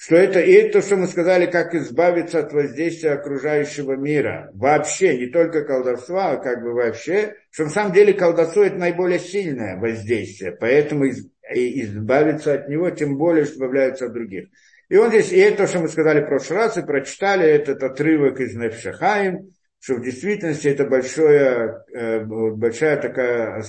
что 0.00 0.16
это 0.16 0.40
и 0.40 0.52
это, 0.52 0.80
что 0.80 0.96
мы 0.96 1.06
сказали, 1.06 1.44
как 1.44 1.74
избавиться 1.74 2.38
от 2.38 2.54
воздействия 2.54 3.10
окружающего 3.10 3.96
мира. 3.96 4.50
Вообще, 4.54 5.18
не 5.18 5.26
только 5.26 5.62
колдовства, 5.62 6.30
а 6.30 6.36
как 6.38 6.62
бы 6.62 6.72
вообще, 6.72 7.34
что 7.50 7.64
на 7.64 7.70
самом 7.70 7.92
деле 7.92 8.14
колдовство 8.14 8.62
это 8.62 8.76
наиболее 8.76 9.18
сильное 9.18 9.76
воздействие, 9.76 10.52
поэтому 10.52 11.04
избавиться 11.06 12.54
от 12.54 12.70
него, 12.70 12.88
тем 12.88 13.18
более, 13.18 13.44
что 13.44 13.56
избавляются 13.56 14.06
от 14.06 14.14
других. 14.14 14.48
И 14.88 14.96
он 14.96 15.10
здесь, 15.10 15.32
и 15.32 15.38
это, 15.38 15.66
что 15.66 15.80
мы 15.80 15.88
сказали 15.88 16.22
в 16.22 16.28
прошлый 16.28 16.60
раз, 16.60 16.78
и 16.78 16.82
прочитали 16.82 17.46
этот 17.46 17.82
отрывок 17.82 18.40
из 18.40 18.56
Невшахаим, 18.56 19.52
что 19.80 19.96
в 19.96 20.02
действительности 20.02 20.68
это 20.68 20.86
большое, 20.86 21.84
э, 21.92 22.24
большая 22.24 22.96
такая 22.96 23.62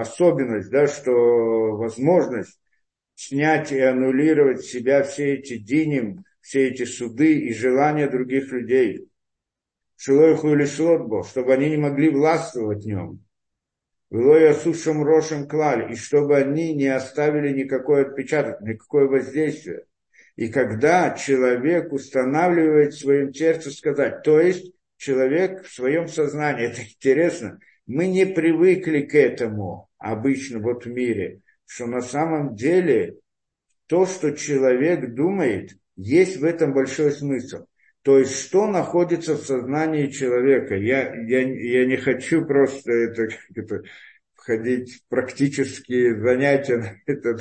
особенность, 0.00 0.70
да, 0.70 0.86
что 0.86 1.76
возможность 1.76 2.58
снять 3.14 3.72
и 3.72 3.80
аннулировать 3.80 4.62
с 4.62 4.70
себя 4.70 5.02
все 5.02 5.34
эти 5.34 5.56
диним, 5.58 6.24
все 6.40 6.68
эти 6.68 6.84
суды 6.84 7.38
и 7.40 7.54
желания 7.54 8.08
других 8.08 8.52
людей. 8.52 9.08
Шилойху 9.96 10.52
или 10.54 10.64
Шотбо, 10.64 11.24
чтобы 11.24 11.54
они 11.54 11.70
не 11.70 11.76
могли 11.76 12.10
властвовать 12.10 12.84
в 12.84 12.86
нем. 12.86 13.24
Велоя 14.10 14.54
сушим 14.54 15.02
рошем 15.02 15.48
клаль, 15.48 15.92
и 15.92 15.96
чтобы 15.96 16.36
они 16.36 16.74
не 16.74 16.88
оставили 16.88 17.52
никакой 17.52 18.02
отпечаток, 18.02 18.60
никакое 18.60 19.06
воздействие. 19.06 19.86
И 20.36 20.48
когда 20.48 21.16
человек 21.16 21.92
устанавливает 21.92 22.92
в 22.92 23.00
своем 23.00 23.32
сердце 23.32 23.70
сказать, 23.70 24.22
то 24.22 24.40
есть 24.40 24.72
человек 24.98 25.64
в 25.64 25.72
своем 25.72 26.08
сознании, 26.08 26.66
это 26.66 26.82
интересно, 26.82 27.58
мы 27.86 28.06
не 28.06 28.26
привыкли 28.26 29.02
к 29.02 29.14
этому 29.14 29.88
обычно 29.98 30.58
вот 30.58 30.84
в 30.84 30.90
мире 30.90 31.40
что 31.66 31.86
на 31.86 32.00
самом 32.00 32.54
деле 32.54 33.16
то, 33.86 34.06
что 34.06 34.32
человек 34.32 35.14
думает, 35.14 35.76
есть 35.96 36.38
в 36.38 36.44
этом 36.44 36.72
большой 36.72 37.12
смысл. 37.12 37.66
То 38.02 38.18
есть, 38.18 38.38
что 38.38 38.66
находится 38.66 39.34
в 39.34 39.46
сознании 39.46 40.08
человека. 40.08 40.74
Я, 40.74 41.14
я, 41.14 41.40
я 41.40 41.86
не 41.86 41.96
хочу 41.96 42.44
просто 42.44 42.92
это, 42.92 43.28
это, 43.54 43.82
входить 44.44 44.96
в 44.96 45.08
практические 45.08 46.20
занятия. 46.20 47.02
Это, 47.06 47.34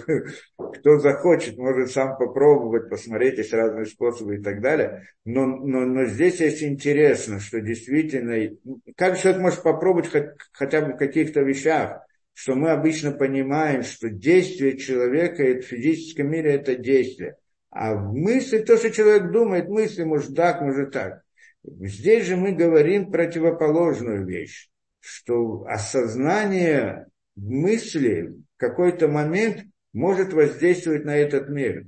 кто 0.57 0.99
захочет, 0.99 1.57
может 1.57 1.91
сам 1.91 2.17
попробовать, 2.17 2.89
посмотреть, 2.89 3.37
есть 3.37 3.53
разные 3.53 3.85
способы 3.85 4.37
и 4.37 4.41
так 4.41 4.61
далее. 4.61 5.07
Но, 5.25 5.45
но, 5.45 5.81
но 5.85 6.05
здесь 6.05 6.39
есть 6.39 6.63
интересно, 6.63 7.39
что 7.39 7.59
действительно, 7.59 8.55
как 8.95 9.19
человек 9.19 9.41
может 9.41 9.63
попробовать 9.63 10.09
хоть, 10.09 10.29
хотя 10.53 10.81
бы 10.81 10.93
в 10.93 10.97
каких-то 10.97 11.41
вещах, 11.41 12.01
что 12.33 12.55
мы 12.55 12.71
обычно 12.71 13.11
понимаем, 13.11 13.83
что 13.83 14.09
действие 14.09 14.77
человека 14.77 15.43
в 15.43 15.61
физическом 15.61 16.31
мире 16.31 16.53
это 16.53 16.75
действие. 16.75 17.37
А 17.69 17.95
мысли, 17.95 18.59
то, 18.59 18.77
что 18.77 18.91
человек 18.91 19.31
думает, 19.31 19.69
мысли, 19.69 20.03
может 20.03 20.35
так, 20.35 20.61
может 20.61 20.91
так. 20.91 21.23
Здесь 21.63 22.25
же 22.25 22.35
мы 22.35 22.51
говорим 22.51 23.11
противоположную 23.11 24.25
вещь, 24.25 24.69
что 24.99 25.65
осознание 25.65 27.07
мысли 27.35 28.33
в 28.55 28.57
какой-то 28.57 29.07
момент 29.07 29.63
может 29.93 30.33
воздействовать 30.33 31.05
на 31.05 31.15
этот 31.15 31.49
мир. 31.49 31.85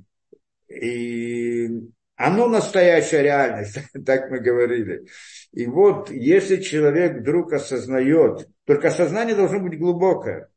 И 0.68 1.68
оно 2.16 2.48
настоящая 2.48 3.22
реальность, 3.22 3.78
так 4.06 4.30
мы 4.30 4.40
говорили. 4.40 5.06
И 5.52 5.66
вот, 5.66 6.10
если 6.10 6.56
человек 6.56 7.18
вдруг 7.18 7.52
осознает, 7.52 8.48
только 8.64 8.88
осознание 8.88 9.36
должно 9.36 9.60
быть 9.60 9.78
глубокое. 9.78 10.48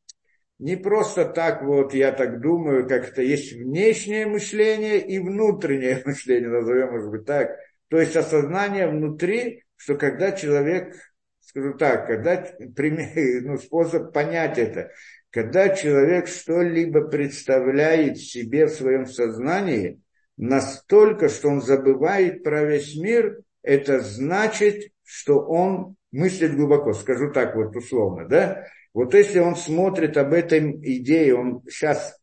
Не 0.57 0.75
просто 0.75 1.25
так 1.25 1.63
вот, 1.63 1.93
я 1.93 2.11
так 2.11 2.41
думаю, 2.41 2.87
как 2.87 3.09
это 3.09 3.21
есть 3.21 3.53
внешнее 3.53 4.25
мышление 4.25 4.99
и 4.99 5.19
внутреннее 5.19 6.01
мышление, 6.05 6.49
назовем, 6.49 6.91
может 6.91 7.09
быть, 7.09 7.25
так. 7.25 7.51
То 7.89 7.99
есть 7.99 8.15
осознание 8.15 8.87
внутри, 8.87 9.63
что 9.75 9.95
когда 9.95 10.31
человек, 10.31 10.95
скажу 11.39 11.73
так, 11.75 12.07
когда, 12.07 12.45
ну, 13.41 13.57
способ 13.57 14.13
понять 14.13 14.57
это, 14.57 14.91
когда 15.29 15.69
человек 15.69 16.27
что-либо 16.27 17.07
представляет 17.07 18.17
себе 18.17 18.65
в 18.65 18.71
своем 18.71 19.05
сознании, 19.05 20.01
настолько, 20.39 21.27
что 21.27 21.49
он 21.49 21.61
забывает 21.61 22.43
про 22.43 22.63
весь 22.63 22.95
мир, 22.95 23.41
это 23.61 23.99
значит, 23.99 24.91
что 25.03 25.39
он 25.39 25.95
мыслит 26.11 26.55
глубоко, 26.55 26.93
скажу 26.93 27.31
так 27.31 27.55
вот 27.55 27.75
условно, 27.75 28.25
да? 28.25 28.65
Вот 28.93 29.13
если 29.13 29.39
он 29.39 29.55
смотрит 29.55 30.17
об 30.17 30.33
этой 30.33 30.71
идее, 30.97 31.35
он 31.35 31.61
сейчас 31.69 32.17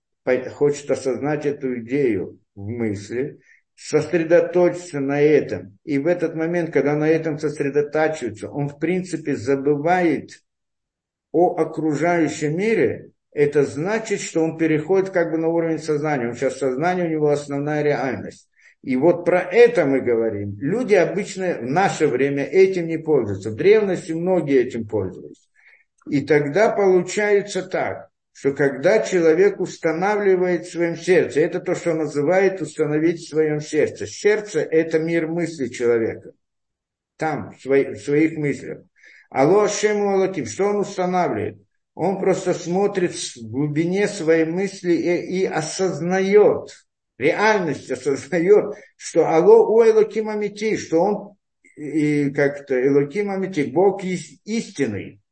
хочет 0.54 0.91
осознать 0.91 1.47
эту 1.47 1.81
идею 1.81 2.41
в 2.54 2.66
мысли, 2.66 3.38
сосредоточиться 3.77 5.00
на 5.00 5.21
этом. 5.21 5.78
И 5.84 5.98
в 5.98 6.06
этот 6.06 6.34
момент, 6.34 6.72
когда 6.72 6.97
на 6.97 7.09
этом 7.09 7.38
сосредотачивается, 7.38 8.50
он 8.50 8.71
в 8.71 8.78
принципе 8.78 9.37
забывает 9.37 10.43
о 11.33 11.54
окружающем 11.56 12.56
мире, 12.56 13.10
это 13.36 13.64
значит, 13.64 14.22
что 14.22 14.42
он 14.42 14.56
переходит 14.56 15.10
как 15.10 15.30
бы 15.30 15.36
на 15.36 15.48
уровень 15.48 15.78
сознания. 15.78 16.28
Он 16.28 16.34
сейчас 16.34 16.58
сознание 16.58 17.04
у 17.04 17.10
него 17.10 17.28
основная 17.28 17.82
реальность. 17.82 18.48
И 18.82 18.97
вот 18.97 19.26
про 19.26 19.41
это 19.41 19.84
мы 19.84 20.00
говорим. 20.00 20.56
Люди 20.58 20.94
обычно 20.94 21.58
в 21.60 21.66
наше 21.66 22.06
время 22.06 22.44
этим 22.44 22.86
не 22.86 22.97
пользуются. 22.97 23.50
В 23.50 23.56
древности 23.56 24.12
многие 24.12 24.66
этим 24.66 24.88
пользовались. 24.88 25.50
И 26.08 26.22
тогда 26.22 26.70
получается 26.70 27.62
так, 27.62 28.08
что 28.32 28.54
когда 28.54 29.00
человек 29.00 29.60
устанавливает 29.60 30.64
в 30.64 30.72
своем 30.72 30.97
сердце, 30.97 31.41
это 31.41 31.60
то, 31.60 31.74
что 31.74 31.92
называет 31.92 32.62
установить 32.62 33.20
в 33.20 33.28
своем 33.28 33.60
сердце. 33.60 34.06
Сердце– 34.06 34.60
это 34.70 34.98
мир 34.98 35.28
мысли 35.28 35.68
человека. 35.68 36.30
Там, 37.18 37.53
в 37.53 37.60
своих 37.60 38.38
мыслях. 38.38 38.78
Алло 39.28 39.64
Ашему 39.64 40.08
Аллатим, 40.08 40.47
что 40.47 40.68
он 40.68 40.76
устанавливает? 40.76 41.66
Он 41.97 42.21
просто 42.21 42.53
смотрит 42.53 43.15
в 43.15 43.51
глубине 43.51 44.07
своей 44.07 44.45
мысли 44.45 44.93
и, 44.93 45.41
и 45.41 45.45
осознает, 45.47 46.69
реальность 47.17 47.91
осознает, 47.91 48.77
что 48.99 49.27
Алло 49.27 49.67
у 49.67 49.83
Элокима 49.83 50.34
Мити, 50.34 50.77
что 50.77 51.01
он 51.01 51.37
и 51.75 52.31
как-то 52.33 52.75
Элокима 52.87 53.39
Мити, 53.39 53.62
Бог 53.62 54.05
истинный. 54.05 55.23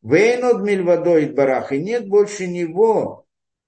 Вейнод 0.00 0.62
Мильвадой 0.62 1.26
Барах, 1.26 1.70
и 1.72 1.78
нет 1.78 2.08
больше 2.08 2.46
него, 2.46 3.26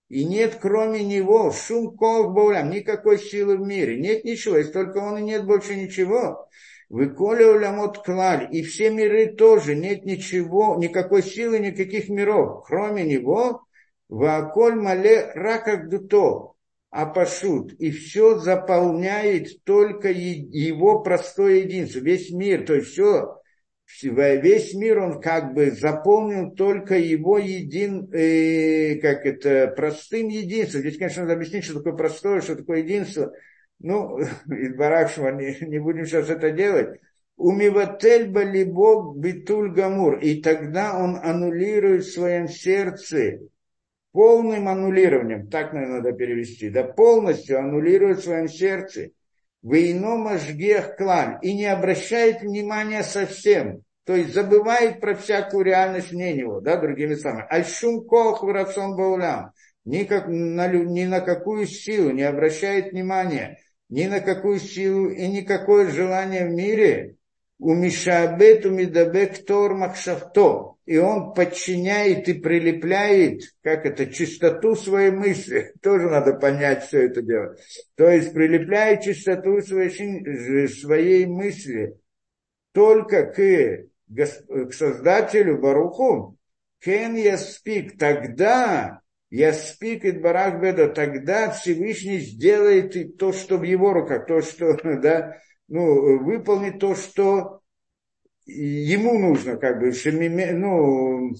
и 0.08 0.24
нет 0.24 0.56
кроме 0.58 1.04
него, 1.04 1.52
шум 1.52 1.94
боулям, 1.94 2.70
никакой 2.70 3.18
силы 3.18 3.58
в 3.58 3.60
мире, 3.60 4.00
нет 4.00 4.24
ничего, 4.24 4.56
если 4.56 4.72
только 4.72 4.96
он 4.96 5.18
и 5.18 5.22
нет 5.22 5.44
больше 5.44 5.76
ничего. 5.76 6.48
Выколи 6.92 7.44
улямот 7.44 8.04
клаль. 8.04 8.48
И 8.52 8.62
все 8.62 8.90
миры 8.90 9.32
тоже. 9.32 9.74
Нет 9.74 10.04
ничего, 10.04 10.76
никакой 10.78 11.22
силы, 11.22 11.58
никаких 11.58 12.10
миров. 12.10 12.64
Кроме 12.66 13.02
него, 13.02 13.62
ваколь 14.10 14.74
мале 14.74 15.32
раках 15.34 15.88
дуто. 15.88 16.54
А 16.90 17.06
пашут. 17.06 17.72
И 17.80 17.90
все 17.90 18.38
заполняет 18.38 19.64
только 19.64 20.10
его 20.10 21.00
простое 21.00 21.60
единство. 21.60 22.00
Весь 22.00 22.30
мир. 22.30 22.66
То 22.66 22.74
есть 22.74 22.88
все, 22.88 23.38
весь 24.02 24.74
мир 24.74 24.98
он 24.98 25.18
как 25.22 25.54
бы 25.54 25.70
заполнил 25.70 26.50
только 26.50 26.98
его 26.98 27.38
един, 27.38 28.12
э, 28.12 28.96
как 28.96 29.24
это, 29.24 29.72
простым 29.74 30.28
единством. 30.28 30.82
Здесь, 30.82 30.98
конечно, 30.98 31.22
надо 31.22 31.36
объяснить, 31.36 31.64
что 31.64 31.78
такое 31.78 31.94
простое, 31.94 32.42
что 32.42 32.54
такое 32.54 32.80
единство– 32.80 33.32
ну, 33.82 34.18
из 34.46 34.74
Баракшева 34.74 35.28
не, 35.30 35.56
не 35.66 35.78
будем 35.78 36.06
сейчас 36.06 36.30
это 36.30 36.50
делать. 36.50 37.00
Умиватель 37.36 38.30
балибог 38.30 39.16
битуль 39.16 39.72
гамур. 39.72 40.18
И 40.18 40.40
тогда 40.40 40.98
он 40.98 41.16
аннулирует 41.16 42.04
в 42.04 42.12
своем 42.12 42.48
сердце 42.48 43.40
полным 44.12 44.68
аннулированием, 44.68 45.48
так, 45.48 45.72
наверное, 45.72 45.96
надо 45.96 46.12
перевести, 46.12 46.68
да, 46.68 46.84
полностью 46.84 47.58
аннулирует 47.58 48.18
в 48.18 48.24
своем 48.24 48.48
сердце 48.48 49.10
Вейнома 49.62 50.38
жгех 50.38 50.96
клан 50.96 51.38
и 51.40 51.54
не 51.54 51.66
обращает 51.66 52.42
внимания 52.42 53.02
совсем, 53.02 53.82
то 54.04 54.14
есть 54.14 54.34
забывает 54.34 55.00
про 55.00 55.14
всякую 55.14 55.64
реальность 55.64 56.10
вне 56.10 56.34
него, 56.34 56.60
да, 56.60 56.76
другими 56.76 57.14
словами. 57.14 57.46
Альшум 57.48 58.04
кох 58.04 58.42
в 58.42 58.48
рацион 58.48 58.96
баулям, 58.96 59.52
ни, 59.84 60.02
на, 60.02 60.68
ни 60.68 61.04
на 61.04 61.20
какую 61.20 61.66
силу 61.66 62.10
не 62.10 62.22
обращает 62.22 62.92
внимания 62.92 63.60
ни 63.92 64.06
на 64.06 64.20
какую 64.20 64.58
силу 64.58 65.10
и 65.10 65.28
никакое 65.28 65.90
желание 65.90 66.46
в 66.46 66.50
мире, 66.50 67.16
у 67.58 67.74
Мишабет, 67.74 68.64
у 68.64 68.70
Мидабек 68.70 69.44
Тор 69.44 69.74
Махшавто. 69.74 70.76
И 70.86 70.96
он 70.96 71.34
подчиняет 71.34 72.26
и 72.26 72.32
прилепляет, 72.32 73.42
как 73.62 73.84
это, 73.84 74.06
чистоту 74.06 74.76
своей 74.76 75.10
мысли. 75.10 75.74
Тоже 75.82 76.08
надо 76.08 76.32
понять 76.32 76.86
все 76.86 77.02
это 77.02 77.20
дело. 77.20 77.54
То 77.94 78.08
есть 78.08 78.32
прилепляет 78.32 79.02
чистоту 79.02 79.60
своей, 79.60 80.68
своей 80.68 81.26
мысли 81.26 81.94
только 82.72 83.26
к, 83.26 83.88
к 84.08 84.72
Создателю 84.72 85.58
Баруху. 85.58 86.38
Кен 86.80 87.14
я 87.16 87.36
спик, 87.36 87.98
тогда 87.98 89.01
я 89.32 89.54
спик 89.54 90.04
и 90.04 90.10
барах 90.10 90.60
беда, 90.60 90.88
тогда 90.88 91.50
Всевышний 91.50 92.18
сделает 92.18 93.16
то, 93.16 93.32
что 93.32 93.56
в 93.56 93.62
его 93.62 93.94
руках, 93.94 94.26
то, 94.26 94.42
что, 94.42 94.74
да, 95.00 95.38
ну, 95.68 96.22
выполнит 96.22 96.78
то, 96.78 96.94
что 96.94 97.62
ему 98.44 99.18
нужно, 99.18 99.56
как 99.56 99.80
бы, 99.80 99.90
ну, 100.52 101.32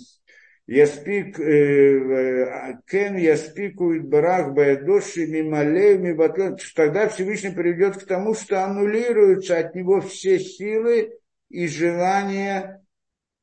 я 0.67 0.87
спик, 0.87 1.39
э, 1.39 1.44
э, 1.44 2.75
кен 2.87 3.19
я 3.19 3.37
спику 3.37 3.93
барах 4.00 4.55
баядоши 4.55 5.27
мималев 5.27 6.00
мибатлен, 6.00 6.56
тогда 6.75 7.11
Всевышний 7.11 7.50
приведет 7.50 7.99
к 7.99 8.06
тому, 8.06 8.33
что 8.33 8.65
аннулируются 8.65 9.59
от 9.59 9.75
него 9.75 10.00
все 10.00 10.38
силы 10.38 11.19
и 11.50 11.67
желания 11.67 12.83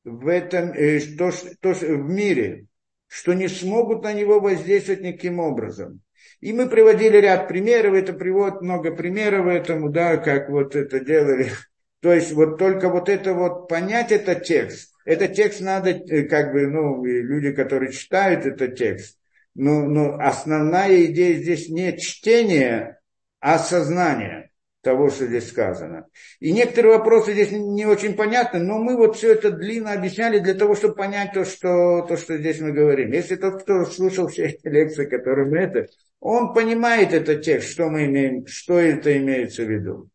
в 0.02 0.26
этом, 0.26 0.72
э, 0.72 0.98
то, 1.16 1.30
то, 1.60 1.72
в 1.72 2.10
мире, 2.10 2.66
что 3.10 3.34
не 3.34 3.48
смогут 3.48 4.04
на 4.04 4.12
него 4.12 4.38
воздействовать 4.38 5.00
никаким 5.00 5.40
образом. 5.40 6.00
И 6.40 6.52
мы 6.52 6.68
приводили 6.68 7.16
ряд 7.16 7.48
примеров, 7.48 7.94
это 7.94 8.12
приводит 8.12 8.62
много 8.62 8.94
примеров 8.94 9.48
этому, 9.48 9.90
да, 9.90 10.16
как 10.16 10.48
вот 10.48 10.76
это 10.76 11.00
делали. 11.00 11.50
То 12.00 12.12
есть 12.12 12.32
вот 12.32 12.56
только 12.56 12.88
вот 12.88 13.08
это 13.08 13.34
вот 13.34 13.68
понять 13.68 14.12
этот 14.12 14.44
текст, 14.44 14.94
этот 15.04 15.34
текст 15.34 15.60
надо, 15.60 15.90
э, 15.90 16.22
как 16.22 16.52
бы, 16.52 16.68
ну, 16.68 17.04
люди, 17.04 17.52
которые 17.52 17.92
читают 17.92 18.46
этот 18.46 18.76
текст, 18.76 19.18
но, 19.54 19.82
но 19.82 20.14
основная 20.18 21.06
идея 21.06 21.34
здесь 21.34 21.68
не 21.68 21.98
чтение, 21.98 23.00
а 23.40 23.58
сознание 23.58 24.49
того, 24.82 25.10
что 25.10 25.26
здесь 25.26 25.48
сказано. 25.48 26.06
И 26.38 26.52
некоторые 26.52 26.98
вопросы 26.98 27.32
здесь 27.32 27.50
не 27.52 27.86
очень 27.86 28.14
понятны, 28.14 28.60
но 28.60 28.78
мы 28.78 28.96
вот 28.96 29.16
все 29.16 29.32
это 29.32 29.50
длинно 29.50 29.92
объясняли 29.92 30.38
для 30.38 30.54
того, 30.54 30.74
чтобы 30.74 30.94
понять 30.94 31.32
то, 31.32 31.44
что, 31.44 32.02
то, 32.02 32.16
что 32.16 32.38
здесь 32.38 32.60
мы 32.60 32.72
говорим. 32.72 33.12
Если 33.12 33.36
тот, 33.36 33.62
кто 33.62 33.84
слушал 33.84 34.28
все 34.28 34.46
эти 34.46 34.66
лекции, 34.66 35.04
которые 35.04 35.48
мы 35.48 35.58
это, 35.58 35.86
он 36.20 36.54
понимает 36.54 37.12
этот 37.12 37.42
текст, 37.42 37.70
что 37.70 37.88
мы 37.88 38.06
имеем, 38.06 38.46
что 38.46 38.78
это 38.78 39.16
имеется 39.16 39.64
в 39.64 39.70
виду. 39.70 40.08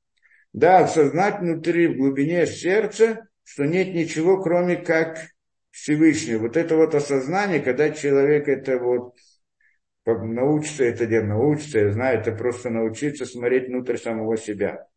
Да, 0.54 0.80
осознать 0.80 1.40
внутри, 1.42 1.88
в 1.88 1.98
глубине 1.98 2.48
сердца, 2.48 3.28
что 3.44 3.66
нет 3.66 3.94
ничего, 3.94 4.42
кроме 4.42 4.78
как 4.78 5.20
Всевышнего. 5.72 6.44
Вот 6.44 6.58
это 6.58 6.76
вот 6.78 6.96
осознание, 6.96 7.60
когда 7.60 7.90
человек 7.90 8.48
это 8.48 8.78
вот 8.78 9.16
научится 10.06 10.84
это 10.84 11.06
делать, 11.06 11.28
научится, 11.28 11.80
я 11.80 11.92
знаю, 11.92 12.19
это 12.19 12.31
просто 12.31 12.69
научиться 12.69 13.25
смотреть 13.25 13.68
внутрь 13.68 13.98
самого 13.98 14.38
себя. 14.38 14.88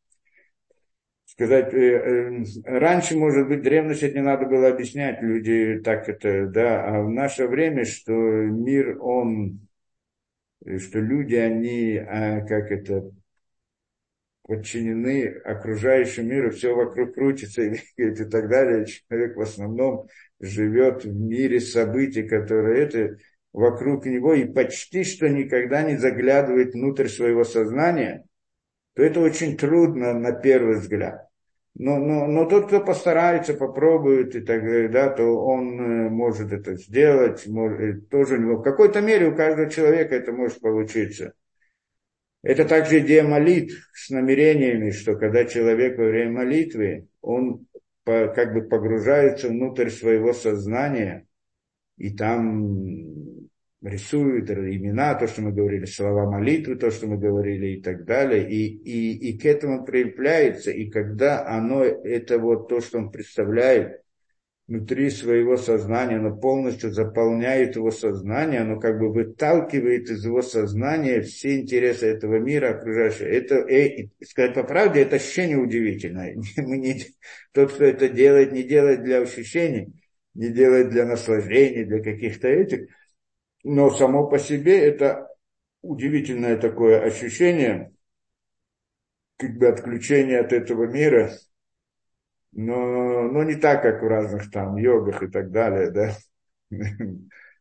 Сказать, 1.25 1.73
э, 1.75 1.79
э, 1.79 2.45
раньше, 2.65 3.17
может 3.17 3.49
быть, 3.49 3.63
древность 3.63 4.03
это 4.03 4.17
не 4.17 4.23
надо 4.23 4.47
было 4.47 4.69
объяснять, 4.69 5.23
люди 5.23 5.81
так 5.85 6.09
это, 6.09 6.47
да, 6.47 6.85
а 6.85 7.03
в 7.03 7.11
наше 7.11 7.47
время, 7.47 7.85
что 7.85 8.13
мир, 8.13 8.99
он, 9.01 9.61
что 10.79 10.99
люди, 11.01 11.35
они, 11.35 11.97
а, 11.97 12.41
как 12.47 12.71
это, 12.71 13.11
подчинены 14.49 15.29
окружающему 15.45 16.29
миру, 16.29 16.51
все 16.51 16.75
вокруг 16.75 17.15
крутится 17.15 17.63
и 17.63 17.79
и 17.97 18.25
так 18.25 18.49
далее. 18.49 18.87
Человек 18.87 19.37
в 19.37 19.41
основном 19.43 20.09
живет 20.41 21.05
в 21.05 21.15
мире 21.15 21.61
событий, 21.61 22.23
которые 22.23 22.85
это, 22.85 23.19
вокруг 23.59 24.07
него 24.07 24.35
и 24.35 24.45
почти 24.45 25.03
что 25.03 25.29
никогда 25.29 25.83
не 25.83 25.97
заглядывает 25.97 26.75
внутрь 26.75 27.09
своего 27.09 27.43
сознания, 27.43 28.25
то 28.95 29.03
это 29.03 29.21
очень 29.21 29.57
трудно 29.57 30.15
на 30.15 30.33
первый 30.33 30.77
взгляд. 30.77 31.27
Но, 31.75 31.99
но, 31.99 32.27
но 32.27 32.45
тот, 32.45 32.67
кто 32.67 32.81
постарается, 32.81 33.55
попробует 33.55 34.35
и 34.35 34.41
так 34.41 34.63
далее, 34.63 34.89
да, 34.89 35.11
то 35.11 35.25
он 35.25 35.81
э, 35.81 36.09
может 36.09 36.53
это 36.53 36.77
сделать, 36.77 37.47
может, 37.47 38.09
тоже 38.09 38.37
у 38.37 38.41
него 38.41 38.57
в 38.57 38.63
какой-то 38.63 39.01
мере 39.01 39.29
у 39.29 39.37
каждого 39.37 39.69
человека 39.71 40.15
это 40.15 40.33
может 40.33 40.61
получиться. 40.61 41.35
Это 42.43 42.65
также 42.65 43.01
идея 43.01 43.25
молитв 43.25 43.91
с 43.93 44.11
намерениями, 44.11 44.91
что 44.91 45.17
когда 45.17 45.45
человек 45.45 45.99
во 45.99 46.05
время 46.05 46.31
молитвы, 46.31 47.09
он 47.21 47.67
как 48.05 48.55
бы 48.55 48.63
погружается 48.63 49.49
внутрь 49.49 49.91
своего 49.91 50.33
сознания, 50.33 51.27
и 51.97 52.17
там 52.17 53.38
рисуют 53.83 54.51
имена, 54.51 55.15
то, 55.15 55.27
что 55.29 55.43
мы 55.43 55.53
говорили, 55.53 55.85
слова 55.85 56.31
молитвы, 56.31 56.77
то, 56.77 56.91
что 56.91 57.07
мы 57.07 57.17
говорили 57.17 57.79
и 57.79 57.83
так 57.83 58.05
далее, 58.05 58.49
и, 58.49 58.67
и, 58.67 59.31
и 59.31 59.39
к 59.39 59.45
этому 59.45 59.85
прилепляется, 59.85 60.71
и 60.71 60.91
когда 60.91 61.47
оно, 61.47 61.85
это 61.85 62.39
вот 62.39 62.69
то, 62.69 62.81
что 62.81 62.99
он 62.99 63.11
представляет 63.11 64.03
внутри 64.67 65.09
своего 65.09 65.57
сознания, 65.57 66.17
оно 66.17 66.37
полностью 66.37 66.91
заполняет 66.91 67.77
его 67.77 67.91
сознание, 67.91 68.61
оно 68.61 68.79
как 68.79 68.99
бы 68.99 69.11
выталкивает 69.11 70.11
из 70.11 70.25
его 70.25 70.43
сознания 70.43 71.23
все 71.23 71.61
интересы 71.61 72.07
этого 72.07 72.39
мира 72.39 72.77
окружающего. 72.77 73.27
Это, 73.27 73.55
э, 73.55 74.09
сказать 74.23 74.55
по 74.55 74.65
правде, 74.65 75.03
это 75.03 75.17
ощущение 75.17 75.57
удивительное. 75.57 76.37
Мы 76.59 76.77
не, 76.77 77.07
тот, 77.53 77.73
кто 77.73 77.85
это 77.85 78.09
делает, 78.11 78.53
не 78.53 78.63
делает 78.63 79.05
для 79.05 79.23
ощущений, 79.23 79.95
не 80.35 80.51
делает 80.51 80.91
для 80.91 81.07
наслаждений, 81.07 81.85
для 81.85 82.03
каких-то 82.03 82.49
этих, 82.49 82.89
но 83.69 83.91
само 83.91 84.27
по 84.27 84.39
себе 84.39 84.79
это 84.81 85.29
удивительное 85.83 86.57
такое 86.57 87.03
ощущение, 87.03 87.93
как 89.37 89.59
бы 89.59 89.69
отключение 89.69 90.41
от 90.41 90.55
этого 90.55 90.85
мира, 90.87 91.33
но, 92.53 93.29
но 93.29 93.43
не 93.45 93.57
так, 93.57 93.83
как 93.83 94.03
в 94.03 94.07
разных 94.07 94.51
там 94.51 94.77
йогах 94.77 95.23
и 95.23 95.29
так 95.29 95.51
далее, 95.51 95.91
да, 95.91 96.17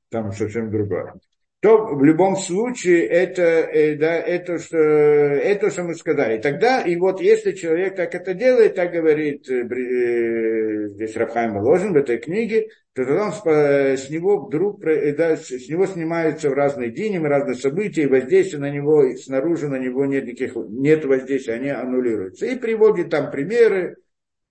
там 0.10 0.32
совсем 0.32 0.72
другое 0.72 1.14
то 1.60 1.86
в 1.86 2.04
любом 2.04 2.36
случае 2.36 3.06
это, 3.08 3.42
э, 3.42 3.96
да, 3.96 4.16
это, 4.16 4.60
что, 4.60 4.78
это, 4.78 5.72
что 5.72 5.84
мы 5.84 5.96
сказали. 5.96 6.40
Тогда, 6.40 6.82
и 6.82 6.96
вот 6.98 7.20
если 7.20 7.52
человек 7.54 7.96
так 7.96 8.14
это 8.14 8.34
делает, 8.34 8.76
так 8.76 8.92
говорит 8.92 9.50
э, 9.50 9.64
э, 9.64 10.57
здесь 10.90 11.16
Рабхайм 11.16 11.58
Ложин 11.58 11.94
в 11.94 11.98
этой 11.98 12.18
книге, 12.18 12.70
то 12.94 13.06
тогда 13.06 13.28
он 13.28 13.32
с 13.34 14.10
него 14.10 14.46
вдруг, 14.46 14.82
да, 14.82 15.36
с 15.36 15.70
него 15.70 15.86
снимаются 15.86 16.50
в 16.50 16.54
разные 16.54 16.90
дни, 16.92 17.18
разные 17.18 17.56
события, 17.56 18.04
и 18.04 18.08
воздействие 18.08 18.60
на 18.62 18.70
него, 18.70 19.04
и 19.04 19.16
снаружи 19.16 19.68
на 19.68 19.78
него 19.78 20.06
нет 20.06 20.26
никаких, 20.26 20.56
нет 20.56 21.06
воздействия, 21.06 21.56
они 21.56 21.70
аннулируются. 21.70 22.46
И 22.46 22.56
приводит 22.56 23.10
там 23.10 23.32
примеры, 23.32 23.98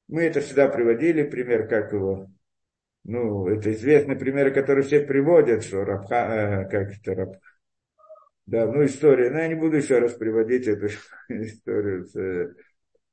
мы 0.08 0.22
это 0.22 0.40
всегда 0.40 0.68
приводили, 0.68 1.24
пример, 1.24 1.66
как 1.66 1.92
его, 1.92 2.28
ну, 3.04 3.48
это 3.48 3.72
известный 3.72 4.16
пример, 4.16 4.52
который 4.52 4.84
все 4.84 5.00
приводят, 5.00 5.64
что 5.64 5.84
Рабха, 5.84 6.64
э, 6.64 6.68
как 6.68 6.92
это 6.92 7.14
Раб, 7.14 7.36
да, 8.46 8.66
ну, 8.66 8.84
история, 8.84 9.30
но 9.30 9.38
я 9.40 9.48
не 9.48 9.54
буду 9.54 9.76
еще 9.76 9.98
раз 9.98 10.12
приводить 10.12 10.68
эту 10.68 10.86
историю 11.28 12.06
э, 12.14 12.54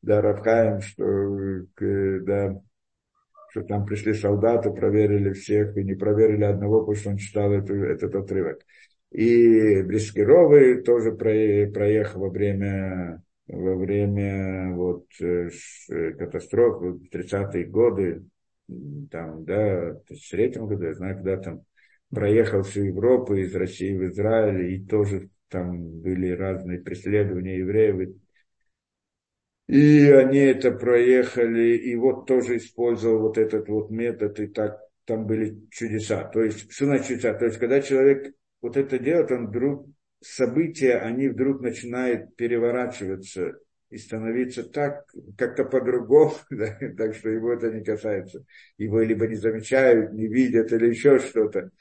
да, 0.03 0.21
Рабхаем, 0.21 0.81
что, 0.81 1.65
да, 1.79 2.61
что 3.53 3.61
там 3.61 3.85
пришли 3.85 4.15
солдаты, 4.15 4.71
проверили 4.71 5.31
всех, 5.31 5.77
и 5.77 5.83
не 5.83 5.93
проверили 5.93 6.43
одного, 6.43 6.79
потому 6.79 6.95
что 6.95 7.09
он 7.11 7.17
читал 7.17 7.53
эту, 7.53 7.75
этот 7.83 8.15
отрывок. 8.15 8.65
И 9.11 9.83
Брискировый 9.83 10.81
тоже 10.81 11.11
проехал 11.11 12.21
во 12.21 12.29
время, 12.29 13.21
во 13.47 13.75
время 13.75 14.73
вот, 14.73 15.05
э, 15.21 15.49
катастрофы, 16.17 16.97
30-е 17.11 17.65
годы, 17.65 18.23
там, 19.11 19.45
да, 19.45 19.91
в 19.91 20.03
тысячелетнем 20.07 20.65
году, 20.65 20.85
я 20.85 20.93
знаю, 20.95 21.17
когда 21.17 21.37
там 21.37 21.61
проехал 22.09 22.63
всю 22.63 22.85
Европу 22.85 23.35
из 23.35 23.53
России 23.53 23.95
в 23.95 24.07
Израиль, 24.07 24.73
и 24.73 24.83
тоже 24.83 25.29
там 25.49 26.01
были 26.01 26.31
разные 26.31 26.79
преследования 26.79 27.59
евреев. 27.59 28.15
И 29.67 30.09
они 30.11 30.39
это 30.39 30.71
проехали, 30.71 31.77
и 31.77 31.95
вот 31.95 32.27
тоже 32.27 32.57
использовал 32.57 33.21
вот 33.21 33.37
этот 33.37 33.69
вот 33.69 33.89
метод, 33.89 34.39
и 34.39 34.47
так 34.47 34.79
там 35.05 35.25
были 35.25 35.67
чудеса. 35.71 36.25
То 36.25 36.43
есть, 36.43 36.71
что 36.71 36.85
значит 36.85 37.07
чудеса? 37.07 37.33
То 37.33 37.45
есть, 37.45 37.59
когда 37.59 37.81
человек 37.81 38.33
вот 38.61 38.75
это 38.77 38.99
делает, 38.99 39.31
он 39.31 39.47
вдруг, 39.47 39.87
события, 40.21 40.95
они 40.97 41.29
вдруг 41.29 41.61
начинают 41.61 42.35
переворачиваться 42.35 43.53
и 43.89 43.97
становиться 43.97 44.63
так, 44.63 45.05
как-то 45.37 45.63
по-другому, 45.65 46.33
да, 46.49 46.77
так 46.97 47.15
что 47.15 47.29
его 47.29 47.53
это 47.53 47.71
не 47.71 47.83
касается. 47.83 48.45
Его 48.77 48.99
либо 49.01 49.27
не 49.27 49.35
замечают, 49.35 50.11
не 50.13 50.27
видят 50.27 50.73
или 50.73 50.87
еще 50.89 51.19
что-то. 51.19 51.71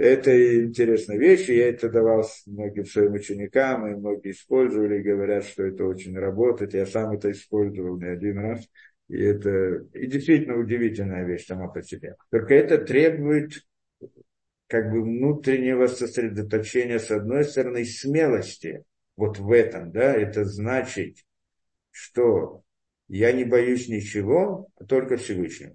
Это 0.00 0.64
интересная 0.64 1.18
вещь, 1.18 1.50
и 1.50 1.56
я 1.56 1.68
это 1.68 1.90
давал 1.90 2.24
многим 2.46 2.86
своим 2.86 3.12
ученикам, 3.12 3.86
и 3.86 3.94
многие 3.94 4.30
использовали, 4.30 5.02
говорят, 5.02 5.44
что 5.44 5.64
это 5.64 5.84
очень 5.84 6.16
работает. 6.16 6.72
Я 6.72 6.86
сам 6.86 7.12
это 7.12 7.30
использовал 7.30 7.98
не 7.98 8.06
один 8.06 8.38
раз. 8.38 8.66
И 9.08 9.20
это 9.20 9.84
и 9.92 10.06
действительно 10.06 10.56
удивительная 10.56 11.26
вещь 11.26 11.46
сама 11.46 11.68
по 11.68 11.82
себе. 11.82 12.16
Только 12.30 12.54
это 12.54 12.78
требует 12.78 13.62
как 14.68 14.90
бы 14.90 15.02
внутреннего 15.02 15.86
сосредоточения, 15.86 16.98
с 16.98 17.10
одной 17.10 17.44
стороны, 17.44 17.84
смелости. 17.84 18.84
Вот 19.16 19.38
в 19.38 19.52
этом, 19.52 19.90
да, 19.90 20.14
это 20.14 20.44
значит 20.46 21.18
что 21.90 22.62
я 23.08 23.32
не 23.32 23.44
боюсь 23.44 23.88
ничего, 23.88 24.68
а 24.76 24.84
только 24.84 25.16
Всевышнего. 25.16 25.74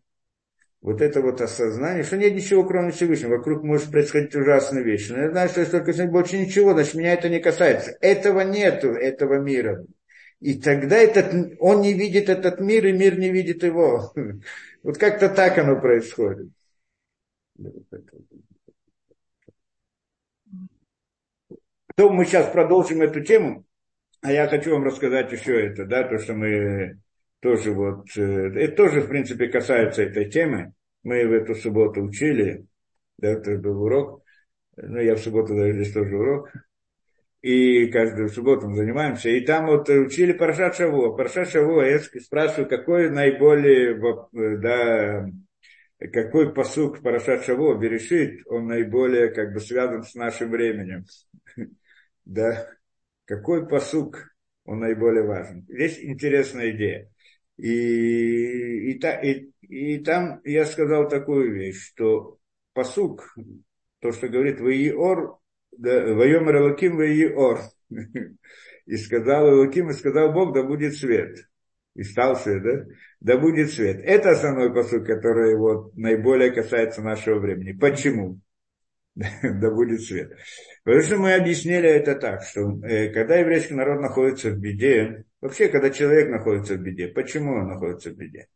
Вот 0.85 1.01
это 1.01 1.19
вот 1.19 1.41
осознание, 1.41 2.03
что 2.03 2.15
нет 2.15 2.35
ничего, 2.35 2.63
кроме 2.63 2.91
Всевышнего. 2.91 3.37
Вокруг 3.37 3.63
может 3.63 3.89
происходить 3.89 4.35
ужасные 4.35 4.83
вещи. 4.83 5.11
Но 5.13 5.23
я 5.23 5.31
знаю, 5.31 5.49
что 5.49 5.61
если 5.61 5.79
только 5.79 5.93
с 5.93 6.05
больше 6.05 6.37
ничего, 6.37 6.73
значит, 6.73 6.93
меня 6.93 7.13
это 7.13 7.27
не 7.27 7.39
касается. 7.39 7.97
Этого 8.01 8.41
нету, 8.41 8.89
этого 8.89 9.39
мира. 9.39 9.83
И 10.41 10.61
тогда 10.61 10.97
этот, 10.97 11.55
он 11.59 11.81
не 11.81 11.93
видит 11.93 12.29
этот 12.29 12.59
мир, 12.59 12.85
и 12.85 12.91
мир 12.91 13.17
не 13.17 13.31
видит 13.31 13.63
его. 13.63 14.13
Вот 14.83 14.99
как-то 14.99 15.29
так 15.29 15.57
оно 15.57 15.81
происходит. 15.81 16.49
То 21.95 22.11
мы 22.11 22.25
сейчас 22.25 22.51
продолжим 22.51 23.01
эту 23.01 23.21
тему, 23.21 23.65
а 24.21 24.31
я 24.31 24.47
хочу 24.47 24.73
вам 24.73 24.83
рассказать 24.83 25.31
еще 25.31 25.65
это, 25.65 25.85
да, 25.85 26.03
то, 26.03 26.19
что 26.19 26.35
мы 26.35 26.99
тоже 27.39 27.71
вот, 27.71 28.05
э, 28.17 28.21
это 28.21 28.75
тоже, 28.75 29.01
в 29.01 29.07
принципе, 29.07 29.47
касается 29.47 30.03
этой 30.03 30.29
темы. 30.29 30.73
Мы 31.03 31.27
в 31.27 31.33
эту 31.33 31.55
субботу 31.55 32.01
учили, 32.01 32.65
да, 33.17 33.29
это 33.29 33.57
был 33.57 33.83
урок, 33.83 34.23
ну, 34.75 34.99
я 34.99 35.15
в 35.15 35.19
субботу 35.19 35.55
даю 35.55 35.73
здесь 35.73 35.93
тоже 35.93 36.17
урок, 36.17 36.51
и 37.41 37.87
каждую 37.87 38.29
субботу 38.29 38.67
мы 38.67 38.75
занимаемся, 38.75 39.29
и 39.29 39.39
там 39.41 39.67
вот 39.67 39.87
учили 39.87 40.33
Парашат 40.33 40.75
Шавуа. 40.75 41.15
Парашат 41.15 41.49
Шавуа, 41.49 41.85
я 41.85 41.99
спрашиваю, 41.99 42.67
какой 42.67 43.11
наиболее, 43.11 43.99
да, 44.57 45.27
какой 46.11 46.53
посук 46.53 47.01
Парашат 47.01 47.45
Шавуа 47.45 47.77
Берешит, 47.77 48.41
он 48.47 48.67
наиболее 48.67 49.29
как 49.29 49.53
бы 49.53 49.59
связан 49.59 50.03
с 50.03 50.15
нашим 50.15 50.51
временем. 50.51 51.05
Да, 52.25 52.67
какой 53.25 53.67
посук 53.67 54.35
он 54.63 54.79
наиболее 54.79 55.23
важен. 55.23 55.63
Здесь 55.69 55.99
интересная 56.03 56.71
идея. 56.71 57.11
И, 57.57 58.91
и, 58.91 58.99
и, 58.99 59.51
и 59.61 59.99
там 59.99 60.41
я 60.43 60.65
сказал 60.65 61.07
такую 61.07 61.53
вещь, 61.53 61.87
что 61.87 62.37
посук, 62.73 63.35
то, 63.99 64.11
что 64.11 64.27
говорит 64.27 64.59
Ваиор, 64.59 65.39
да, 65.77 66.13
Вайомер 66.13 66.57
Элаким 66.57 66.97
Ваиор, 66.97 67.61
и 68.85 68.97
сказал 68.97 69.49
Элаким, 69.49 69.89
и 69.89 69.93
сказал 69.93 70.33
Бог, 70.33 70.53
да 70.53 70.63
будет 70.63 70.95
свет. 70.95 71.47
И 71.95 72.03
стал 72.03 72.35
свет, 72.35 72.61
да? 72.63 72.85
Да 73.21 73.37
будет 73.37 73.71
свет. 73.71 74.01
Это 74.03 74.31
основной 74.31 74.73
посук, 74.73 75.05
который 75.05 75.55
вот 75.55 75.95
наиболее 75.95 76.51
касается 76.51 77.01
нашего 77.01 77.39
времени. 77.39 77.71
Почему? 77.71 78.41
да 79.15 79.71
будет 79.71 80.01
свет. 80.01 80.33
Потому 80.83 81.03
что 81.03 81.17
мы 81.17 81.33
объяснили 81.33 81.89
это 81.89 82.15
так, 82.15 82.43
что 82.43 82.79
э, 82.85 83.09
когда 83.13 83.37
еврейский 83.37 83.73
народ 83.73 84.01
находится 84.01 84.51
в 84.51 84.59
беде, 84.59 85.23
вообще, 85.45 85.67
когда 85.67 85.89
человек 85.89 86.29
находится 86.29 86.75
в 86.75 86.79
беде, 86.81 87.07
почему 87.07 87.53
он 87.53 87.67
находится 87.67 88.09
в 88.09 88.17
беде? 88.17 88.47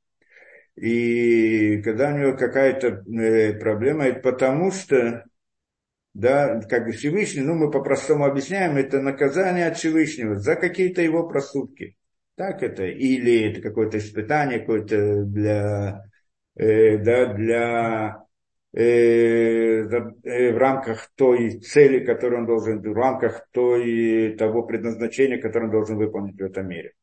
И 0.75 1.81
когда 1.83 2.13
у 2.13 2.17
него 2.17 2.37
какая-то 2.37 3.03
э, 3.07 3.53
проблема, 3.53 4.05
это 4.05 4.21
потому 4.21 4.71
что, 4.71 5.25
да, 6.13 6.61
как 6.61 6.85
бы 6.85 6.91
Всевышний, 6.91 7.41
ну, 7.41 7.55
мы 7.55 7.69
по-простому 7.69 8.25
объясняем, 8.25 8.77
это 8.77 9.01
наказание 9.01 9.67
от 9.67 9.77
Всевышнего 9.77 10.35
за 10.35 10.55
какие-то 10.55 11.01
его 11.01 11.27
проступки. 11.27 11.95
Так 12.35 12.63
это, 12.63 12.85
или 12.85 13.51
это 13.51 13.61
какое-то 13.61 13.97
испытание, 13.97 14.59
какое-то 14.59 15.25
для, 15.25 16.03
э, 16.55 16.97
да, 16.97 17.33
для 17.33 18.23
в 18.71 20.57
рамках 20.57 21.09
той 21.15 21.59
цели, 21.59 22.05
которую 22.05 22.41
он 22.41 22.45
должен, 22.45 22.81
в 22.81 22.93
рамках 22.93 23.47
той, 23.51 24.35
того 24.37 24.63
предназначения, 24.63 25.41
которое 25.41 25.65
он 25.65 25.71
должен 25.71 25.97
выполнить 25.97 26.39
в 26.39 26.43
этом 26.43 26.67
мире. 26.67 26.93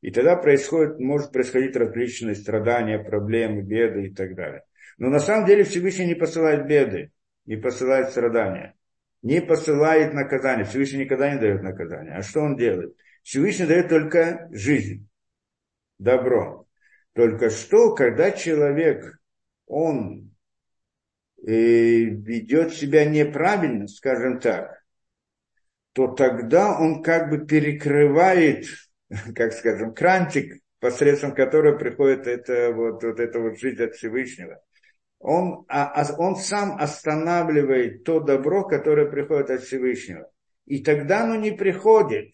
И 0.00 0.10
тогда 0.10 0.36
происходит, 0.36 0.98
может 0.98 1.32
происходить 1.32 1.76
различные 1.76 2.34
страдания, 2.34 2.98
проблемы, 2.98 3.62
беды 3.62 4.06
и 4.06 4.14
так 4.14 4.34
далее. 4.34 4.62
Но 4.98 5.08
на 5.08 5.18
самом 5.18 5.46
деле 5.46 5.64
Всевышний 5.64 6.06
не 6.06 6.14
посылает 6.14 6.66
беды, 6.66 7.10
не 7.46 7.56
посылает 7.56 8.10
страдания, 8.10 8.74
не 9.22 9.40
посылает 9.40 10.12
наказания. 10.14 10.64
Всевышний 10.64 11.00
никогда 11.00 11.32
не 11.32 11.40
дает 11.40 11.62
наказания. 11.62 12.12
А 12.16 12.22
что 12.22 12.40
он 12.40 12.56
делает? 12.56 12.94
Всевышний 13.22 13.66
дает 13.66 13.88
только 13.88 14.48
жизнь, 14.52 15.08
добро. 15.98 16.66
Только 17.14 17.48
что, 17.48 17.94
когда 17.94 18.30
человек, 18.30 19.18
он 19.66 20.33
ведет 21.52 22.72
себя 22.72 23.04
неправильно, 23.04 23.86
скажем 23.86 24.40
так, 24.40 24.82
то 25.92 26.08
тогда 26.08 26.78
он 26.78 27.02
как 27.02 27.30
бы 27.30 27.46
перекрывает, 27.46 28.66
как 29.34 29.52
скажем, 29.52 29.94
крантик, 29.94 30.60
посредством 30.80 31.34
которого 31.34 31.78
приходит 31.78 32.26
это, 32.26 32.72
вот, 32.72 33.02
вот 33.02 33.20
эта 33.20 33.40
вот 33.40 33.58
жизнь 33.58 33.82
от 33.82 33.94
Всевышнего. 33.94 34.60
Он, 35.18 35.64
а, 35.68 35.86
а, 35.86 36.16
он 36.18 36.36
сам 36.36 36.76
останавливает 36.78 38.04
то 38.04 38.20
добро, 38.20 38.64
которое 38.64 39.10
приходит 39.10 39.50
от 39.50 39.62
Всевышнего. 39.62 40.30
И 40.66 40.82
тогда 40.82 41.24
оно 41.24 41.36
не 41.36 41.52
приходит. 41.52 42.32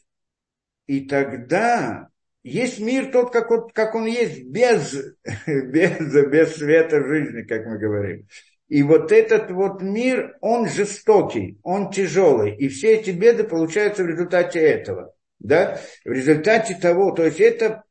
И 0.87 1.07
тогда 1.07 2.09
есть 2.43 2.81
мир 2.81 3.13
тот, 3.13 3.33
как 3.33 3.51
он, 3.51 3.69
как 3.71 3.95
он 3.95 4.07
есть, 4.07 4.45
без, 4.45 4.95
без, 5.47 6.29
без 6.29 6.57
света 6.57 7.05
жизни, 7.05 7.43
как 7.43 7.67
мы 7.67 7.79
говорим. 7.79 8.27
И 8.71 8.85
вот 8.85 9.11
этот 9.11 9.51
вот 9.51 9.83
мир, 9.83 10.37
он 10.41 10.69
жестокий, 10.69 11.59
он 11.65 11.91
тяжелый. 11.91 12.55
И 12.57 12.69
все 12.69 12.95
эти 12.95 13.11
беды 13.11 13.43
получаются 13.43 14.05
в 14.05 14.07
результате 14.07 14.61
этого. 14.61 15.13
Да? 15.41 15.81
В 16.05 16.13
результате 16.13 16.77
того, 16.77 17.11
то 17.11 17.25
есть 17.25 17.41
это, 17.41 17.83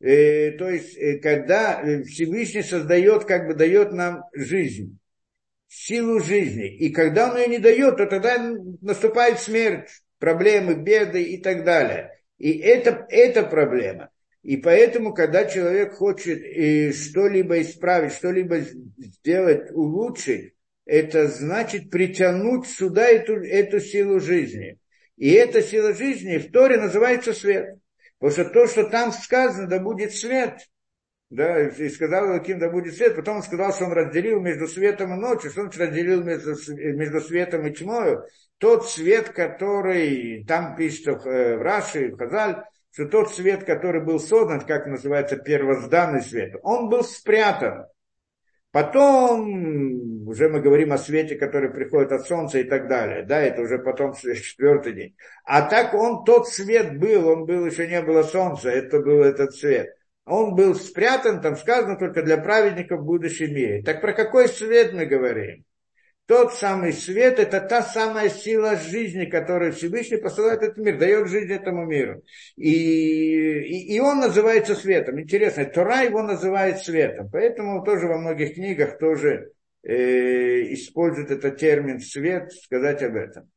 э, 0.00 0.50
то 0.58 0.68
есть 0.68 0.96
э, 0.98 1.20
когда 1.20 1.80
Всевышний 2.04 2.62
создает, 2.62 3.26
как 3.26 3.46
бы 3.46 3.54
дает 3.54 3.92
нам 3.92 4.24
жизнь, 4.34 4.98
силу 5.68 6.18
жизни. 6.18 6.66
И 6.78 6.90
когда 6.90 7.30
он 7.30 7.36
ее 7.36 7.46
не 7.46 7.58
дает, 7.58 7.96
то 7.96 8.06
тогда 8.06 8.36
наступает 8.80 9.38
смерть, 9.38 9.88
проблемы, 10.18 10.74
беды 10.74 11.22
и 11.22 11.40
так 11.40 11.62
далее. 11.62 12.10
И 12.38 12.58
это, 12.58 13.06
это 13.08 13.44
проблема. 13.44 14.10
И 14.44 14.58
поэтому, 14.58 15.14
когда 15.14 15.46
человек 15.46 15.94
хочет 15.94 16.42
э, 16.42 16.92
что-либо 16.92 17.62
исправить, 17.62 18.12
что-либо 18.12 18.58
сделать, 18.60 19.70
улучшить, 19.72 20.52
это 20.84 21.28
значит 21.28 21.88
притянуть 21.88 22.66
сюда 22.66 23.08
эту, 23.08 23.42
эту 23.42 23.80
силу 23.80 24.20
жизни. 24.20 24.78
И 25.16 25.30
эта 25.30 25.62
сила 25.62 25.94
жизни 25.94 26.36
в 26.36 26.52
Торе 26.52 26.76
называется 26.76 27.32
свет. 27.32 27.78
Потому 28.18 28.32
что 28.32 28.52
то, 28.52 28.66
что 28.66 28.84
там 28.90 29.12
сказано, 29.12 29.66
да 29.66 29.78
будет 29.78 30.12
свет, 30.12 30.58
да, 31.30 31.66
и 31.66 31.88
сказал 31.88 32.28
Лаким, 32.28 32.58
да 32.58 32.68
будет 32.68 32.94
свет, 32.94 33.16
потом 33.16 33.36
он 33.36 33.42
сказал, 33.42 33.72
что 33.72 33.86
он 33.86 33.92
разделил 33.92 34.40
между 34.40 34.68
светом 34.68 35.14
и 35.14 35.16
ночью, 35.16 35.52
что 35.52 35.62
он 35.62 35.70
разделил 35.74 36.22
между, 36.22 36.54
между 36.76 37.20
светом 37.22 37.66
и 37.66 37.72
тьмой. 37.72 38.18
Тот 38.58 38.90
свет, 38.90 39.30
который 39.30 40.44
там 40.44 40.76
пишется 40.76 41.12
э, 41.12 41.56
в 41.56 41.62
Раши, 41.62 42.08
в 42.08 42.18
Хазаль, 42.18 42.64
что 42.94 43.06
тот 43.06 43.34
свет, 43.34 43.64
который 43.64 44.00
был 44.00 44.20
создан, 44.20 44.60
как 44.60 44.86
называется, 44.86 45.36
первозданный 45.36 46.22
свет, 46.22 46.54
он 46.62 46.88
был 46.88 47.02
спрятан. 47.02 47.86
Потом 48.70 50.28
уже 50.28 50.48
мы 50.48 50.60
говорим 50.60 50.92
о 50.92 50.98
свете, 50.98 51.34
который 51.34 51.70
приходит 51.70 52.12
от 52.12 52.26
солнца 52.26 52.58
и 52.60 52.64
так 52.64 52.88
далее. 52.88 53.24
Да, 53.24 53.40
это 53.40 53.62
уже 53.62 53.78
потом 53.78 54.14
четвертый 54.14 54.92
день. 54.92 55.16
А 55.44 55.62
так 55.62 55.92
он, 55.94 56.24
тот 56.24 56.48
свет 56.48 56.98
был, 57.00 57.28
он 57.28 57.46
был, 57.46 57.66
еще 57.66 57.88
не 57.88 58.00
было 58.00 58.22
солнца, 58.22 58.70
это 58.70 59.00
был 59.00 59.24
этот 59.24 59.54
свет. 59.56 59.88
Он 60.24 60.54
был 60.54 60.76
спрятан, 60.76 61.40
там 61.40 61.56
сказано 61.56 61.98
только 61.98 62.22
для 62.22 62.38
праведников 62.38 63.00
в 63.00 63.04
будущем 63.04 63.54
мире. 63.54 63.82
Так 63.82 64.00
про 64.00 64.12
какой 64.12 64.48
свет 64.48 64.92
мы 64.92 65.04
говорим? 65.06 65.64
Тот 66.26 66.54
самый 66.54 66.94
свет– 66.94 67.38
это 67.38 67.60
та 67.60 67.82
самая 67.82 68.30
сила 68.30 68.76
жизни, 68.76 69.26
которую 69.26 69.72
Всевышний 69.72 70.16
посылает 70.16 70.62
этот 70.62 70.78
мир, 70.78 70.98
дает 70.98 71.28
жизнь 71.28 71.52
этому 71.52 71.84
миру. 71.84 72.22
И, 72.56 72.70
и, 72.70 73.94
и 73.94 74.00
он 74.00 74.20
называется 74.20 74.74
светом. 74.74 75.20
Интересно, 75.20 75.66
Тора 75.66 76.02
его 76.02 76.22
называет 76.22 76.78
светом. 76.78 77.28
Поэтому 77.30 77.84
тоже 77.84 78.06
во 78.06 78.16
многих 78.16 78.54
книгах 78.54 78.96
тоже 78.96 79.52
э, 79.82 80.72
используют 80.72 81.30
этот 81.30 81.58
термин 81.58 82.00
«свет», 82.00 82.50
сказать 82.52 83.02
об 83.02 83.16
этом. 83.16 83.50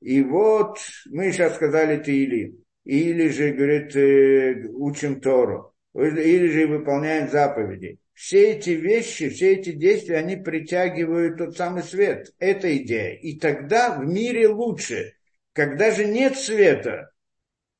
И 0.00 0.20
вот 0.20 0.78
мы 1.06 1.30
сейчас 1.30 1.54
сказали 1.54 2.02
Тиили. 2.02 2.56
Или 2.84 3.28
же, 3.28 3.52
говорит, 3.52 3.94
э, 3.94 4.66
учим 4.72 5.20
Тору. 5.20 5.74
Или 5.94 6.48
же 6.48 6.66
выполняем 6.66 7.28
заповеди 7.28 7.99
все 8.20 8.50
эти 8.50 8.70
вещи, 8.70 9.30
все 9.30 9.54
эти 9.54 9.72
действия, 9.72 10.18
они 10.18 10.36
притягивают 10.36 11.38
тот 11.38 11.56
самый 11.56 11.82
свет. 11.82 12.34
Это 12.38 12.76
идея. 12.76 13.14
И 13.14 13.38
тогда 13.38 13.96
в 13.96 14.04
мире 14.04 14.46
лучше. 14.46 15.14
Когда 15.54 15.90
же 15.90 16.04
нет 16.04 16.36
света, 16.36 17.12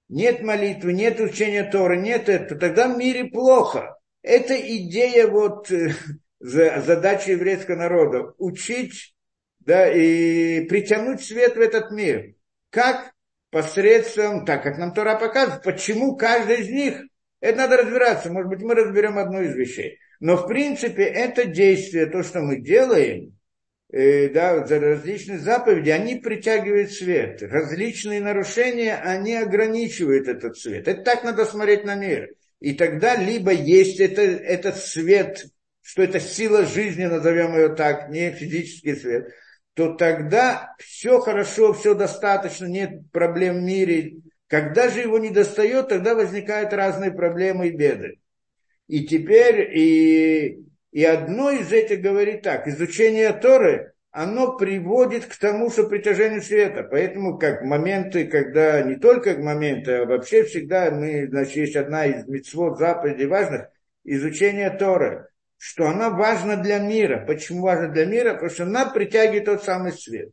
нет 0.08 0.40
молитвы, 0.40 0.94
нет 0.94 1.20
учения 1.20 1.62
Торы, 1.64 1.98
нет 1.98 2.30
этого, 2.30 2.58
тогда 2.58 2.88
в 2.88 2.96
мире 2.96 3.26
плохо. 3.26 3.98
Это 4.22 4.56
идея 4.56 5.26
вот 5.26 5.70
э, 5.70 5.92
задачи 6.38 7.30
еврейского 7.32 7.76
народа. 7.76 8.32
Учить 8.38 9.14
да, 9.58 9.92
и 9.92 10.64
притянуть 10.68 11.22
свет 11.22 11.56
в 11.56 11.60
этот 11.60 11.90
мир. 11.90 12.34
Как? 12.70 13.12
Посредством, 13.50 14.46
так 14.46 14.62
как 14.62 14.78
нам 14.78 14.94
Тора 14.94 15.18
показывает, 15.18 15.64
почему 15.64 16.16
каждый 16.16 16.62
из 16.62 16.70
них, 16.70 17.02
это 17.40 17.58
надо 17.58 17.76
разбираться. 17.76 18.32
Может 18.32 18.48
быть, 18.48 18.62
мы 18.62 18.74
разберем 18.74 19.18
одну 19.18 19.42
из 19.42 19.54
вещей. 19.54 19.98
Но 20.20 20.36
в 20.36 20.46
принципе 20.46 21.02
это 21.04 21.46
действие, 21.46 22.06
то, 22.06 22.22
что 22.22 22.40
мы 22.40 22.60
делаем, 22.60 23.36
э, 23.90 24.28
да, 24.28 24.66
за 24.66 24.78
различные 24.78 25.38
заповеди, 25.38 25.88
они 25.90 26.16
притягивают 26.16 26.92
свет. 26.92 27.42
Различные 27.42 28.20
нарушения, 28.20 28.96
они 28.96 29.34
ограничивают 29.34 30.28
этот 30.28 30.58
свет. 30.58 30.86
Это 30.86 31.02
так 31.02 31.24
надо 31.24 31.46
смотреть 31.46 31.84
на 31.84 31.94
мир. 31.94 32.28
И 32.60 32.74
тогда 32.74 33.16
либо 33.16 33.50
есть 33.50 33.98
это, 33.98 34.20
этот 34.20 34.76
свет, 34.76 35.46
что 35.80 36.02
это 36.02 36.20
сила 36.20 36.66
жизни, 36.66 37.06
назовем 37.06 37.56
ее 37.56 37.70
так, 37.70 38.10
не 38.10 38.30
физический 38.30 38.94
свет, 38.94 39.32
то 39.72 39.94
тогда 39.94 40.74
все 40.78 41.20
хорошо, 41.20 41.72
все 41.72 41.94
достаточно, 41.94 42.66
нет 42.66 43.10
проблем 43.10 43.60
в 43.60 43.62
мире. 43.62 44.16
Когда 44.46 44.90
же 44.90 45.00
его 45.00 45.18
не 45.18 45.30
достает, 45.30 45.88
тогда 45.88 46.14
возникают 46.14 46.74
разные 46.74 47.10
проблемы 47.10 47.68
и 47.68 47.70
беды. 47.70 48.18
И 48.90 49.06
теперь 49.06 49.70
и, 49.78 50.64
и 50.90 51.04
одно 51.04 51.52
из 51.52 51.72
этих 51.72 52.00
говорит 52.00 52.42
так, 52.42 52.66
изучение 52.66 53.32
Торы, 53.32 53.92
оно 54.10 54.56
приводит 54.56 55.26
к 55.26 55.36
тому, 55.36 55.70
что 55.70 55.84
притяжение 55.84 56.42
света. 56.42 56.82
Поэтому 56.90 57.38
как 57.38 57.62
моменты, 57.62 58.26
когда 58.26 58.82
не 58.82 58.96
только 58.96 59.38
моменты, 59.38 59.92
а 59.92 60.06
вообще 60.06 60.42
всегда 60.42 60.90
мы, 60.90 61.28
значит, 61.28 61.54
есть 61.54 61.76
одна 61.76 62.06
из 62.06 62.26
митцвот 62.26 62.78
заповедей 62.78 63.26
важных, 63.26 63.68
изучение 64.02 64.70
Торы, 64.70 65.28
что 65.56 65.86
она 65.86 66.10
важна 66.10 66.56
для 66.56 66.80
мира. 66.80 67.24
Почему 67.24 67.62
важна 67.62 67.86
для 67.86 68.06
мира? 68.06 68.32
Потому 68.32 68.50
что 68.50 68.64
она 68.64 68.86
притягивает 68.86 69.44
тот 69.44 69.62
самый 69.62 69.92
свет. 69.92 70.30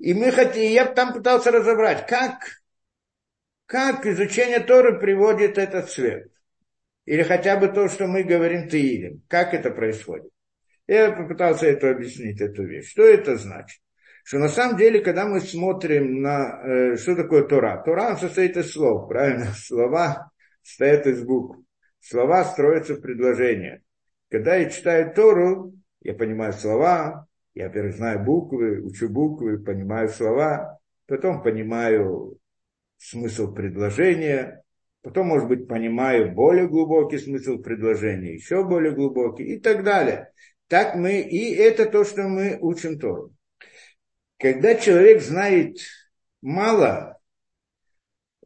И 0.00 0.14
мы 0.14 0.32
хотим, 0.32 0.68
я 0.72 0.86
там 0.86 1.12
пытался 1.12 1.52
разобрать, 1.52 2.08
как, 2.08 2.60
как 3.66 4.04
изучение 4.04 4.58
Торы 4.58 4.98
приводит 4.98 5.58
этот 5.58 5.90
свет. 5.90 6.33
Или 7.04 7.22
хотя 7.22 7.56
бы 7.56 7.68
то, 7.68 7.88
что 7.88 8.06
мы 8.06 8.22
говорим 8.22 8.68
Таилем. 8.68 9.22
Как 9.28 9.54
это 9.54 9.70
происходит? 9.70 10.30
Я 10.86 11.12
попытался 11.12 11.66
это 11.66 11.90
объяснить, 11.90 12.40
эту 12.40 12.64
вещь. 12.64 12.90
Что 12.90 13.04
это 13.04 13.36
значит? 13.36 13.80
Что 14.24 14.38
на 14.38 14.48
самом 14.48 14.78
деле, 14.78 15.00
когда 15.00 15.26
мы 15.26 15.40
смотрим 15.40 16.22
на, 16.22 16.60
э, 16.64 16.96
что 16.96 17.14
такое 17.14 17.44
Тора, 17.44 17.82
Тора 17.84 18.16
состоит 18.16 18.56
из 18.56 18.72
слов, 18.72 19.08
правильно? 19.08 19.46
Слова 19.56 20.30
стоят 20.62 21.06
из 21.06 21.22
букв. 21.22 21.58
Слова 22.00 22.44
строятся 22.44 22.94
в 22.94 23.00
предложения. 23.00 23.82
Когда 24.30 24.56
я 24.56 24.68
читаю 24.68 25.12
Тору, 25.14 25.74
я 26.00 26.14
понимаю 26.14 26.52
слова, 26.52 27.26
я, 27.54 27.70
знаю 27.92 28.24
буквы, 28.24 28.82
учу 28.82 29.08
буквы, 29.08 29.58
понимаю 29.58 30.08
слова, 30.08 30.78
потом 31.06 31.42
понимаю 31.42 32.38
смысл 32.98 33.54
предложения, 33.54 34.63
потом, 35.04 35.26
может 35.26 35.48
быть, 35.48 35.68
понимаю 35.68 36.32
более 36.32 36.66
глубокий 36.66 37.18
смысл 37.18 37.58
предложения, 37.58 38.34
еще 38.34 38.64
более 38.64 38.92
глубокий 38.92 39.44
и 39.44 39.60
так 39.60 39.84
далее. 39.84 40.32
Так 40.66 40.96
мы, 40.96 41.20
и 41.20 41.54
это 41.54 41.84
то, 41.84 42.04
что 42.04 42.22
мы 42.22 42.58
учим 42.58 42.98
Тору. 42.98 43.34
Когда 44.38 44.74
человек 44.74 45.20
знает 45.20 45.76
мало, 46.40 47.20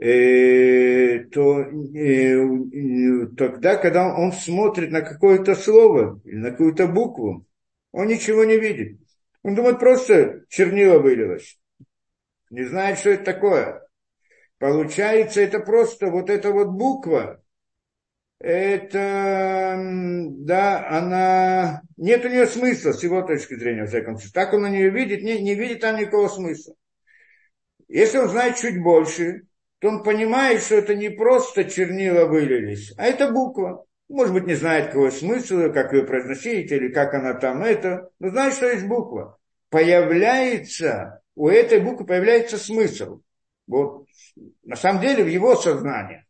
э, 0.01 1.21
то 1.31 1.61
э, 1.61 3.27
тогда, 3.37 3.77
когда 3.77 4.13
он 4.13 4.33
смотрит 4.33 4.91
на 4.91 5.03
какое-то 5.03 5.55
слово 5.55 6.21
или 6.25 6.37
на 6.37 6.51
какую-то 6.51 6.89
букву, 6.89 7.47
он 7.93 8.09
ничего 8.09 8.43
не 8.43 8.59
видит. 8.59 8.99
Он 9.45 9.55
думает, 9.55 9.79
просто 9.79 10.45
чернила 10.49 10.99
вылилось. 10.99 11.57
Не 12.51 12.65
знает, 12.65 12.99
что 12.99 13.11
это 13.11 13.25
такое. 13.25 13.88
Получается, 14.59 15.41
это 15.41 15.61
просто 15.61 16.09
вот 16.09 16.31
эта 16.31 16.51
вот 16.51 16.69
буква, 16.69 17.41
это, 18.41 19.77
да, 19.77 20.89
она, 20.89 21.83
нет 21.97 22.25
у 22.25 22.29
нее 22.29 22.47
смысла 22.47 22.93
с 22.93 23.03
его 23.03 23.23
точки 23.23 23.55
зрения, 23.55 23.83
во 23.83 23.89
всяком 23.89 24.17
случае. 24.17 24.33
Так 24.33 24.53
он 24.53 24.63
на 24.63 24.71
нее 24.71 24.91
видит, 24.91 25.23
не, 25.23 25.41
не 25.41 25.55
видит 25.55 25.81
там 25.81 25.97
никакого 25.99 26.29
смысла. 26.29 26.75
Если 27.89 28.19
он 28.19 28.29
знает 28.29 28.57
чуть 28.57 28.81
больше, 28.83 29.43
то 29.81 29.89
он 29.89 30.03
понимает, 30.03 30.63
что 30.63 30.77
это 30.77 30.95
не 30.95 31.09
просто 31.09 31.65
чернила 31.65 32.27
вылились, 32.27 32.93
а 32.97 33.07
это 33.07 33.31
буква. 33.31 33.85
Может 34.09 34.35
быть, 34.35 34.47
не 34.47 34.55
знает, 34.55 34.89
какой 34.89 35.13
смысл, 35.13 35.73
как 35.73 35.93
ее 35.93 36.05
произносить, 36.05 36.73
или 36.73 36.89
как 36.89 37.15
она 37.15 37.35
там 37.35 37.63
это, 37.63 38.11
но 38.19 38.31
знает, 38.31 38.55
что 38.55 38.67
есть 38.67 38.87
буква. 38.87 39.39
Появляется, 39.69 41.23
у 41.35 41.49
этой 41.49 41.81
буквы 41.81 42.07
появляется 42.07 42.57
смысл. 42.57 43.21
Вот 43.67 44.08
на 44.65 44.77
самом 44.77 45.01
деле 45.01 45.25
в 45.25 45.29
его 45.29 45.57
сознании. 45.57 46.25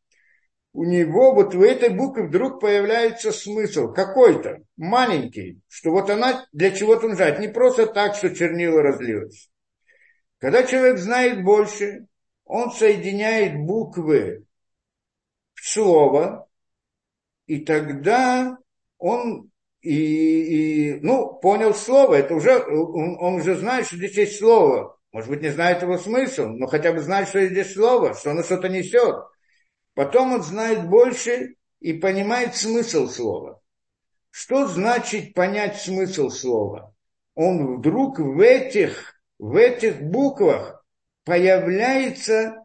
У 0.72 0.85
него 0.85 1.35
вот 1.35 1.55
в 1.55 1.62
этой 1.62 1.88
букве 1.88 2.24
вдруг 2.24 2.61
появляется 2.61 3.33
смысл 3.33 3.92
какой-то, 3.92 4.59
маленький, 4.77 5.61
что 5.66 5.90
вот 5.90 6.11
она 6.11 6.46
для 6.53 6.70
чего-то 6.70 7.09
нужна. 7.09 7.27
Это 7.27 7.40
не 7.40 7.48
просто 7.48 7.87
так, 7.87 8.14
что 8.14 8.35
чернила 8.35 8.83
разлилось. 8.83 9.51
Когда 10.38 10.62
человек 10.62 10.98
знает 10.98 11.42
больше, 11.42 12.07
он 12.44 12.70
соединяет 12.70 13.57
буквы 13.59 14.44
в 15.55 15.66
слово, 15.66 16.48
и 17.46 17.61
тогда 17.64 18.59
он 18.98 19.51
и, 19.81 20.92
и 20.92 21.01
ну, 21.01 21.35
понял 21.40 21.74
слово, 21.74 22.16
это 22.16 22.35
уже, 22.35 22.59
он, 22.59 23.16
он 23.20 23.35
уже 23.35 23.57
знает, 23.57 23.87
что 23.87 23.96
здесь 23.96 24.16
есть 24.16 24.38
слово. 24.38 24.98
Может 25.12 25.31
быть, 25.31 25.42
не 25.42 25.49
знает 25.49 25.83
его 25.83 25.97
смысл, 25.97 26.49
но 26.49 26.66
хотя 26.66 26.92
бы 26.92 27.01
знает, 27.01 27.29
что 27.29 27.44
здесь 27.47 27.73
слово, 27.73 28.14
что 28.14 28.33
оно 28.33 28.42
что-то 28.42 28.68
несет. 28.68 29.16
Потом 29.94 30.35
он 30.35 30.42
знает 30.42 30.88
больше 30.88 31.55
и 31.81 31.94
понимает 31.94 32.55
смысл 32.55 33.09
слова. 33.09 33.61
Что 34.31 34.66
значит 34.66 35.35
понять 35.35 35.81
смысл 35.81 36.29
слова? 36.29 36.94
Он 37.35 37.79
вдруг 37.79 38.18
в 38.18 38.40
этих, 38.40 39.14
в 39.38 39.57
этих 39.57 40.03
буквах 40.03 40.85
появляется 41.25 42.64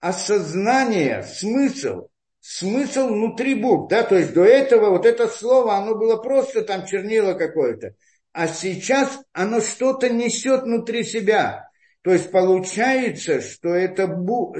осознание, 0.00 1.22
смысл, 1.22 2.08
смысл 2.40 3.08
внутри 3.08 3.54
букв, 3.54 3.90
да, 3.90 4.02
то 4.02 4.16
есть 4.16 4.32
до 4.32 4.44
этого 4.44 4.90
вот 4.90 5.04
это 5.04 5.28
слово, 5.28 5.76
оно 5.76 5.94
было 5.94 6.16
просто 6.16 6.62
там 6.62 6.86
чернило 6.86 7.34
какое-то, 7.34 7.94
а 8.32 8.48
сейчас 8.48 9.18
оно 9.32 9.60
что-то 9.60 10.08
несет 10.08 10.62
внутри 10.62 11.02
себя, 11.02 11.65
то 12.06 12.12
есть 12.12 12.30
получается, 12.30 13.40
что 13.40 13.70
это 13.70 14.06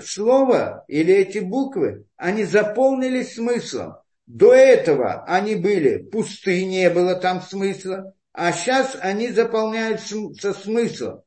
слово 0.04 0.84
или 0.88 1.14
эти 1.14 1.38
буквы, 1.38 2.04
они 2.16 2.42
заполнились 2.42 3.36
смыслом. 3.36 3.98
До 4.26 4.52
этого 4.52 5.22
они 5.26 5.54
были 5.54 5.98
пусты, 5.98 6.64
не 6.64 6.90
было 6.90 7.14
там 7.14 7.40
смысла, 7.40 8.12
а 8.32 8.50
сейчас 8.50 8.98
они 9.00 9.28
заполняются 9.28 10.54
смыслом. 10.54 11.22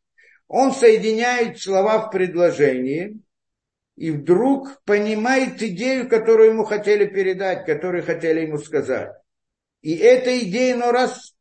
Он 0.49 0.73
соединяет 0.73 1.57
слова 1.57 1.99
в 1.99 2.11
предложении 2.11 3.21
и 3.95 4.11
вдруг 4.11 4.81
понимает 4.83 5.63
идею, 5.63 6.09
которую 6.09 6.49
ему 6.49 6.65
хотели 6.65 7.05
передать, 7.05 7.65
которую 7.65 8.03
хотели 8.03 8.41
ему 8.41 8.57
сказать. 8.57 9.13
И 9.81 9.95
эта 9.95 10.37
идея 10.39 10.75
иной 10.75 10.91
раз, 10.91 11.33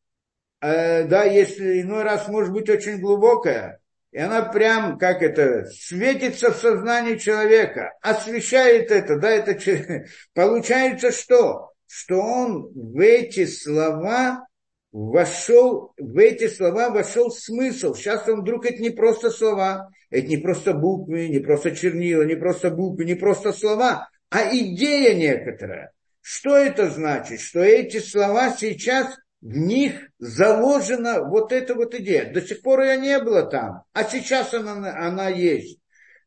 э, 0.61 1.03
да, 1.03 1.25
если 1.25 1.83
иной 1.83 2.05
раз 2.05 2.29
может 2.29 2.53
быть 2.53 2.71
очень 2.71 3.01
глубокая, 3.01 3.78
и 4.11 4.19
она 4.19 4.43
прям, 4.43 4.99
как 4.99 5.23
это, 5.23 5.67
светится 5.67 6.53
в 6.53 6.57
сознании 6.57 7.17
человека, 7.17 7.93
освещает 8.01 8.91
это, 8.91 9.17
да, 9.19 9.31
это 9.31 10.07
получается 10.35 11.13
что? 11.13 11.73
Что 11.87 12.17
он 12.17 12.71
в 12.75 13.01
эти 13.01 13.45
слова 13.47 14.47
вошел, 14.93 15.93
в 15.99 16.19
эти 16.19 16.49
слова 16.49 16.91
вошел 16.91 17.31
смысл. 17.31 17.95
Сейчас 17.95 18.27
он 18.29 18.41
вдруг 18.41 18.67
это 18.67 18.81
не 18.81 18.91
просто 18.91 19.31
слова, 19.31 19.89
это 20.11 20.27
не 20.27 20.39
просто 20.39 20.73
буквы, 20.73 21.29
не 21.29 21.41
просто 21.41 21.75
чернила, 21.75 22.23
не 22.23 22.37
просто 22.37 22.71
буквы, 22.71 23.05
не 23.05 23.15
просто 23.15 23.53
слова, 23.53 24.09
а 24.31 24.55
идея 24.55 25.15
некоторая. 25.15 25.93
Что 26.21 26.57
это 26.57 26.91
значит? 26.91 27.41
Что 27.41 27.61
эти 27.61 27.99
слова 27.99 28.51
сейчас 28.51 29.17
в 29.41 29.57
них 29.57 30.11
заложена 30.19 31.25
вот 31.25 31.53
эта 31.53 31.75
вот 31.75 31.95
идея. 31.95 32.33
До 32.33 32.41
сих 32.41 32.63
пор 32.63 32.83
ее 32.83 32.97
не 32.99 33.19
было 33.21 33.45
там, 33.45 33.85
а 33.93 34.05
сейчас 34.05 34.53
она, 34.55 34.97
она 34.99 35.29
есть. 35.29 35.81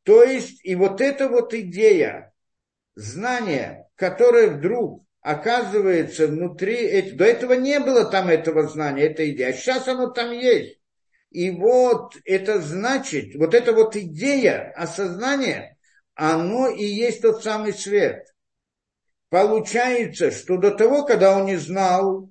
То 0.04 0.24
есть 0.24 0.64
и 0.64 0.76
вот 0.76 1.02
эта 1.02 1.28
вот 1.28 1.54
идея, 1.54 2.34
знание, 2.96 3.88
которое 3.96 4.50
вдруг 4.50 5.06
оказывается 5.22 6.28
внутри, 6.28 7.12
до 7.12 7.26
этого 7.26 7.54
не 7.54 7.80
было 7.80 8.06
там 8.06 8.30
этого 8.30 8.68
знания, 8.68 9.04
этой 9.04 9.32
идеи, 9.32 9.50
а 9.50 9.54
сейчас 9.54 9.88
оно 9.88 10.10
там 10.10 10.32
есть. 10.32 10.80
И 11.30 11.50
вот 11.52 12.16
это 12.26 12.60
значит, 12.60 13.36
вот 13.36 13.54
эта 13.54 13.74
вот 13.74 13.96
идея 13.96 14.74
осознания, 14.76 15.78
оно 16.16 16.68
и 16.68 16.84
есть 16.84 17.22
тот 17.22 17.44
самый 17.44 17.74
свет. 17.74 18.26
Получается, 19.30 20.32
что 20.32 20.58
до 20.58 20.72
того, 20.72 21.06
когда 21.06 21.38
он 21.38 21.46
не 21.46 21.56
знал, 21.56 22.30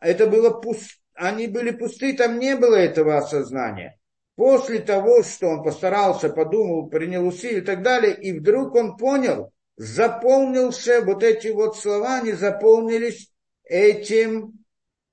это 0.00 0.26
было 0.26 0.50
пуст... 0.50 1.00
они 1.14 1.46
были 1.46 1.70
пусты, 1.70 2.12
там 2.14 2.38
не 2.38 2.56
было 2.56 2.76
этого 2.76 3.18
осознания. 3.18 3.98
После 4.36 4.78
того, 4.78 5.22
что 5.24 5.48
он 5.48 5.64
постарался, 5.64 6.28
подумал, 6.28 6.88
принял 6.88 7.26
усилия 7.26 7.58
и 7.58 7.62
так 7.62 7.82
далее, 7.82 8.14
и 8.14 8.38
вдруг 8.38 8.74
он 8.76 8.96
понял, 8.96 9.52
заполнился, 9.76 11.02
вот 11.02 11.22
эти 11.24 11.48
вот 11.48 11.76
слова, 11.76 12.18
они 12.18 12.32
заполнились 12.32 13.32
этим, 13.64 14.64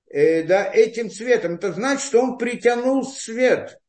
э, 0.09 0.43
да, 0.43 0.71
этим 0.71 1.09
светом. 1.09 1.55
Это 1.55 1.73
значит, 1.73 2.05
что 2.05 2.21
он 2.21 2.37
притянул 2.37 3.03
свет 3.03 3.79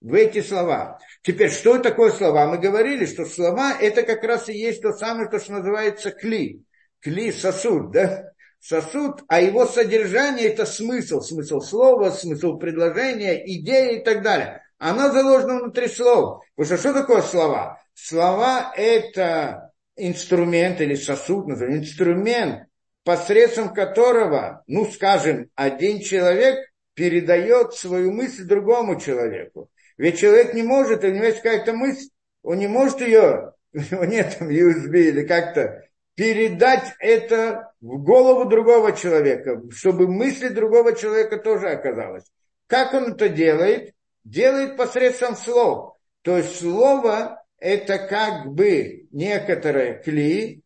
в 0.00 0.14
эти 0.14 0.40
слова. 0.40 0.98
Теперь, 1.22 1.50
что 1.50 1.78
такое 1.78 2.10
слова? 2.12 2.46
Мы 2.46 2.58
говорили, 2.58 3.06
что 3.06 3.24
слова 3.24 3.76
это 3.78 4.02
как 4.02 4.22
раз 4.24 4.48
и 4.48 4.54
есть 4.54 4.82
то 4.82 4.92
самое, 4.92 5.28
то, 5.28 5.38
что 5.38 5.52
называется 5.52 6.10
кли. 6.10 6.62
Кли, 7.00 7.32
сосуд, 7.32 7.92
да? 7.92 8.32
Сосуд, 8.68 9.22
а 9.28 9.40
его 9.40 9.64
содержание 9.64 10.48
это 10.48 10.66
смысл, 10.66 11.20
смысл 11.20 11.60
слова, 11.60 12.10
смысл 12.10 12.58
предложения, 12.58 13.40
идеи 13.58 14.00
и 14.00 14.04
так 14.04 14.22
далее. 14.22 14.60
Она 14.78 15.12
заложена 15.12 15.60
внутри 15.60 15.86
слов. 15.86 16.42
Потому 16.56 16.66
что 16.66 16.76
что 16.76 17.00
такое 17.00 17.22
слова? 17.22 17.80
Слова 17.94 18.72
это 18.76 19.70
инструмент 19.96 20.80
или 20.80 20.96
сосуд, 20.96 21.46
назовем, 21.46 21.76
инструмент, 21.76 22.66
посредством 23.04 23.72
которого, 23.72 24.64
ну, 24.66 24.84
скажем, 24.86 25.48
один 25.54 26.00
человек 26.00 26.58
передает 26.94 27.72
свою 27.72 28.10
мысль 28.10 28.48
другому 28.48 28.98
человеку. 28.98 29.70
Ведь 29.96 30.18
человек 30.18 30.54
не 30.54 30.64
может, 30.64 31.04
у 31.04 31.08
него 31.08 31.26
есть 31.26 31.40
какая-то 31.40 31.72
мысль, 31.72 32.08
он 32.42 32.58
не 32.58 32.66
может 32.66 33.00
ее, 33.00 33.52
у 33.72 33.78
него 33.78 34.04
нет 34.06 34.36
там 34.36 34.48
USB 34.48 34.92
или 34.92 35.24
как-то, 35.24 35.84
передать 36.16 36.94
это 36.98 37.72
в 37.80 38.02
голову 38.02 38.48
другого 38.48 38.92
человека, 38.92 39.62
чтобы 39.70 40.08
мысли 40.08 40.48
другого 40.48 40.96
человека 40.96 41.36
тоже 41.38 41.68
оказалась. 41.68 42.24
Как 42.66 42.94
он 42.94 43.12
это 43.12 43.28
делает? 43.28 43.92
Делает 44.24 44.76
посредством 44.76 45.36
слов. 45.36 45.94
То 46.22 46.38
есть 46.38 46.58
слово 46.58 47.44
это 47.58 47.98
как 47.98 48.46
бы 48.46 49.06
некоторое 49.12 50.02
кли, 50.02 50.62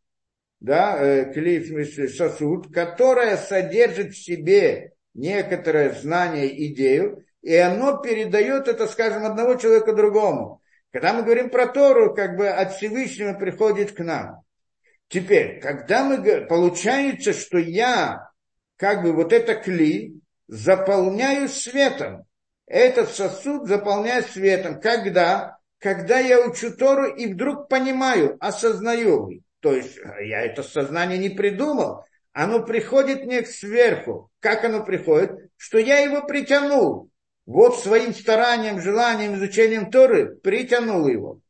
да, 0.60 0.96
э, 0.98 1.32
кли 1.32 1.58
в 1.58 1.66
смысле 1.66 2.08
сосуд, 2.08 2.72
которое 2.72 3.36
содержит 3.36 4.12
в 4.12 4.24
себе 4.24 4.92
некоторое 5.14 5.90
знание, 5.92 6.66
идею, 6.68 7.24
и 7.42 7.54
оно 7.56 7.98
передает 7.98 8.68
это, 8.68 8.86
скажем, 8.86 9.24
одного 9.24 9.56
человека 9.56 9.94
другому. 9.94 10.62
Когда 10.92 11.12
мы 11.12 11.22
говорим 11.22 11.50
про 11.50 11.66
Тору, 11.66 12.14
как 12.14 12.36
бы 12.36 12.48
от 12.48 12.74
Всевышнего 12.74 13.34
приходит 13.34 13.92
к 13.92 14.00
нам. 14.00 14.42
Теперь, 15.10 15.58
когда 15.60 16.04
мы, 16.04 16.46
получается, 16.46 17.32
что 17.32 17.58
я, 17.58 18.30
как 18.76 19.02
бы 19.02 19.12
вот 19.12 19.32
это 19.32 19.56
кли, 19.56 20.14
заполняю 20.46 21.48
светом. 21.48 22.26
Этот 22.66 23.10
сосуд 23.10 23.66
заполняю 23.66 24.22
светом. 24.22 24.80
Когда? 24.80 25.58
Когда 25.78 26.20
я 26.20 26.46
учу 26.46 26.70
Тору 26.70 27.12
и 27.12 27.26
вдруг 27.26 27.68
понимаю, 27.68 28.36
осознаю. 28.38 29.30
То 29.58 29.74
есть 29.74 29.96
я 29.96 30.42
это 30.42 30.62
сознание 30.62 31.18
не 31.18 31.30
придумал. 31.30 32.04
Оно 32.32 32.62
приходит 32.62 33.24
мне 33.24 33.44
сверху. 33.44 34.30
Как 34.38 34.64
оно 34.64 34.84
приходит? 34.84 35.32
Что 35.56 35.78
я 35.78 35.98
его 35.98 36.24
притянул 36.24 37.10
вот 37.46 37.80
своим 37.80 38.14
старанием, 38.14 38.80
желанием, 38.80 39.34
изучением 39.34 39.90
Торы 39.90 40.36
притянул 40.36 41.08
его. 41.08 41.40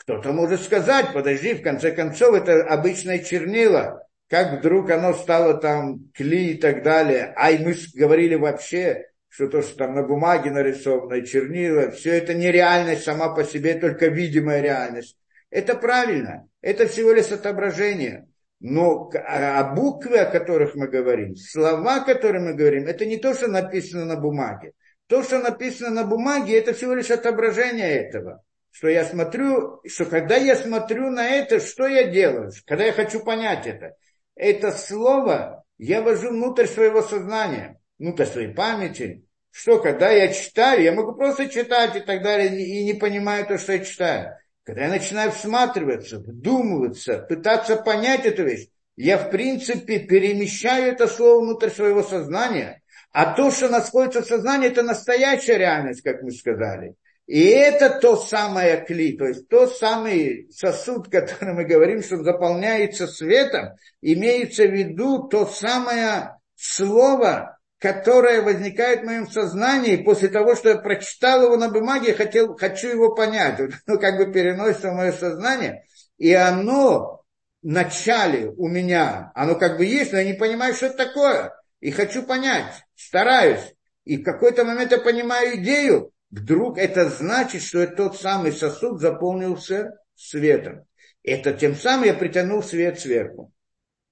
Кто-то 0.00 0.32
может 0.32 0.62
сказать, 0.62 1.12
подожди, 1.12 1.54
в 1.54 1.62
конце 1.62 1.92
концов, 1.92 2.34
это 2.34 2.64
обычное 2.64 3.18
чернила, 3.18 4.06
как 4.28 4.58
вдруг 4.58 4.90
оно 4.90 5.12
стало 5.12 5.54
там 5.54 6.10
кли 6.14 6.52
и 6.52 6.58
так 6.58 6.82
далее. 6.82 7.34
А 7.36 7.50
мы 7.52 7.76
говорили 7.94 8.34
вообще, 8.34 9.06
что 9.28 9.48
то, 9.48 9.62
что 9.62 9.76
там 9.76 9.94
на 9.94 10.02
бумаге 10.02 10.50
нарисовано, 10.50 11.24
чернила, 11.26 11.90
все 11.90 12.14
это 12.14 12.34
не 12.34 12.50
реальность 12.50 13.04
сама 13.04 13.28
по 13.34 13.44
себе, 13.44 13.74
только 13.74 14.06
видимая 14.06 14.62
реальность. 14.62 15.16
Это 15.50 15.74
правильно, 15.74 16.48
это 16.62 16.86
всего 16.88 17.12
лишь 17.12 17.30
отображение. 17.30 18.26
Но 18.58 19.10
о 19.14 19.74
букве, 19.74 20.20
о 20.20 20.30
которых 20.30 20.74
мы 20.74 20.88
говорим, 20.88 21.36
слова, 21.36 21.96
о 21.96 22.04
которых 22.04 22.42
мы 22.42 22.54
говорим, 22.54 22.86
это 22.86 23.06
не 23.06 23.16
то, 23.16 23.34
что 23.34 23.48
написано 23.48 24.04
на 24.04 24.16
бумаге. 24.16 24.72
То, 25.06 25.22
что 25.22 25.40
написано 25.40 25.90
на 25.90 26.04
бумаге, 26.04 26.58
это 26.58 26.72
всего 26.72 26.94
лишь 26.94 27.10
отображение 27.10 27.96
этого. 27.96 28.42
Что 28.70 28.88
я 28.88 29.04
смотрю, 29.04 29.80
что 29.86 30.06
когда 30.06 30.36
я 30.36 30.56
смотрю 30.56 31.10
на 31.10 31.28
это, 31.28 31.60
что 31.60 31.86
я 31.86 32.04
делаю? 32.04 32.52
Когда 32.66 32.84
я 32.84 32.92
хочу 32.92 33.20
понять 33.20 33.66
это. 33.66 33.96
Это 34.36 34.72
слово 34.72 35.64
я 35.76 36.02
вожу 36.02 36.30
внутрь 36.30 36.66
своего 36.66 37.02
сознания, 37.02 37.80
внутрь 37.98 38.26
своей 38.26 38.54
памяти. 38.54 39.24
Что, 39.50 39.80
когда 39.80 40.10
я 40.10 40.28
читаю, 40.32 40.82
я 40.82 40.92
могу 40.92 41.14
просто 41.14 41.48
читать 41.48 41.96
и 41.96 42.00
так 42.00 42.22
далее, 42.22 42.62
и 42.62 42.84
не 42.84 42.94
понимаю 42.94 43.46
то, 43.46 43.58
что 43.58 43.72
я 43.72 43.80
читаю. 43.80 44.36
Когда 44.62 44.82
я 44.82 44.88
начинаю 44.88 45.32
всматриваться, 45.32 46.18
вдумываться, 46.20 47.18
пытаться 47.18 47.76
понять 47.76 48.24
эту 48.24 48.44
вещь, 48.44 48.68
я, 48.96 49.18
в 49.18 49.30
принципе, 49.30 49.98
перемещаю 49.98 50.92
это 50.92 51.08
слово 51.08 51.42
внутрь 51.42 51.70
своего 51.70 52.02
сознания, 52.02 52.82
а 53.12 53.34
то, 53.34 53.50
что 53.50 53.68
находится 53.68 54.22
в 54.22 54.26
сознании, 54.26 54.68
это 54.68 54.82
настоящая 54.82 55.58
реальность, 55.58 56.02
как 56.02 56.22
мы 56.22 56.30
сказали. 56.30 56.94
И 57.30 57.42
это 57.42 57.90
то 57.90 58.16
самое 58.16 58.84
кли, 58.84 59.16
то 59.16 59.24
есть 59.24 59.46
тот 59.46 59.76
самый 59.76 60.50
сосуд, 60.50 61.08
который 61.08 61.54
мы 61.54 61.64
говорим, 61.64 62.02
что 62.02 62.24
заполняется 62.24 63.06
светом, 63.06 63.76
имеется 64.00 64.64
в 64.64 64.72
виду 64.72 65.28
то 65.28 65.46
самое 65.46 66.40
слово, 66.56 67.56
которое 67.78 68.42
возникает 68.42 69.02
в 69.02 69.04
моем 69.04 69.30
сознании 69.30 69.94
после 69.94 70.26
того, 70.26 70.56
что 70.56 70.70
я 70.70 70.78
прочитал 70.78 71.44
его 71.44 71.56
на 71.56 71.68
бумаге, 71.68 72.14
хотел, 72.14 72.56
хочу 72.56 72.88
его 72.88 73.14
понять. 73.14 73.60
Ну, 73.86 74.00
как 74.00 74.16
бы 74.16 74.32
переносится 74.32 74.90
в 74.90 74.94
мое 74.94 75.12
сознание, 75.12 75.84
и 76.18 76.32
оно 76.32 77.22
в 77.62 77.66
начале 77.68 78.48
у 78.56 78.66
меня, 78.66 79.30
оно 79.36 79.54
как 79.54 79.76
бы 79.76 79.84
есть, 79.84 80.10
но 80.10 80.18
я 80.18 80.24
не 80.24 80.34
понимаю, 80.34 80.74
что 80.74 80.86
это 80.86 81.06
такое 81.06 81.52
и 81.78 81.92
хочу 81.92 82.24
понять, 82.24 82.72
стараюсь, 82.96 83.72
и 84.04 84.16
в 84.16 84.24
какой-то 84.24 84.64
момент 84.64 84.90
я 84.90 84.98
понимаю 84.98 85.62
идею, 85.62 86.10
вдруг 86.30 86.78
это 86.78 87.08
значит, 87.08 87.62
что 87.62 87.86
тот 87.86 88.16
самый 88.16 88.52
сосуд 88.52 89.00
заполнился 89.00 89.98
светом. 90.14 90.84
Это 91.22 91.52
тем 91.52 91.74
самым 91.74 92.06
я 92.06 92.14
притянул 92.14 92.62
свет 92.62 92.98
сверху. 92.98 93.52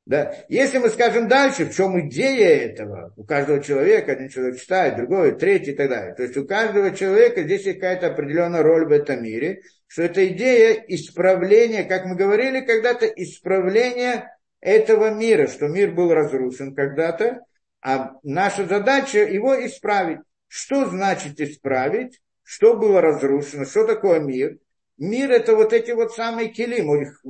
Да? 0.09 0.35
Если 0.49 0.79
мы 0.79 0.89
скажем 0.89 1.29
дальше, 1.29 1.67
в 1.67 1.75
чем 1.75 2.01
идея 2.09 2.67
этого, 2.67 3.13
у 3.17 3.25
каждого 3.25 3.63
человека, 3.63 4.13
один 4.13 4.31
человек 4.31 4.59
читает, 4.59 4.97
другой, 4.97 5.39
третий 5.39 5.73
и 5.73 5.77
так 5.77 5.91
далее. 5.91 6.15
То 6.15 6.23
есть 6.23 6.37
у 6.39 6.47
каждого 6.47 6.93
человека 6.93 7.43
здесь 7.43 7.67
есть 7.67 7.79
какая-то 7.79 8.07
определенная 8.07 8.63
роль 8.63 8.87
в 8.87 8.91
этом 8.91 9.23
мире, 9.23 9.61
что 9.87 10.03
это 10.03 10.27
идея 10.29 10.83
исправления, 10.89 11.85
как 11.85 12.07
мы 12.07 12.17
говорили 12.17 12.61
когда-то, 12.61 13.05
исправления 13.05 14.35
этого 14.61 15.11
мира, 15.13 15.47
что 15.47 15.69
мир 15.69 15.93
был 15.93 16.13
разрушен 16.15 16.75
когда-то, 16.75 17.41
а 17.83 18.13
наша 18.23 18.67
задача 18.67 19.19
его 19.19 19.55
исправить. 19.67 20.21
Что 20.49 20.87
значит 20.87 21.41
исправить? 21.41 22.21
Что 22.43 22.75
было 22.75 23.01
разрушено? 23.01 23.65
Что 23.65 23.87
такое 23.87 24.21
мир? 24.21 24.59
Мир 24.97 25.31
это 25.31 25.55
вот 25.55 25.73
эти 25.73 25.93
вот 25.93 26.15
самые 26.15 26.49
килим, 26.49 26.89
у 26.89 26.97
них 26.97 27.23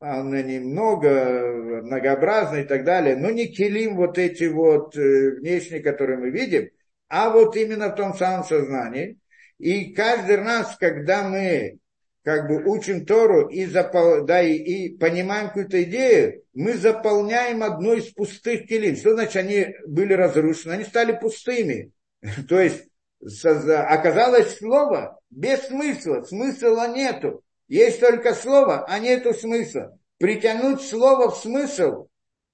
они 0.00 0.58
много, 0.58 1.82
многообразные 1.82 2.64
и 2.64 2.66
так 2.66 2.84
далее, 2.84 3.16
но 3.16 3.30
не 3.30 3.46
килим 3.46 3.96
вот 3.96 4.18
эти 4.18 4.44
вот 4.44 4.96
э, 4.96 5.36
внешние, 5.36 5.80
которые 5.80 6.18
мы 6.18 6.30
видим, 6.30 6.68
а 7.08 7.30
вот 7.30 7.56
именно 7.56 7.88
в 7.88 7.96
том 7.96 8.14
самом 8.14 8.44
сознании. 8.44 9.18
И 9.58 9.94
каждый 9.94 10.36
раз, 10.36 10.76
когда 10.78 11.26
мы 11.28 11.78
как 12.22 12.48
бы 12.48 12.64
учим 12.64 13.06
Тору 13.06 13.48
и, 13.48 13.66
запол... 13.66 14.24
да, 14.24 14.42
и, 14.42 14.54
и 14.54 14.96
понимаем 14.96 15.48
какую-то 15.48 15.82
идею, 15.84 16.42
мы 16.54 16.74
заполняем 16.74 17.62
одно 17.62 17.94
из 17.94 18.06
пустых 18.12 18.66
келим. 18.66 18.96
Что 18.96 19.14
значит, 19.14 19.36
они 19.36 19.74
были 19.86 20.14
разрушены? 20.14 20.72
Они 20.72 20.84
стали 20.84 21.12
пустыми. 21.12 21.92
То 22.48 22.60
есть 22.60 22.84
оказалось 23.20 24.58
слово 24.58 25.18
без 25.30 25.66
смысла, 25.66 26.22
смысла 26.22 26.88
нету. 26.88 27.42
Есть 27.68 28.00
только 28.00 28.34
слово, 28.34 28.84
а 28.86 28.98
нету 28.98 29.32
смысла. 29.32 29.98
Притянуть 30.18 30.82
слово 30.82 31.30
в 31.30 31.36
смысл, 31.36 32.08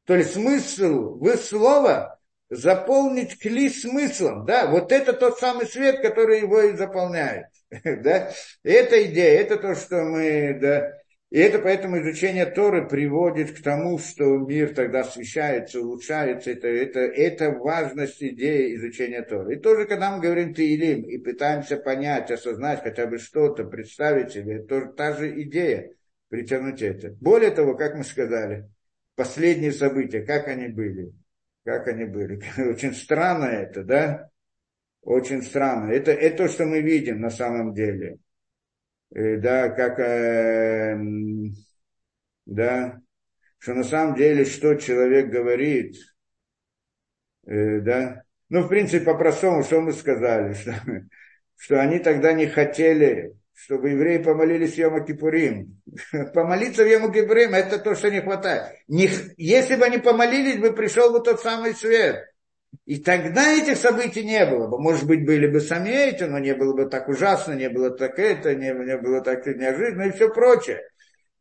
то 0.06 0.16
есть 0.16 0.32
смысл 0.34 1.18
в 1.18 1.36
слово, 1.36 2.18
заполнить 2.48 3.38
кли 3.38 3.68
смыслом, 3.68 4.44
да, 4.44 4.66
вот 4.66 4.90
это 4.92 5.12
тот 5.12 5.38
самый 5.38 5.66
свет, 5.66 6.00
который 6.00 6.40
его 6.40 6.60
и 6.62 6.76
заполняет. 6.76 7.46
да? 7.84 8.32
Это 8.64 9.04
идея, 9.04 9.40
это 9.40 9.56
то, 9.56 9.74
что 9.74 10.02
мы, 10.02 10.58
да, 10.60 10.92
и 11.30 11.38
это 11.38 11.60
поэтому 11.60 12.00
изучение 12.00 12.44
Торы 12.44 12.88
приводит 12.88 13.56
к 13.56 13.62
тому, 13.62 13.98
что 13.98 14.24
мир 14.38 14.74
тогда 14.74 15.00
освещается, 15.02 15.80
улучшается. 15.80 16.50
Это, 16.50 16.66
это, 16.66 16.98
это 16.98 17.50
важность 17.52 18.20
идеи 18.20 18.74
изучения 18.74 19.22
Торы. 19.22 19.54
И 19.54 19.60
тоже, 19.60 19.86
когда 19.86 20.10
мы 20.10 20.20
говорим 20.20 20.52
Таилим 20.52 21.02
и 21.02 21.18
пытаемся 21.18 21.76
понять, 21.76 22.32
осознать 22.32 22.82
хотя 22.82 23.06
бы 23.06 23.18
что-то, 23.18 23.62
представить 23.62 24.32
себе, 24.32 24.62
тоже 24.64 24.92
та 24.96 25.12
же 25.12 25.40
идея 25.42 25.92
притянуть 26.30 26.82
это. 26.82 27.10
Более 27.20 27.52
того, 27.52 27.76
как 27.76 27.94
мы 27.94 28.02
сказали, 28.02 28.68
последние 29.14 29.70
события, 29.70 30.22
как 30.22 30.48
они 30.48 30.66
были, 30.66 31.12
как 31.64 31.86
они 31.86 32.06
были. 32.06 32.42
Очень 32.70 32.92
странно 32.92 33.44
это, 33.44 33.84
да? 33.84 34.30
Очень 35.02 35.42
странно. 35.42 35.92
Это, 35.92 36.10
это 36.10 36.38
то, 36.38 36.48
что 36.48 36.64
мы 36.66 36.80
видим 36.80 37.20
на 37.20 37.30
самом 37.30 37.72
деле. 37.72 38.18
И, 39.14 39.36
да, 39.36 39.68
как, 39.70 39.98
э, 39.98 40.96
да, 42.46 43.00
что 43.58 43.74
на 43.74 43.84
самом 43.84 44.14
деле, 44.14 44.44
что 44.44 44.74
человек 44.76 45.30
говорит, 45.30 45.96
э, 47.46 47.80
да, 47.80 48.22
ну, 48.48 48.62
в 48.62 48.68
принципе, 48.68 49.04
по-простому, 49.04 49.62
что 49.62 49.80
мы 49.80 49.92
сказали, 49.92 50.54
что, 50.54 50.74
что 51.56 51.80
они 51.80 51.98
тогда 51.98 52.32
не 52.32 52.46
хотели, 52.46 53.34
чтобы 53.52 53.90
евреи 53.90 54.18
помолились 54.18 54.76
Йома 54.76 55.04
Кипурим. 55.04 55.82
Помолиться 56.34 56.84
в 56.84 56.88
Йома 56.88 57.12
Кипурим– 57.12 57.54
это 57.54 57.78
то, 57.78 57.94
что 57.94 58.10
не 58.10 58.20
хватает. 58.20 58.76
Не, 58.88 59.10
если 59.36 59.76
бы 59.76 59.84
они 59.84 59.98
помолились, 59.98 60.58
бы 60.58 60.72
пришел 60.72 61.12
бы 61.12 61.20
тот 61.20 61.40
самый 61.40 61.74
свет. 61.74 62.29
И 62.84 62.98
тогда 62.98 63.52
этих 63.52 63.76
событий 63.76 64.24
не 64.24 64.44
было 64.46 64.66
бы. 64.66 64.80
Может 64.80 65.06
быть, 65.06 65.24
были 65.24 65.46
бы 65.46 65.60
сами 65.60 65.90
эти, 65.90 66.24
но 66.24 66.38
не 66.38 66.54
было 66.54 66.74
бы 66.74 66.86
так 66.86 67.08
ужасно, 67.08 67.52
не 67.52 67.68
было 67.68 67.90
так 67.90 68.18
это, 68.18 68.54
не, 68.54 68.72
не 68.72 68.96
было 68.96 69.20
так 69.20 69.46
неожиданно 69.46 70.08
и 70.08 70.12
все 70.12 70.28
прочее. 70.28 70.82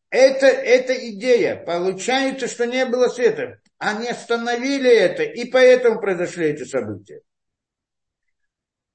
Это, 0.10 0.48
это 0.48 0.94
идея. 1.10 1.56
Получается, 1.56 2.48
что 2.48 2.66
не 2.66 2.86
было 2.86 3.08
света. 3.08 3.60
Они 3.78 4.08
остановили 4.10 4.92
это, 4.92 5.24
и 5.24 5.50
поэтому 5.50 6.00
произошли 6.00 6.48
эти 6.48 6.64
события. 6.64 7.22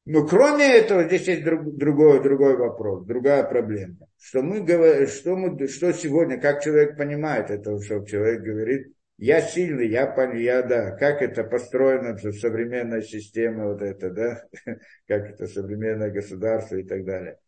Но 0.07 0.27
кроме 0.27 0.67
этого, 0.67 1.05
здесь 1.05 1.27
есть 1.29 1.45
друг, 1.45 1.77
другой, 1.77 2.23
другой 2.23 2.57
вопрос, 2.57 3.07
другая 3.07 3.43
проблема. 3.45 4.07
Что 4.19 4.43
мы 4.43 4.61
говорим, 4.61 5.07
что, 5.09 5.35
мы, 5.35 5.67
что 5.67 5.93
сегодня, 5.93 6.39
как 6.39 6.63
человек 6.63 6.99
понимает 6.99 7.51
это, 7.51 7.81
что 7.81 8.05
человек 8.05 8.43
говорит, 8.43 8.94
я 9.17 9.41
сильный, 9.41 9.89
я, 9.89 10.13
я, 10.35 10.63
да, 10.63 10.91
как 10.93 11.23
это 11.23 11.45
построено, 11.45 12.17
современная 12.33 13.03
система, 13.03 13.69
вот 13.69 13.83
это, 13.83 14.11
да, 14.11 14.45
как 15.07 15.31
это 15.31 15.47
современное 15.47 16.11
государство 16.11 16.77
и 16.77 16.83
так 16.83 17.05
далее. 17.05 17.39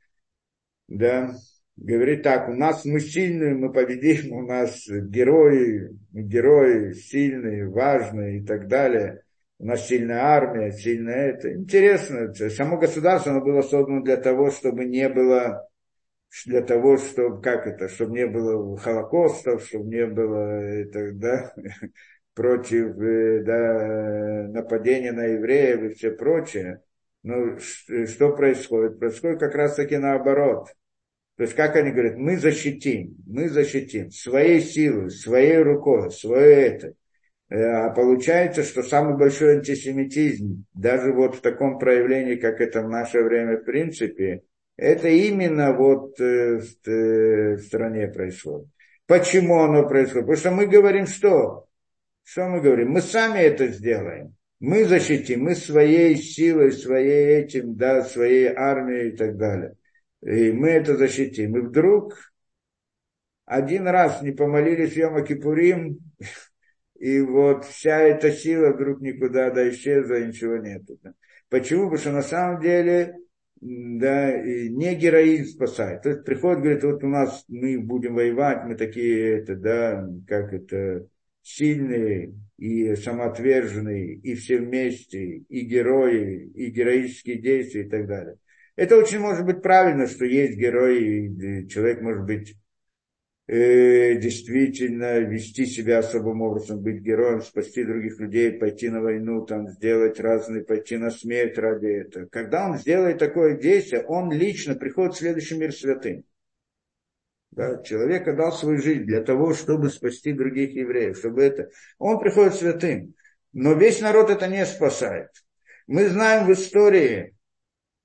Да, 0.89 1.35
говорит 1.77 2.23
так, 2.23 2.49
у 2.49 2.53
нас 2.53 2.85
мы 2.85 3.01
сильные, 3.01 3.55
мы 3.55 3.73
победим, 3.73 4.33
у 4.33 4.43
нас 4.47 4.87
герои, 4.89 5.91
герои 6.13 6.93
сильные, 6.93 7.69
важные 7.69 8.39
и 8.39 8.45
так 8.45 8.69
далее. 8.69 9.23
У 9.59 9.67
нас 9.67 9.87
сильная 9.89 10.21
армия, 10.21 10.71
сильная 10.71 11.31
это. 11.31 11.53
Интересно, 11.55 12.33
само 12.35 12.77
государство 12.77 13.33
оно 13.33 13.41
было 13.41 13.63
создано 13.63 14.03
для 14.03 14.19
того, 14.19 14.51
чтобы 14.51 14.85
не 14.85 15.09
было 15.09 15.67
для 16.45 16.63
того, 16.63 16.97
чтобы, 16.97 17.41
как 17.41 17.67
это, 17.67 17.89
чтобы 17.89 18.13
не 18.13 18.27
было 18.27 18.77
холокостов, 18.77 19.65
чтобы 19.65 19.89
не 19.89 20.07
было 20.07 20.61
это, 20.61 21.13
да, 21.13 21.55
против 22.35 22.99
э, 23.01 23.43
да, 23.45 24.49
нападения 24.49 25.13
на 25.13 25.25
евреев 25.25 25.83
и 25.83 25.95
все 25.95 26.11
прочее. 26.11 26.83
Но 27.23 27.59
что 27.59 28.37
происходит? 28.37 28.99
Происходит 29.01 29.41
как 29.41 29.55
раз 29.55 29.75
таки 29.75 29.97
наоборот. 29.97 30.69
То 31.37 31.43
есть, 31.43 31.55
как 31.55 31.77
они 31.77 31.91
говорят, 31.91 32.17
мы 32.17 32.39
защитим, 32.39 33.17
мы 33.27 33.49
защитим 33.49 34.11
своей 34.11 34.61
силой, 34.61 35.11
своей 35.11 35.59
рукой, 35.59 36.11
свое 36.11 36.67
это. 36.67 36.95
Э, 37.49 37.63
а 37.63 37.91
получается, 37.91 38.63
что 38.63 38.83
самый 38.83 39.17
большой 39.17 39.57
антисемитизм, 39.57 40.65
даже 40.75 41.13
вот 41.13 41.37
в 41.37 41.41
таком 41.41 41.79
проявлении, 41.79 42.37
как 42.37 42.61
это 42.61 42.83
в 42.83 42.89
наше 42.89 43.23
время 43.23 43.59
в 43.59 43.65
принципе, 43.65 44.43
это 44.77 45.09
именно 45.09 45.73
вот 45.73 46.21
э, 46.21 46.61
э, 46.87 47.55
в 47.55 47.61
стране 47.61 48.09
происходит. 48.09 48.69
Почему 49.07 49.63
оно 49.63 49.89
происходит? 49.89 50.27
Потому 50.27 50.37
что 50.37 50.51
мы 50.51 50.67
говорим 50.67 51.07
что? 51.07 51.67
Что 52.25 52.49
мы 52.49 52.61
говорим? 52.61 52.91
Мы 52.91 53.01
сами 53.01 53.39
это 53.39 53.69
сделаем. 53.69 54.35
Мы 54.59 54.85
защитим, 54.85 55.45
мы 55.45 55.55
своей 55.55 56.17
силой, 56.17 56.73
своей 56.73 57.43
этим, 57.43 57.77
да, 57.77 58.03
своей 58.03 58.49
армией 58.49 59.11
и 59.11 59.17
так 59.17 59.37
далее. 59.37 59.77
И 60.23 60.51
мы 60.51 60.71
это 60.71 60.97
защитим. 60.97 61.57
И 61.57 61.61
вдруг 61.61 62.33
один 63.45 63.87
раз 63.87 64.23
не 64.23 64.33
помолились 64.33 64.97
Йома 64.97 65.23
Кипурим, 65.23 66.01
и 66.99 67.21
вот 67.21 67.65
вся 67.65 67.99
эта 68.01 68.33
сила 68.33 68.73
вдруг 68.73 69.01
никуда 69.01 69.51
да 69.51 69.69
исчезла, 69.71 70.21
ничего 70.21 70.57
нету. 70.57 70.99
Почему? 71.49 71.85
Потому 71.85 71.99
что 71.99 72.13
на 72.13 72.23
самом 72.23 72.61
деле 72.61 73.17
да, 73.67 74.37
не 74.41 74.95
героизм 74.95 75.57
спасает. 75.57 76.03
То 76.03 76.11
есть 76.11 76.25
приходит, 76.25 76.61
говорит, 76.61 76.85
вот 76.85 77.03
у 77.03 77.09
нас 77.09 77.45
мы 77.49 77.79
будем 77.81 78.15
воевать, 78.15 78.65
мы 78.65 78.77
такие, 78.77 79.39
это, 79.39 79.57
да, 79.57 80.09
как 80.29 80.53
это, 80.53 81.07
сильные 81.43 82.35
и 82.59 82.95
самоотверженные, 82.97 84.15
и 84.15 84.35
все 84.35 84.59
вместе, 84.59 85.45
и 85.49 85.61
герои, 85.61 86.51
и 86.55 86.71
героические 86.71 87.39
действия 87.41 87.83
и 87.83 87.89
так 87.89 88.07
далее. 88.07 88.37
Это 88.75 88.97
очень 88.97 89.21
может 89.21 89.45
быть 89.45 89.63
правильно, 89.63 90.07
что 90.07 90.25
есть 90.25 90.57
герои, 90.59 91.67
человек 91.67 92.03
может 92.03 92.25
быть 92.25 92.57
э, 93.47 94.17
действительно 94.17 95.21
вести 95.21 95.67
себя 95.67 95.99
особым 95.99 96.43
образом, 96.43 96.81
быть 96.81 97.01
героем, 97.01 97.43
спасти 97.43 97.85
других 97.85 98.19
людей, 98.19 98.53
пойти 98.53 98.89
на 98.89 99.01
войну, 99.01 99.45
там, 99.47 99.69
сделать 99.69 100.19
разные, 100.21 100.65
пойти 100.65 100.97
на 100.97 101.11
смерть 101.11 101.57
ради 101.59 101.87
этого. 101.87 102.27
Когда 102.27 102.67
он 102.67 102.79
сделает 102.79 103.19
такое 103.19 103.57
действие, 103.57 104.05
он 104.05 104.33
лично 104.33 104.75
приходит 104.75 105.15
в 105.15 105.19
следующий 105.19 105.57
мир 105.57 105.73
святым. 105.73 106.25
Да, 107.53 107.83
человек 107.83 108.29
отдал 108.29 108.53
свою 108.53 108.79
жизнь 108.79 109.05
для 109.05 109.23
того, 109.23 109.55
чтобы 109.55 109.89
спасти 109.89 110.33
других 110.33 110.75
евреев, 110.75 111.17
чтобы 111.17 111.43
это... 111.43 111.71
Он 111.99 112.19
приходит 112.19 112.55
святым, 112.55 113.15
но 113.53 113.73
весь 113.73 114.01
народ 114.03 114.29
это 114.29 114.47
не 114.47 114.67
спасает. 114.67 115.31
Мы 115.87 116.09
знаем 116.09 116.47
в 116.47 116.53
истории, 116.53 117.35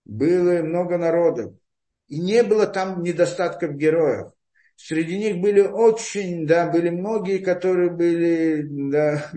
было 0.05 0.61
много 0.61 0.97
народов, 0.97 1.53
и 2.07 2.19
не 2.19 2.43
было 2.43 2.65
там 2.65 3.01
недостатков 3.01 3.75
героев 3.75 4.31
среди 4.85 5.17
них 5.17 5.37
были 5.41 5.61
очень, 5.61 6.47
да, 6.47 6.69
были 6.69 6.89
многие, 6.89 7.37
которые 7.39 7.91
были, 7.91 8.65
да, 8.91 9.31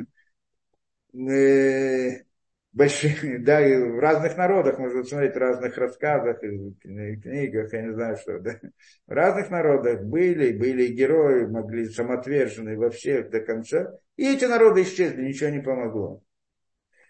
э, 1.14 2.24
большие, 2.72 3.38
да, 3.40 3.66
и 3.66 3.76
в 3.76 3.98
разных 3.98 4.36
народах, 4.36 4.78
можно 4.78 5.04
смотреть 5.04 5.34
в 5.34 5.38
разных 5.38 5.76
рассказах, 5.76 6.40
книгах, 6.40 7.72
я 7.72 7.82
не 7.82 7.92
знаю 7.92 8.16
что, 8.16 8.38
да. 8.38 8.58
В 9.06 9.12
разных 9.12 9.50
народах 9.50 10.02
были, 10.02 10.52
были 10.52 10.88
герои, 10.88 11.46
могли 11.46 11.88
самоотверженные 11.88 12.78
во 12.78 12.90
всех 12.90 13.30
до 13.30 13.40
конца. 13.40 13.92
И 14.16 14.26
эти 14.26 14.46
народы 14.46 14.82
исчезли, 14.82 15.22
ничего 15.22 15.50
не 15.50 15.60
помогло. 15.60 16.22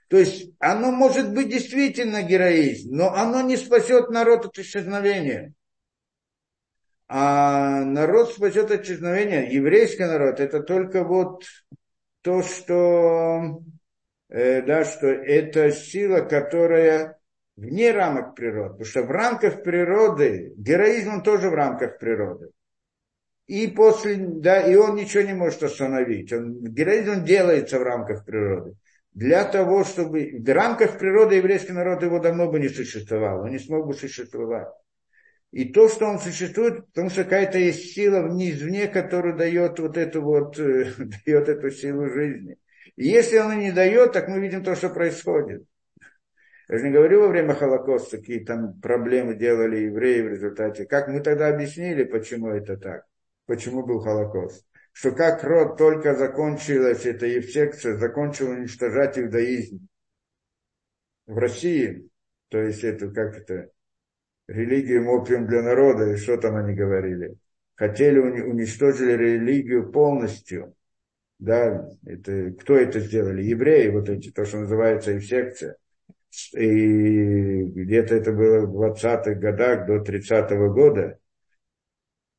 То 0.09 0.19
есть 0.19 0.53
оно 0.59 0.93
может 0.93 1.33
быть 1.33 1.49
действительно 1.49 2.23
героизм, 2.23 2.95
но 2.95 3.15
оно 3.15 3.43
не 3.43 3.57
спасет 3.57 4.11
народ 4.11 4.47
от 4.47 4.59
исчезновения 4.59 5.55
а 7.09 7.85
народ 7.85 8.33
спасет 8.33 8.71
от 8.71 8.83
исчезновения, 8.83 9.51
еврейский 9.51 10.05
народ, 10.05 10.41
это 10.41 10.61
только 10.61 11.05
вот 11.05 11.45
то, 12.23 12.43
что, 12.43 13.61
э, 14.29 14.63
да, 14.63 14.85
что 14.85 15.07
это 15.07 15.71
сила, 15.71 16.21
которая 16.21 17.19
вне 17.57 17.93
рамок 17.93 18.35
природы. 18.35 18.71
Потому 18.71 18.87
что 18.87 19.03
в 19.03 19.11
рамках 19.11 19.63
природы, 19.63 20.55
героизм 20.57 21.15
он 21.15 21.23
тоже 21.23 21.51
в 21.51 21.55
рамках 21.55 21.99
природы. 21.99 22.51
И 23.47 23.67
после, 23.67 24.17
да, 24.17 24.61
и 24.63 24.75
он 24.75 24.97
ничего 24.97 25.23
не 25.23 25.35
может 25.35 25.63
остановить. 25.63 26.33
Он, 26.33 26.63
героизм 26.63 27.25
делается 27.25 27.79
в 27.79 27.83
рамках 27.83 28.25
природы. 28.25 28.75
Для 29.13 29.45
того, 29.45 29.85
чтобы 29.85 30.41
в 30.41 30.53
рамках 30.53 30.99
природы 30.99 31.37
еврейский 31.37 31.73
народ 31.73 32.03
его 32.03 32.19
давно 32.19 32.51
бы 32.51 32.59
не 32.59 32.69
существовал, 32.69 33.43
он 33.43 33.51
не 33.51 33.59
смог 33.59 33.87
бы 33.87 33.95
существовать. 33.95 34.69
И 35.55 35.67
то, 35.67 35.89
что 35.89 36.07
он 36.07 36.19
существует, 36.19 36.85
потому 36.87 37.11
что 37.11 37.23
какая-то 37.23 37.59
есть 37.59 37.93
сила 37.93 38.27
извне, 38.27 38.89
которая 38.89 39.37
дает 39.37 39.79
вот 39.79 39.97
эту 39.97 40.21
вот, 40.21 40.59
э, 40.59 40.93
дает 41.25 41.49
эту 41.49 41.71
силу 41.71 42.09
жизни. 42.09 42.59
И 42.97 43.07
если 43.07 43.37
она 43.37 43.55
не 43.55 43.71
дает, 43.71 44.13
так 44.13 44.27
мы 44.27 44.41
видим 44.41 44.65
то, 44.65 44.75
что 44.75 44.89
происходит. 44.89 45.65
Я 46.69 46.79
же 46.79 46.85
не 46.87 46.91
говорю 46.91 47.21
во 47.21 47.29
время 47.29 47.55
Холокоста, 47.55 48.19
какие 48.19 48.45
там 48.45 48.81
проблемы 48.81 49.37
делали 49.37 49.77
евреи 49.85 50.23
в 50.23 50.29
результате. 50.31 50.87
Как 50.87 51.07
мы 51.07 51.21
тогда 51.21 51.47
объяснили, 51.47 52.03
почему 52.03 52.49
это 52.49 52.77
так? 52.77 53.05
Почему 53.47 53.87
был 53.87 54.01
Холокост? 54.01 54.67
Что 54.91 55.13
как 55.13 55.45
род 55.45 55.79
только 55.79 56.17
закончилась 56.17 57.07
эта 57.07 57.27
евсекция, 57.27 57.97
закончил 57.97 58.51
уничтожать 58.51 59.21
иудаизм 59.21 59.87
в 61.27 61.39
России, 61.39 62.09
то 62.49 62.59
есть 62.59 62.83
это 62.83 63.09
как 63.13 63.37
это, 63.37 63.71
религию 64.47 65.09
опиум 65.09 65.47
для 65.47 65.63
народа, 65.63 66.13
и 66.13 66.17
что 66.17 66.37
там 66.37 66.57
они 66.57 66.75
говорили. 66.75 67.37
Хотели, 67.75 68.19
уничтожили 68.19 69.13
религию 69.13 69.91
полностью. 69.91 70.75
Да, 71.39 71.89
это, 72.07 72.53
кто 72.53 72.77
это 72.77 73.01
сделали? 73.01 73.43
Евреи, 73.43 73.89
вот 73.89 74.09
эти, 74.09 74.31
то, 74.31 74.45
что 74.45 74.59
называется 74.59 75.13
и 75.13 75.21
секция. 75.21 75.77
И 76.53 77.63
где-то 77.65 78.15
это 78.15 78.33
было 78.33 78.67
в 78.67 78.77
20-х 78.77 79.35
годах 79.35 79.87
до 79.87 79.97
30-го 79.97 80.73
года. 80.73 81.19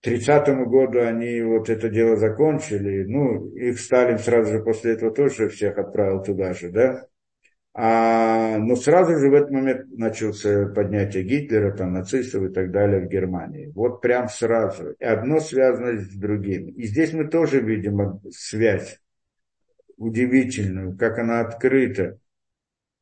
К 0.02 0.06
30 0.06 0.48
году 0.68 1.00
они 1.00 1.42
вот 1.42 1.70
это 1.70 1.90
дело 1.90 2.16
закончили. 2.18 3.04
Ну, 3.04 3.50
их 3.56 3.80
Сталин 3.80 4.20
сразу 4.20 4.52
же 4.52 4.64
после 4.64 4.94
этого 4.94 5.12
тоже 5.12 5.50
всех 5.50 5.78
отправил 5.78 6.22
туда 6.24 6.54
же, 6.54 6.70
да. 6.70 7.08
А, 7.78 8.58
но 8.58 8.78
сразу 8.78 9.18
же 9.18 9.30
в 9.30 9.34
этот 9.34 9.52
момент 9.52 9.92
начался 9.92 10.68
поднятие 10.68 11.24
Гитлера, 11.24 11.76
там, 11.76 11.92
нацистов 11.92 12.44
и 12.46 12.54
так 12.54 12.72
далее 12.72 13.02
в 13.02 13.10
Германии. 13.10 13.70
Вот 13.76 14.00
прям 14.00 14.30
сразу. 14.30 14.92
И 14.98 15.04
одно 15.04 15.42
связано 15.42 16.00
с 16.00 16.08
другим. 16.16 16.70
И 16.70 16.84
здесь 16.84 17.12
мы 17.12 17.28
тоже 17.28 17.60
видим 17.60 18.22
связь 18.32 19.02
удивительную, 19.98 20.98
как 20.98 21.20
она 21.20 21.42
открыта. 21.42 22.18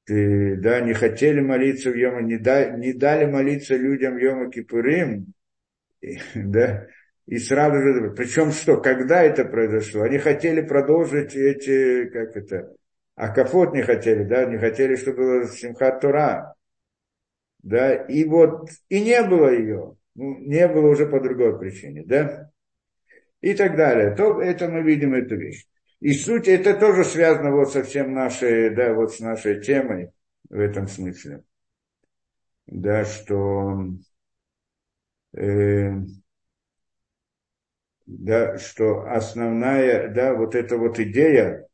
ты, 0.05 0.57
да, 0.57 0.81
не 0.81 0.93
хотели 0.93 1.39
молиться 1.39 1.91
в 1.91 1.95
Йома, 1.95 2.23
не, 2.23 2.37
да, 2.37 2.71
не 2.71 2.93
дали 2.93 3.25
молиться 3.25 3.75
людям 3.75 4.17
Йома 4.17 4.49
Кипурим, 4.49 5.33
да, 6.35 6.87
и 7.27 7.37
сразу 7.37 7.77
же, 7.77 8.11
причем 8.11 8.51
что, 8.51 8.81
когда 8.81 9.21
это 9.21 9.45
произошло? 9.45 10.01
Они 10.01 10.17
хотели 10.17 10.61
продолжить 10.61 11.35
эти, 11.35 12.05
как 12.05 12.35
это, 12.35 12.73
Акафот 13.15 13.73
не 13.73 13.81
хотели, 13.83 14.23
да, 14.23 14.45
не 14.45 14.57
хотели, 14.57 14.95
чтобы 14.95 15.17
было 15.17 15.47
Симхат 15.47 16.01
Тура, 16.01 16.55
да, 17.61 17.93
и 17.93 18.25
вот, 18.25 18.69
и 18.89 19.01
не 19.01 19.21
было 19.23 19.51
ее, 19.51 19.95
ну, 20.15 20.37
не 20.39 20.67
было 20.67 20.89
уже 20.89 21.07
по 21.07 21.19
другой 21.19 21.57
причине, 21.57 22.03
да, 22.05 22.51
и 23.41 23.53
так 23.53 23.75
далее. 23.75 24.15
То 24.15 24.41
это 24.41 24.67
мы 24.69 24.81
видим 24.81 25.13
эту 25.13 25.35
вещь. 25.35 25.65
И 25.99 26.13
суть, 26.13 26.47
это 26.47 26.73
тоже 26.73 27.03
связано 27.05 27.51
вот 27.51 27.71
со 27.71 27.83
всем 27.83 28.13
нашей, 28.13 28.69
да, 28.75 28.93
вот 28.93 29.13
с 29.13 29.19
нашей 29.19 29.61
темой 29.61 30.11
в 30.49 30.59
этом 30.59 30.87
смысле. 30.87 31.43
Да, 32.65 33.05
что 33.05 33.85
э, 35.33 35.91
да, 38.05 38.57
что 38.57 39.05
основная, 39.09 40.09
да, 40.09 40.33
вот 40.33 40.55
эта 40.55 40.77
вот 40.77 40.99
идея, 40.99 41.67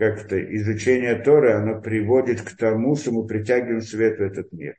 как-то 0.00 0.42
изучения 0.56 1.14
Торы, 1.14 1.52
она 1.52 1.74
приводит 1.74 2.40
к 2.40 2.56
тому, 2.56 2.96
что 2.96 3.12
мы 3.12 3.26
притягиваем 3.26 3.82
свет 3.82 4.18
в 4.18 4.22
этот 4.22 4.50
мир. 4.50 4.76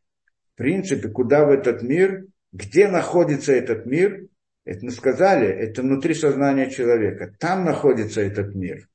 В 0.56 0.58
принципе, 0.58 1.10
куда 1.10 1.46
в 1.46 1.52
этот 1.52 1.84
мир, 1.84 2.26
где 2.52 2.88
находится 2.88 3.54
этот 3.54 3.86
мир, 3.86 4.26
это 4.66 4.84
мы 4.84 4.90
сказали, 4.90 5.48
это 5.48 5.84
внутри 5.84 6.16
сознания 6.16 6.72
человека. 6.72 7.36
Там 7.38 7.66
находится 7.66 8.20
этот 8.20 8.56
мир. 8.56 8.88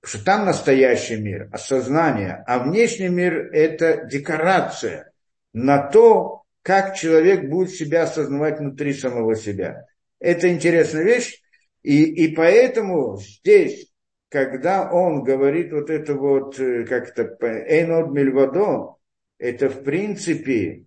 Потому 0.00 0.16
что 0.16 0.24
там 0.24 0.46
настоящий 0.46 1.16
мир, 1.16 1.50
осознание. 1.52 2.42
А 2.46 2.60
внешний 2.60 3.10
мир– 3.10 3.50
это 3.52 4.06
декорация 4.06 5.12
на 5.52 5.90
то, 5.90 6.44
как 6.62 6.96
человек 6.96 7.50
будет 7.50 7.68
себя 7.68 8.04
осознавать 8.04 8.60
внутри 8.60 8.94
самого 8.94 9.36
себя. 9.36 9.84
Это 10.20 10.50
интересная 10.50 11.04
вещь. 11.04 11.42
И, 11.82 12.02
и 12.02 12.34
поэтому 12.34 13.18
здесь, 13.18 13.89
когда 14.30 14.90
он 14.90 15.24
говорит 15.24 15.72
вот 15.72 15.90
это 15.90 16.14
вот, 16.14 16.58
э, 16.58 16.84
как-то, 16.84 17.36
«эйнод 17.40 18.12
мильвадо», 18.12 18.96
это 19.38 19.68
в 19.68 19.82
принципе 19.82 20.84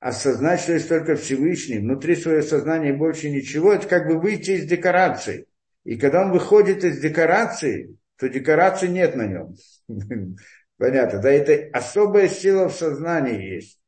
осознать, 0.00 0.60
что 0.60 0.72
есть 0.72 0.88
только 0.88 1.16
Всевышний, 1.16 1.78
внутри 1.78 2.16
своего 2.16 2.42
сознания 2.42 2.94
больше 2.94 3.30
ничего, 3.30 3.74
это 3.74 3.86
как 3.86 4.08
бы 4.08 4.18
выйти 4.18 4.52
из 4.52 4.64
декорации. 4.64 5.46
И 5.84 5.96
когда 5.96 6.22
он 6.22 6.32
выходит 6.32 6.82
из 6.82 7.00
декорации, 7.00 7.96
то 8.16 8.28
декорации 8.28 8.86
нет 8.86 9.14
на 9.14 9.26
нем. 9.26 9.54
Понятно, 10.78 11.20
да, 11.20 11.30
это 11.30 11.76
особая 11.76 12.28
сила 12.28 12.70
в 12.70 12.74
сознании 12.74 13.56
есть. 13.56 13.78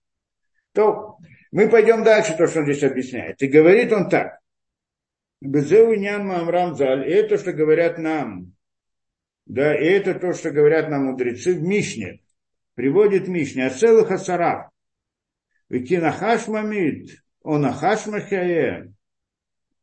То 0.75 1.17
мы 1.51 1.71
пойдем 1.71 2.05
дальше, 2.05 2.37
то, 2.37 2.47
что 2.47 2.61
он 2.61 2.67
здесь 2.67 2.83
объясняет. 2.83 3.41
И 3.41 3.47
говорит 3.47 3.91
он 3.93 4.11
так. 4.11 4.39
Безеу 5.41 5.95
нян 5.95 6.31
Амрам 6.31 6.75
Заль, 6.75 7.07
это, 7.11 7.39
что 7.39 7.53
говорят 7.53 7.99
нам, 7.99 8.53
да, 9.47 9.75
и 9.75 9.85
это 9.85 10.15
то, 10.15 10.33
что 10.33 10.51
говорят 10.51 10.89
нам 10.89 11.07
мудрецы 11.07 11.55
в 11.55 11.63
Мишне, 11.63 12.21
приводит 12.75 13.29
Мишне, 13.29 13.67
о 13.67 13.71
целых 13.71 14.11
асарах, 14.11 14.71
Викинахаш 15.69 16.49
мамид, 16.49 17.23
он 17.43 17.65
ахаш 17.65 18.07
махае, 18.07 18.93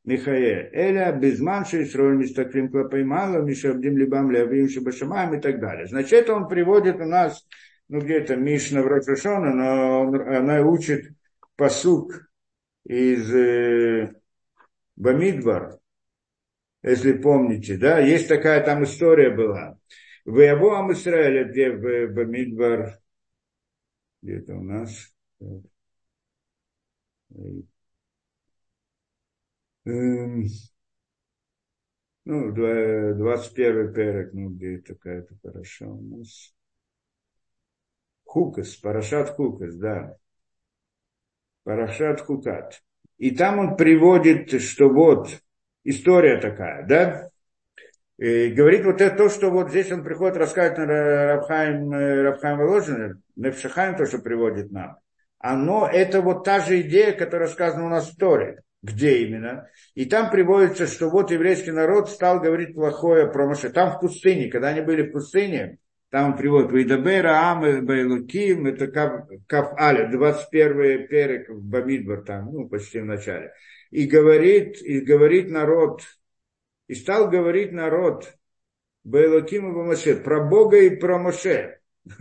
Михае, 0.06 0.70
Эля, 0.74 1.12
Безман, 1.12 1.66
Шейсроль, 1.66 2.18
Мистаклим, 2.18 2.70
Клапаймала, 2.70 3.42
Мишабдим, 3.42 3.98
Либам, 3.98 4.32
Лявим, 4.32 4.70
Шабашамаем 4.70 5.36
и 5.36 5.42
так 5.42 5.60
далее. 5.60 5.88
Значит, 5.88 6.30
он 6.30 6.48
приводит 6.48 6.96
у 6.96 7.06
нас, 7.06 7.46
ну 7.90 8.00
где-то 8.00 8.36
Мишна 8.36 8.82
в 8.82 8.88
Рошашона, 8.88 9.54
но 9.54 10.02
она 10.38 10.62
учит 10.62 11.12
посук 11.56 12.14
из 12.86 13.34
э, 13.36 14.14
Бамидбар, 14.96 15.79
если 16.82 17.14
помните, 17.14 17.78
да, 17.78 18.00
есть 18.00 18.28
такая 18.28 18.64
там 18.64 18.84
история 18.84 19.30
была. 19.30 19.78
В 20.26 20.40
Ябоам 20.40 20.92
Израиля, 20.94 21.46
где 21.46 21.72
в 21.72 22.14
Бамидбар, 22.14 23.00
где-то 24.22 24.56
у 24.56 24.62
нас, 24.62 25.12
Эм, 29.86 30.46
ну, 32.26 32.52
21 32.52 33.94
перек, 33.94 34.34
ну, 34.34 34.50
где 34.50 34.78
такая-то 34.80 35.36
хорошо 35.42 35.88
у 35.88 36.02
нас. 36.02 36.54
Хукас, 38.24 38.76
Парашат 38.76 39.30
Хукас, 39.36 39.76
да. 39.76 40.16
Парашат 41.64 42.22
Хукат. 42.22 42.84
И 43.18 43.32
там 43.32 43.60
он 43.60 43.78
приводит, 43.78 44.62
что 44.62 44.90
вот 44.90 45.42
история 45.90 46.38
такая, 46.38 46.86
да? 46.86 47.30
И 48.18 48.50
говорит 48.50 48.86
вот 48.86 49.02
это 49.02 49.16
то, 49.16 49.30
что 49.30 49.50
вот 49.50 49.70
здесь 49.70 49.92
он 49.92 50.04
приходит 50.04 50.38
рассказывать 50.38 50.78
на 50.78 50.86
Рабхайм, 50.86 51.92
Рабхайм 51.92 52.58
Воложин, 52.58 53.22
Невшахайм, 53.36 53.96
то, 53.96 54.06
что 54.06 54.20
приводит 54.20 54.72
нам. 54.72 54.98
Оно, 55.40 55.90
это 55.92 56.22
вот 56.22 56.44
та 56.44 56.60
же 56.60 56.82
идея, 56.82 57.14
которая 57.14 57.48
сказана 57.48 57.86
у 57.86 57.90
нас 57.90 58.10
в 58.10 58.18
Торе 58.18 58.62
где 58.82 59.24
именно. 59.24 59.68
И 59.94 60.06
там 60.06 60.30
приводится, 60.30 60.88
что 60.88 61.10
вот 61.10 61.32
еврейский 61.32 61.72
народ 61.72 62.10
стал 62.10 62.40
говорить 62.40 62.74
плохое 62.74 63.28
про 63.28 63.48
Моше. 63.48 63.70
Там 63.70 63.92
в 63.92 64.00
пустыне, 64.00 64.50
когда 64.50 64.70
они 64.70 64.82
были 64.82 65.04
в 65.04 65.12
пустыне, 65.12 65.80
там 66.10 66.36
приводит 66.36 66.72
Вейдабера, 66.72 67.52
Ам, 67.52 67.86
Байлуким, 67.86 68.66
это 68.66 68.88
Кав 68.88 69.80
Аля, 69.80 70.10
21 70.10 71.08
перек 71.08 71.50
в 71.50 71.62
Бамидбар, 71.62 72.22
там, 72.22 72.52
ну, 72.52 72.68
почти 72.68 73.00
в 73.00 73.06
начале. 73.06 73.54
И 73.92 74.06
говорит, 74.06 74.82
и 74.82 75.00
говорит 75.00 75.50
народ, 75.50 76.04
и 76.88 76.96
стал 76.96 77.30
говорить 77.30 77.72
народ, 77.72 78.34
Байлуким 79.04 79.70
и 79.70 79.84
Моше, 79.84 80.16
про 80.16 80.44
Бога 80.44 80.78
и 80.78 80.96
про 80.96 81.18
Моше. 81.18 81.80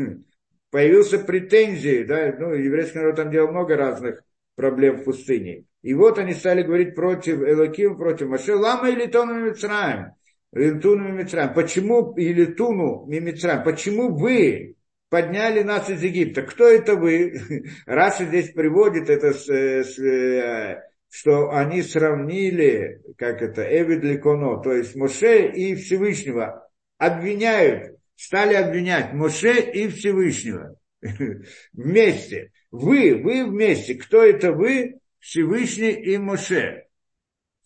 Появился 0.71 1.19
претензии, 1.19 2.05
да, 2.05 2.35
ну, 2.39 2.55
еврейский 2.55 2.99
народ 2.99 3.17
там 3.17 3.31
делал 3.31 3.51
много 3.51 3.77
разных 3.77 4.23
проблем 4.55 4.99
в 4.99 5.05
пустыне. 5.05 5.65
И 5.83 5.95
вот 5.95 6.19
они 6.19 6.35
стали 6.35 6.63
говорить 6.63 6.95
против 6.95 7.41
Элоким, 7.41 7.97
против 7.97 8.29
Маше. 8.29 8.55
Лама 8.57 8.91
или 8.91 9.07
Тону 9.07 9.35
Мимицраем. 9.35 10.13
Илитуну 10.53 11.05
Мимицраем. 11.09 11.55
Почему 11.55 12.15
Илитуну 12.17 13.07
Мимицраем? 13.07 13.63
Почему 13.63 14.15
вы 14.17 14.77
подняли 15.09 15.63
нас 15.63 15.89
из 15.91 16.03
Египта? 16.03 16.43
Кто 16.43 16.67
это 16.67 16.97
вы? 16.97 17.41
Раша 17.87 18.25
здесь 18.25 18.51
приводит 18.51 19.09
это, 19.11 19.33
с, 19.33 19.47
с, 19.47 19.99
э, 19.99 20.83
что 21.11 21.51
они 21.51 21.83
сравнили, 21.83 23.01
как 23.17 23.43
это, 23.43 23.63
Эвид 23.63 24.05
Ликоно, 24.05 24.63
то 24.63 24.73
есть 24.73 24.95
Моше 24.95 25.47
и 25.49 25.75
Всевышнего. 25.75 26.69
Обвиняют, 26.99 27.99
стали 28.17 28.55
обвинять 28.55 29.13
Моше 29.13 29.61
и 29.61 29.89
Всевышнего. 29.89 30.77
Вместе. 31.73 32.53
Вы, 32.71 33.15
вы 33.23 33.47
вместе. 33.47 33.95
Кто 33.95 34.23
это 34.23 34.53
вы? 34.53 34.99
Всевышний 35.21 35.93
и 35.93 36.19
Моше. 36.19 36.87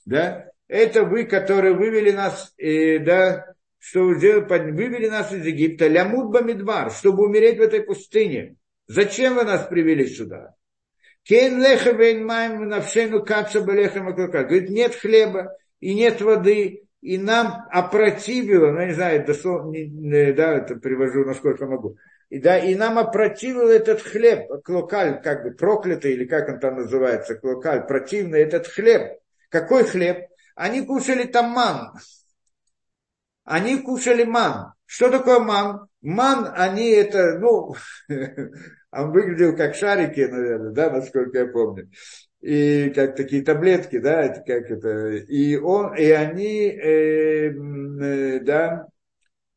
Да? 0.05 0.49
Это 0.69 1.05
вы, 1.05 1.25
которые 1.25 1.75
вывели 1.75 2.13
нас, 2.13 2.55
э, 2.57 2.99
да, 2.99 3.55
что 3.79 4.05
вы 4.05 4.15
вывели 4.15 5.09
нас 5.09 5.33
из 5.33 5.45
Египта, 5.45 5.89
лямут 5.89 6.33
бамидбар, 6.33 6.91
чтобы 6.93 7.25
умереть 7.25 7.59
в 7.59 7.63
этой 7.63 7.83
пустыне. 7.83 8.57
Зачем 8.87 9.35
вы 9.35 9.45
нас 9.45 9.67
привели 9.67 10.07
сюда? 10.07 10.55
Кен 11.25 11.63
леха 11.63 11.93
вейн 11.93 12.25
майм 12.27 12.69
навшену 12.69 13.25
каца 13.25 13.61
балехам 13.61 14.15
Говорит, 14.15 14.71
нет 14.71 14.95
хлеба 14.95 15.57
и 15.81 15.95
нет 15.95 16.21
воды, 16.21 16.83
и 17.01 17.19
нам 17.19 17.67
опротивило, 17.71 18.71
ну, 18.71 18.87
не 18.87 18.93
знаю, 18.93 19.25
дословно, 19.27 19.73
да, 20.35 20.59
это 20.59 20.77
привожу, 20.77 21.25
насколько 21.25 21.67
могу, 21.67 21.97
и, 22.33 22.39
да, 22.39 22.57
и 22.57 22.75
нам 22.75 22.99
опротивил 22.99 23.69
этот 23.69 24.01
хлеб, 24.01 24.49
клокаль, 24.65 25.21
как 25.21 25.43
бы 25.43 25.51
проклятый, 25.51 26.15
или 26.15 26.25
как 26.25 26.49
он 26.49 26.61
там 26.61 26.77
называется, 26.77 27.35
клокаль, 27.35 27.87
противный 27.87 28.41
этот 28.41 28.67
хлеб. 28.69 29.19
Какой 29.51 29.85
хлеб? 29.85 30.29
Они 30.55 30.81
кушали 30.81 31.25
там 31.25 31.51
ман. 31.51 31.93
Они 33.45 33.77
кушали 33.83 34.25
ман. 34.25 34.73
Что 34.87 35.11
такое 35.11 35.41
ман? 35.41 35.89
Ман, 36.01 36.51
они 36.57 36.89
это, 36.89 37.39
ну, 37.39 37.75
он 38.93 39.13
выглядел 39.13 39.57
как 39.57 39.75
шарики, 39.75 40.21
наверное, 40.21 40.71
да, 40.71 40.91
насколько 40.91 41.39
я 41.39 41.47
помню. 41.47 41.91
И 42.41 42.91
как 42.91 43.17
такие 43.17 43.43
таблетки, 43.43 43.99
да, 43.99 44.29
как 44.29 44.71
это. 44.71 45.11
И 45.11 45.57
он, 45.57 45.95
и 45.95 46.11
они, 46.11 46.67
э, 46.67 47.51
э, 47.51 48.41
да, 48.41 48.89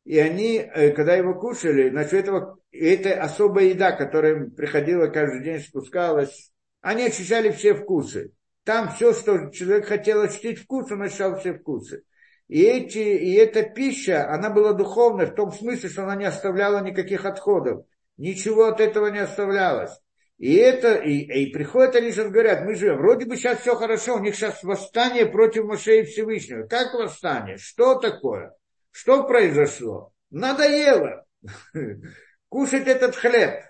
и 0.04 0.18
они, 0.18 0.58
э, 0.58 0.92
когда 0.92 1.14
его 1.14 1.34
кушали, 1.34 1.90
значит, 1.90 2.14
этого, 2.14 2.58
это 2.70 3.20
особая 3.20 3.64
еда, 3.66 3.92
которая 3.92 4.48
приходила 4.48 5.08
каждый 5.08 5.42
день, 5.42 5.60
спускалась, 5.60 6.52
они 6.80 7.06
ощущали 7.06 7.50
все 7.50 7.74
вкусы. 7.74 8.32
Там 8.64 8.88
все, 8.94 9.12
что 9.12 9.50
человек 9.50 9.86
хотел 9.86 10.22
ощутить 10.22 10.60
вкус, 10.60 10.90
он 10.90 11.02
ощущал 11.02 11.38
все 11.38 11.54
вкусы. 11.54 12.04
И, 12.48 12.62
эти, 12.62 12.98
и 12.98 13.34
эта 13.34 13.64
пища, 13.64 14.32
она 14.32 14.50
была 14.50 14.72
духовной 14.72 15.26
в 15.26 15.34
том 15.34 15.52
смысле, 15.52 15.88
что 15.88 16.04
она 16.04 16.14
не 16.14 16.24
оставляла 16.24 16.82
никаких 16.82 17.24
отходов. 17.24 17.84
Ничего 18.16 18.66
от 18.66 18.80
этого 18.80 19.08
не 19.08 19.18
оставлялось. 19.18 19.92
И 20.38 20.54
это, 20.54 20.94
и, 20.94 21.44
и 21.44 21.52
приходят 21.52 21.94
сейчас 21.94 22.30
говорят, 22.30 22.64
мы 22.64 22.74
же, 22.74 22.94
вроде 22.94 23.24
бы 23.24 23.36
сейчас 23.36 23.60
все 23.60 23.74
хорошо, 23.74 24.16
у 24.16 24.18
них 24.18 24.34
сейчас 24.34 24.62
восстание 24.62 25.26
против 25.26 25.64
Моше 25.64 26.04
Всевышнего. 26.04 26.66
Как 26.66 26.92
восстание? 26.92 27.56
Что 27.56 27.94
такое? 27.94 28.54
Что 28.90 29.26
произошло? 29.26 30.12
Надоело 30.30 31.24
кушать 32.48 32.86
этот 32.86 33.16
хлеб. 33.16 33.62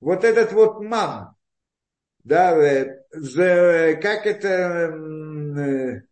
Вот 0.00 0.22
этот 0.22 0.52
вот 0.52 0.80
мам. 0.80 1.36
Да, 2.22 2.56
э, 2.56 3.96
как 4.00 4.26
это, 4.26 4.48
э, 4.48 6.02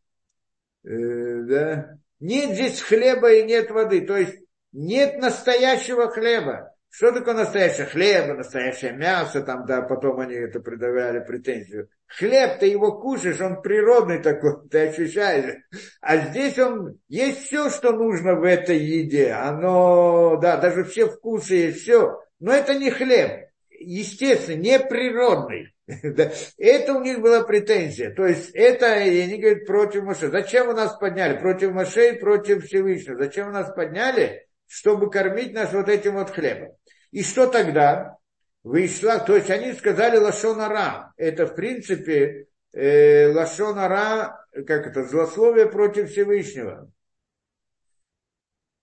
э, 0.84 1.42
да, 1.42 1.98
нет 2.20 2.54
здесь 2.54 2.80
хлеба 2.80 3.32
и 3.32 3.44
нет 3.44 3.70
воды. 3.70 4.04
То 4.06 4.16
есть 4.16 4.38
нет 4.72 5.18
настоящего 5.18 6.10
хлеба. 6.10 6.71
Что 6.94 7.10
такое 7.10 7.32
настоящее 7.32 7.86
хлеб, 7.86 8.36
настоящее 8.36 8.92
мясо, 8.92 9.40
там, 9.40 9.64
да, 9.64 9.80
потом 9.80 10.20
они 10.20 10.34
это 10.34 10.60
предъявляли 10.60 11.20
претензию. 11.20 11.88
Хлеб, 12.06 12.58
ты 12.58 12.66
его 12.66 13.00
кушаешь, 13.00 13.40
он 13.40 13.62
природный 13.62 14.18
такой, 14.18 14.68
ты 14.70 14.88
ощущаешь. 14.88 15.56
А 16.02 16.18
здесь 16.18 16.58
он, 16.58 16.98
есть 17.08 17.46
все, 17.46 17.70
что 17.70 17.92
нужно 17.92 18.34
в 18.34 18.44
этой 18.44 18.78
еде. 18.78 19.32
Оно, 19.32 20.36
да, 20.36 20.58
даже 20.58 20.84
все 20.84 21.06
вкусы 21.06 21.54
есть, 21.54 21.80
все. 21.80 22.20
Но 22.40 22.52
это 22.52 22.74
не 22.74 22.90
хлеб, 22.90 23.48
естественно, 23.70 24.60
не 24.60 24.78
природный. 24.78 25.72
Это 26.58 26.92
у 26.92 27.00
них 27.02 27.20
была 27.20 27.42
претензия. 27.42 28.14
То 28.14 28.24
есть 28.24 28.50
это, 28.54 28.92
они 28.92 29.36
говорят, 29.36 29.66
против 29.66 30.04
Моше. 30.04 30.30
Зачем 30.30 30.68
вы 30.68 30.74
нас 30.74 30.96
подняли? 30.96 31.38
Против 31.38 31.72
Моше 31.72 32.14
и 32.14 32.18
против 32.18 32.64
Всевышнего. 32.64 33.18
Зачем 33.18 33.46
вы 33.48 33.52
нас 33.52 33.74
подняли? 33.74 34.46
Чтобы 34.66 35.10
кормить 35.10 35.52
нас 35.52 35.72
вот 35.72 35.88
этим 35.88 36.14
вот 36.14 36.30
хлебом. 36.30 36.76
И 37.12 37.22
что 37.22 37.46
тогда? 37.46 38.16
Вышла, 38.64 39.18
то 39.18 39.36
есть 39.36 39.50
они 39.50 39.72
сказали 39.72 40.16
лашонара. 40.16 41.12
Это 41.16 41.46
в 41.46 41.54
принципе 41.54 42.46
э, 42.72 43.32
лашонара, 43.32 44.46
как 44.66 44.86
это, 44.86 45.04
злословие 45.04 45.66
против 45.66 46.10
Всевышнего. 46.10 46.90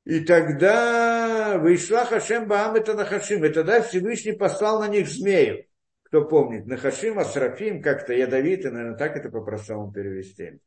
И 0.05 0.21
тогда 0.21 1.57
вышла 1.59 2.05
Хашем 2.05 2.47
Баам 2.47 2.75
это 2.75 2.93
Нахашим. 2.93 3.45
И 3.45 3.49
тогда 3.49 3.81
Всевышний 3.81 4.33
послал 4.33 4.79
на 4.79 4.87
них 4.87 5.07
змею. 5.07 5.65
Кто 6.03 6.25
помнит, 6.25 6.65
Нахашим, 6.65 7.19
Асрафим, 7.19 7.81
как-то 7.81 8.13
ядовитый, 8.13 8.71
наверное, 8.71 8.97
так 8.97 9.15
это 9.15 9.29
по-простому 9.29 9.91
перевести. 9.91 10.59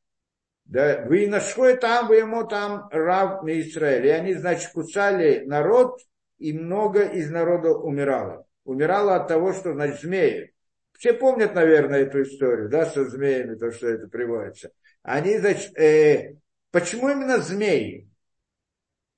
Да, 0.65 1.05
вы 1.07 1.27
нашли 1.27 1.75
там, 1.77 2.07
вы 2.07 2.19
ему 2.19 2.45
там 2.47 2.89
раб 2.93 3.45
Израиль. 3.47 4.07
И 4.07 4.11
они, 4.11 4.35
значит, 4.35 4.71
кусали 4.73 5.45
народ, 5.45 5.99
и 6.43 6.53
много 6.53 7.05
из 7.05 7.31
народа 7.31 7.71
умирало. 7.71 8.47
Умирало 8.65 9.15
от 9.15 9.29
того, 9.29 9.53
что, 9.53 9.73
значит, 9.73 10.01
змеи. 10.01 10.53
Все 10.99 11.13
помнят, 11.13 11.55
наверное, 11.55 12.01
эту 12.01 12.23
историю, 12.23 12.69
да, 12.69 12.87
со 12.87 13.05
змеями, 13.05 13.55
то, 13.55 13.71
что 13.71 13.89
это 13.89 14.09
приводится. 14.09 14.71
Они, 15.03 15.39
значит, 15.39 15.77
э, 15.79 16.37
почему 16.73 17.09
именно 17.09 17.39
змеи? 17.39 18.09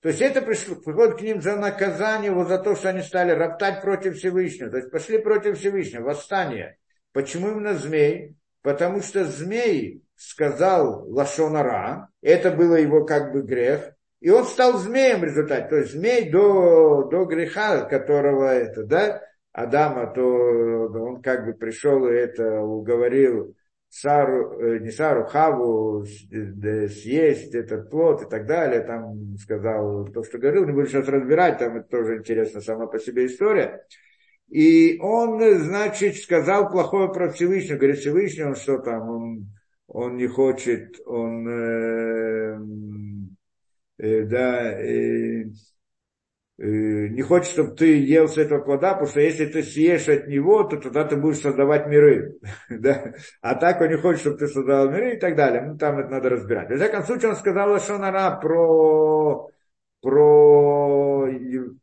То 0.01 0.09
есть 0.09 0.20
это 0.20 0.43
пришло, 0.43 0.77
приходит 0.77 1.18
к 1.18 1.22
ним 1.22 1.41
за 1.41 1.57
наказание, 1.57 2.31
вот 2.31 2.49
за 2.49 2.59
то, 2.59 2.77
что 2.77 2.91
они 2.91 3.01
стали 3.01 3.31
роптать 3.31 3.81
против 3.81 4.16
Всевышнего. 4.16 4.70
То 4.70 4.77
есть 4.77 4.91
пошли 4.91 5.18
против 5.18 5.59
Всевышнего, 5.59 6.05
восстание. 6.05 6.77
Почему 7.12 7.51
именно 7.51 7.75
змей? 7.75 8.37
Потому 8.61 9.01
что 9.01 9.25
змей 9.25 10.03
сказал 10.14 11.09
Лашонара, 11.09 12.11
это 12.20 12.51
было 12.51 12.77
его 12.77 13.05
как 13.05 13.33
бы 13.33 13.43
грех, 13.43 13.94
и 14.25 14.31
он 14.31 14.47
стал 14.47 14.79
змеем 14.79 15.20
в 15.20 15.25
результате. 15.25 15.68
То 15.68 15.77
есть 15.77 15.93
змей 15.93 16.31
до, 16.31 17.03
до 17.11 17.27
греха, 17.27 17.83
которого 17.85 18.47
это, 18.47 18.83
да, 18.83 19.20
Адама, 19.53 20.07
то 20.14 20.22
он 20.22 21.20
как 21.20 21.45
бы 21.45 21.53
пришел 21.53 22.09
и 22.09 22.14
это 22.14 22.62
уговорил 22.62 23.55
Сару, 23.91 24.59
э, 24.59 24.79
не 24.79 24.91
Сару, 24.91 25.27
Хаву 25.27 26.07
съесть 26.07 27.55
этот 27.55 27.91
плод 27.91 28.22
и 28.22 28.25
так 28.25 28.47
далее. 28.47 28.81
Там 28.81 29.37
сказал 29.37 30.07
то, 30.07 30.25
что 30.25 30.39
говорил, 30.39 30.64
не 30.64 30.72
буду 30.72 30.87
сейчас 30.87 31.07
разбирать, 31.07 31.59
там 31.59 31.77
это 31.77 31.89
тоже 31.89 32.16
интересно 32.16 32.62
сама 32.62 32.87
по 32.87 32.99
себе 32.99 33.27
история. 33.27 33.85
И 34.49 34.99
он, 35.03 35.39
значит, 35.59 36.16
сказал 36.16 36.70
плохое 36.70 37.12
про 37.12 37.31
Всевышнего. 37.31 37.77
Говорит, 37.77 37.99
Всевышний, 37.99 38.45
он 38.45 38.55
что 38.55 38.79
там, 38.79 39.07
он, 39.11 39.49
он 39.87 40.16
не 40.16 40.29
хочет, 40.29 40.99
он 41.05 41.47
э, 41.47 42.59
да, 43.99 44.73
э, 44.73 45.45
э, 46.59 46.63
не 47.09 47.23
хочет, 47.23 47.53
чтобы 47.53 47.77
ты 47.77 47.99
ел 48.01 48.29
с 48.29 48.37
этого 48.37 48.61
плода, 48.61 48.93
потому 48.93 49.09
что 49.09 49.21
если 49.21 49.47
ты 49.47 49.63
съешь 49.63 50.09
от 50.09 50.27
него, 50.27 50.65
то 50.65 50.79
тогда 50.79 51.05
ты 51.05 51.17
будешь 51.17 51.41
создавать 51.41 51.87
миры. 51.87 52.39
да? 52.69 53.15
А 53.41 53.55
так 53.55 53.81
он 53.81 53.91
не 53.91 53.97
хочет, 53.97 54.21
чтобы 54.21 54.39
ты 54.39 54.49
создавал 54.49 54.91
миры 54.91 55.15
и 55.15 55.19
так 55.19 55.37
далее. 55.37 55.63
Ну, 55.63 55.79
там 55.79 55.99
это 55.99 56.09
надо 56.09 56.31
разбирать. 56.31 56.71
В 56.71 56.77
всяком 56.77 57.05
случае, 57.05 57.31
он 57.31 57.37
сказал 57.37 57.79
Шонара 57.79 58.39
про, 58.41 59.49
про, 60.03 61.29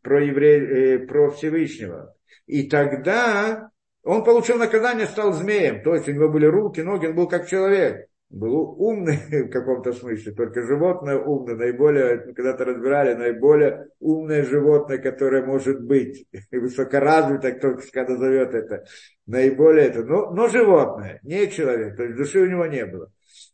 про, 0.02 0.20
евре, 0.20 1.00
про 1.00 1.32
Всевышнего. 1.32 2.14
И 2.46 2.68
тогда 2.70 3.70
он 4.04 4.26
получил 4.26 4.58
наказание, 4.58 5.08
стал 5.08 5.32
змеем. 5.32 5.82
То 5.82 5.96
есть 5.96 6.10
у 6.10 6.12
него 6.12 6.28
были 6.28 6.46
руки, 6.46 6.82
ноги, 6.82 7.08
он 7.08 7.16
был 7.16 7.30
как 7.30 7.48
человек 7.48 8.11
был 8.32 8.76
умный 8.82 9.18
в 9.44 9.50
каком-то 9.50 9.94
смысле, 9.94 10.32
только 10.32 10.64
животное 10.64 11.18
умное, 11.18 11.56
наиболее, 11.56 12.34
когда-то 12.34 12.66
разбирали, 12.66 13.14
наиболее 13.14 13.90
умное 14.00 14.44
животное, 14.44 14.98
которое 14.98 15.46
может 15.46 15.84
быть, 15.84 16.26
высокоразвитое, 16.52 17.54
кто 17.54 17.78
когда 17.92 18.16
зовет 18.16 18.54
это, 18.54 18.86
наиболее 19.26 19.88
это, 19.88 20.04
но, 20.04 20.32
но 20.32 20.48
животное, 20.48 21.20
не 21.24 21.50
человек, 21.50 21.98
то 21.98 22.04
есть 22.04 22.18
души 22.18 22.40
у 22.40 22.48
него 22.48 22.66
не 22.66 22.86
было. 22.86 23.12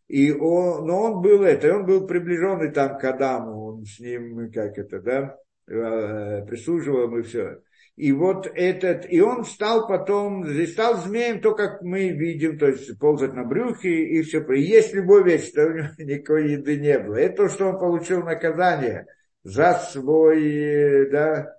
И 0.07 0.31
он, 0.31 0.87
но 0.87 1.01
он 1.03 1.21
был 1.21 1.43
это, 1.43 1.75
он 1.75 1.85
был 1.85 2.07
приближенный 2.07 2.71
там 2.71 2.97
к 2.97 3.03
Адаму, 3.03 3.65
он 3.65 3.85
с 3.85 3.99
ним, 3.99 4.49
как 4.51 4.77
это, 4.77 5.01
да, 5.01 5.37
э, 5.67 6.45
прислуживал 6.45 7.17
и 7.17 7.23
все. 7.23 7.59
И 7.97 8.11
вот 8.11 8.45
этот, 8.53 9.11
и 9.11 9.19
он 9.21 9.43
стал 9.43 9.87
потом, 9.87 10.45
стал 10.67 10.97
змеем, 10.97 11.41
то, 11.41 11.55
как 11.55 11.81
мы 11.81 12.09
видим, 12.09 12.59
то 12.59 12.67
есть 12.67 12.97
ползать 12.99 13.33
на 13.33 13.43
брюхе 13.43 13.89
и 13.89 14.21
все. 14.21 14.39
И 14.53 14.61
есть 14.61 14.93
любой 14.93 15.23
вещь, 15.23 15.49
что 15.49 15.65
у 15.65 15.73
него 15.73 15.87
никакой 15.97 16.51
еды 16.51 16.79
не 16.79 16.99
было. 16.99 17.15
Это 17.15 17.37
то, 17.37 17.49
что 17.49 17.69
он 17.69 17.79
получил 17.79 18.21
наказание 18.21 19.07
за 19.41 19.73
свой, 19.73 21.09
да, 21.09 21.57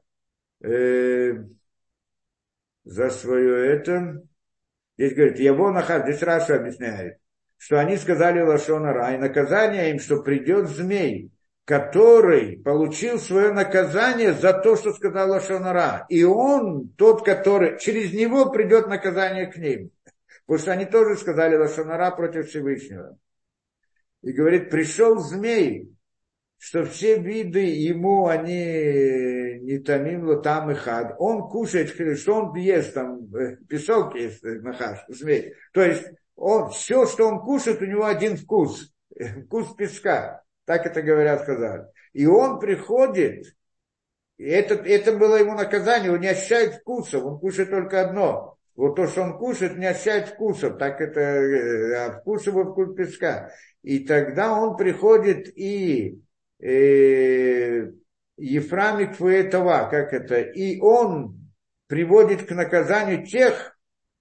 э, 0.63 1.39
за 2.85 3.11
свое 3.11 3.73
это. 3.75 4.23
Здесь 4.97 5.15
говорит, 5.15 5.41
его 5.41 5.73
нахаз, 5.73 6.05
здесь 6.05 6.23
Раша 6.23 6.55
объясняет, 6.55 7.19
что 7.57 7.81
они 7.81 7.97
сказали 7.97 8.43
Лашонара, 8.43 9.13
и 9.13 9.19
наказание 9.19 9.91
им, 9.91 9.99
что 9.99 10.23
придет 10.23 10.69
змей, 10.69 11.33
который 11.69 12.57
получил 12.57 13.19
свое 13.19 13.53
наказание 13.53 14.33
за 14.33 14.55
то, 14.55 14.75
что 14.75 14.95
сказал 14.95 15.29
Лошонара. 15.29 16.07
И 16.09 16.25
он, 16.25 16.89
тот, 16.97 17.23
который, 17.23 17.79
через 17.79 18.15
него 18.15 18.51
придет 18.51 18.87
наказание 18.87 19.49
к 19.49 19.59
ним. 19.59 19.91
Потому 20.47 20.63
что 20.63 20.73
они 20.73 20.87
тоже 20.87 21.19
сказали 21.19 21.57
Лошонара 21.57 22.11
против 22.13 22.49
Всевышнего. 22.49 23.19
И 24.23 24.33
говорит, 24.33 24.71
пришел 24.71 25.19
змей, 25.19 25.95
что 26.57 26.87
все 26.87 27.19
виды 27.19 27.61
ему, 27.61 28.29
они 28.29 29.59
не 29.61 29.79
томим 29.81 30.41
там 30.41 30.71
и 30.71 30.75
хад. 30.75 31.17
Он 31.19 31.51
кушает, 31.51 31.91
что 32.19 32.35
он 32.35 32.57
ест, 32.57 32.95
там 32.95 33.27
э, 33.37 33.57
песок 33.69 34.15
есть, 34.15 34.43
э, 34.43 34.59
нахаш, 34.61 35.01
змей. 35.09 35.53
То 35.75 35.83
есть 35.83 36.07
он, 36.35 36.71
все, 36.71 37.05
что 37.05 37.29
он 37.29 37.41
кушает, 37.41 37.83
у 37.83 37.85
него 37.85 38.07
один 38.07 38.39
вкус. 38.39 38.91
Вкус 39.45 39.75
песка. 39.75 40.43
Так 40.69 40.85
это 40.85 41.01
говорят 41.01 41.45
сказали. 41.45 41.87
И 42.13 42.27
он 42.27 42.61
приходит, 42.61 43.57
и 44.37 44.45
это, 44.45 44.75
это 44.75 45.17
было 45.17 45.37
ему 45.37 45.55
наказание, 45.55 46.13
он 46.13 46.21
не 46.21 46.29
ощущает 46.29 46.75
вкусов, 46.75 47.25
он 47.25 47.39
кушает 47.41 47.71
только 47.71 48.03
одно. 48.03 48.59
Вот 48.77 48.95
то, 48.95 49.07
что 49.07 49.23
он 49.23 49.39
кушает, 49.39 49.79
не 49.79 49.87
ощущает 49.87 50.29
вкусов, 50.29 50.77
так 50.77 51.01
это, 51.01 51.21
э, 51.21 51.95
а 51.95 52.21
вкус 52.21 52.47
его 52.47 52.71
вкус 52.71 52.95
песка. 52.95 53.51
И 53.83 54.01
тогда 54.01 54.53
он 54.53 54.77
приходит 54.77 55.49
и 55.57 56.21
э, 56.61 57.91
Ефрамик 58.37 59.17
Фуэтова, 59.17 59.89
как 59.91 60.13
это, 60.13 60.39
и 60.39 60.79
он 60.83 61.51
приводит 61.87 62.47
к 62.47 62.51
наказанию 62.51 63.27
тех, 63.27 63.75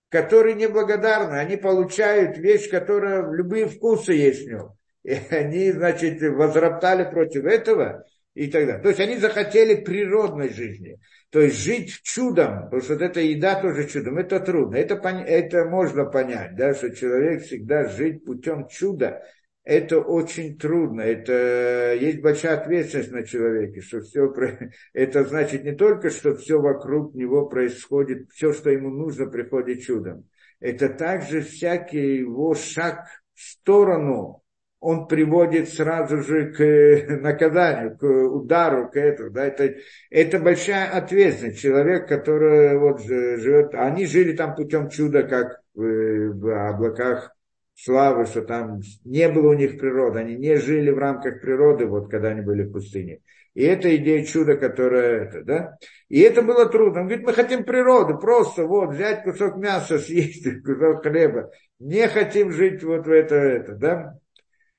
которые 0.07 0.55
неблагодарны, 0.55 1.35
они 1.35 1.57
получают 1.57 2.37
вещь, 2.37 2.69
которая 2.69 3.29
любые 3.29 3.67
вкусы 3.67 4.13
есть 4.13 4.45
в 4.45 4.49
нем. 4.49 4.77
И 5.07 5.17
они, 5.29 5.71
значит, 5.71 6.21
возроптали 6.21 7.09
против 7.09 7.45
этого 7.45 8.03
и 8.33 8.47
так 8.47 8.65
далее. 8.65 8.81
То 8.81 8.89
есть 8.89 8.99
они 8.99 9.15
захотели 9.15 9.75
природной 9.81 10.49
жизни. 10.49 10.99
То 11.29 11.39
есть 11.39 11.63
жить 11.63 12.01
чудом, 12.03 12.65
потому 12.65 12.81
что 12.81 12.93
вот 12.93 13.01
эта 13.01 13.21
еда 13.21 13.61
тоже 13.61 13.87
чудом, 13.87 14.17
это 14.17 14.41
трудно. 14.41 14.75
Это, 14.75 14.95
это 14.95 15.63
можно 15.63 16.03
понять, 16.03 16.57
да, 16.57 16.73
что 16.73 16.93
человек 16.93 17.43
всегда 17.43 17.87
жить 17.87 18.25
путем 18.25 18.67
чуда, 18.67 19.23
это 19.63 19.99
очень 19.99 20.57
трудно. 20.57 20.99
Это 20.99 21.93
есть 21.93 22.19
большая 22.19 22.57
ответственность 22.57 23.11
на 23.13 23.25
человеке, 23.25 23.79
что 23.79 24.01
все 24.01 24.29
это 24.93 25.23
значит 25.23 25.63
не 25.63 25.71
только, 25.71 26.09
что 26.09 26.35
все 26.35 26.59
вокруг 26.59 27.15
него 27.15 27.45
происходит, 27.45 28.29
все, 28.31 28.51
что 28.51 28.69
ему 28.71 28.89
нужно, 28.89 29.27
приходит 29.27 29.83
чудом. 29.83 30.27
Это 30.59 30.89
также 30.89 31.39
всякий 31.39 32.17
его 32.17 32.55
шаг 32.55 33.07
в 33.35 33.41
сторону 33.41 34.43
он 34.79 35.07
приводит 35.07 35.69
сразу 35.69 36.21
же 36.21 36.51
к 36.51 36.61
э, 36.61 37.17
наказанию, 37.17 37.97
к 37.97 38.03
удару, 38.03 38.89
к 38.89 38.95
этому. 38.97 39.31
Да, 39.31 39.45
это, 39.45 39.75
это 40.09 40.39
большая 40.39 40.89
ответственность. 40.89 41.59
Человек, 41.59 42.07
который 42.07 42.77
вот 42.77 43.01
живет, 43.01 43.73
они 43.73 44.05
жили 44.05 44.33
там 44.33 44.55
путем 44.55 44.89
чуда, 44.89 45.23
как 45.23 45.61
в, 45.73 45.81
в 45.81 46.69
облаках 46.69 47.31
славы, 47.75 48.25
что 48.25 48.41
там 48.41 48.81
не 49.03 49.29
было 49.29 49.49
у 49.49 49.53
них 49.53 49.79
природы, 49.79 50.19
они 50.19 50.35
не 50.35 50.57
жили 50.57 50.91
в 50.91 50.97
рамках 50.97 51.41
природы, 51.41 51.85
вот 51.85 52.09
когда 52.09 52.29
они 52.29 52.41
были 52.41 52.63
в 52.63 52.71
пустыне. 52.71 53.21
И 53.53 53.63
это 53.63 53.95
идея 53.95 54.23
чуда, 54.23 54.55
которая 54.55 55.23
это, 55.25 55.43
да. 55.43 55.77
И 56.09 56.19
это 56.19 56.43
было 56.43 56.69
трудно. 56.69 57.01
Он 57.01 57.07
говорит, 57.07 57.25
мы 57.25 57.33
хотим 57.33 57.63
природу, 57.63 58.19
просто 58.19 58.65
вот 58.65 58.91
взять 58.91 59.23
кусок 59.23 59.57
мяса, 59.57 59.97
съесть 59.97 60.45
кусок 60.63 61.01
хлеба. 61.01 61.49
Не 61.79 62.07
хотим 62.07 62.51
жить 62.51 62.83
вот 62.83 63.07
в 63.07 63.11
это, 63.11 63.35
это, 63.35 63.73
да. 63.73 64.19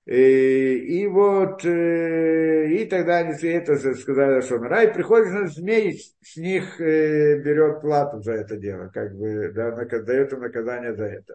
И, 0.08 1.02
и 1.02 1.06
вот, 1.06 1.66
э, 1.66 2.66
и 2.70 2.86
тогда 2.86 3.18
они 3.18 3.34
это 3.46 3.76
сказали, 3.76 4.40
что 4.40 4.56
рай 4.56 4.90
приходит 4.90 5.34
на 5.34 5.48
змей, 5.48 6.00
с 6.22 6.36
них 6.38 6.80
э, 6.80 7.38
берет 7.42 7.82
плату 7.82 8.22
за 8.22 8.32
это 8.32 8.56
дело, 8.56 8.88
как 8.88 9.14
бы, 9.14 9.52
да, 9.54 9.70
дает 9.70 10.32
им 10.32 10.40
наказание 10.40 10.96
за 10.96 11.04
это. 11.04 11.34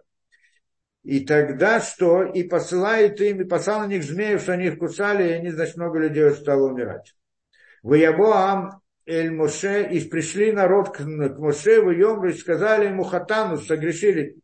И 1.04 1.24
тогда 1.24 1.78
что? 1.78 2.24
И 2.24 2.42
посылает 2.42 3.20
им, 3.20 3.42
и 3.42 3.44
послал 3.44 3.82
на 3.82 3.86
них 3.86 4.02
змею, 4.02 4.40
что 4.40 4.54
они 4.54 4.66
их 4.66 4.78
кусали, 4.78 5.28
и 5.28 5.32
они, 5.32 5.50
значит, 5.50 5.76
много 5.76 6.00
людей 6.00 6.28
стало 6.32 6.68
умирать. 6.68 7.14
В 7.84 7.94
Ябоам 7.94 8.80
Эль 9.06 9.30
Моше, 9.30 9.88
и 9.88 10.00
пришли 10.00 10.50
народ 10.50 10.88
к, 10.88 10.96
к 10.96 11.38
Моше, 11.38 11.80
в 11.80 11.92
Йомру, 11.92 12.30
и 12.30 12.32
сказали 12.32 12.86
ему 12.86 13.04
хатану, 13.04 13.56
согрешили 13.56 14.34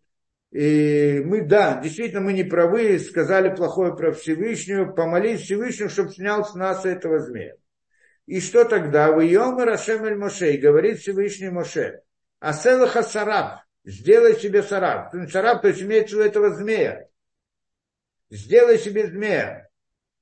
и 0.51 1.22
мы, 1.24 1.42
да, 1.42 1.80
действительно, 1.80 2.20
мы 2.20 2.32
не 2.32 2.42
правы, 2.42 2.98
сказали 2.98 3.55
плохое 3.55 3.94
про 3.94 4.12
Всевышнего, 4.12 4.90
помолись 4.90 5.42
Всевышнему, 5.42 5.90
чтобы 5.90 6.11
снял 6.11 6.44
с 6.44 6.55
нас 6.55 6.84
этого 6.84 7.20
змея. 7.20 7.55
И 8.26 8.40
что 8.40 8.64
тогда? 8.64 9.12
В 9.12 9.20
Йома 9.20 9.64
Рашем 9.64 10.05
Эль 10.05 10.16
Моше, 10.16 10.57
говорит 10.57 10.98
Всевышний 10.98 11.51
Моше, 11.51 12.03
Аселаха 12.40 13.03
Сараб, 13.03 13.61
сделай 13.84 14.34
себе 14.34 14.62
сараб. 14.62 15.12
Сараб, 15.30 15.62
то 15.62 15.68
есть 15.68 15.82
имеется 15.82 16.16
виду 16.16 16.26
этого 16.26 16.51
змея. 16.51 17.09
Сделай 18.30 18.78
себе 18.78 19.07
змея. 19.07 19.68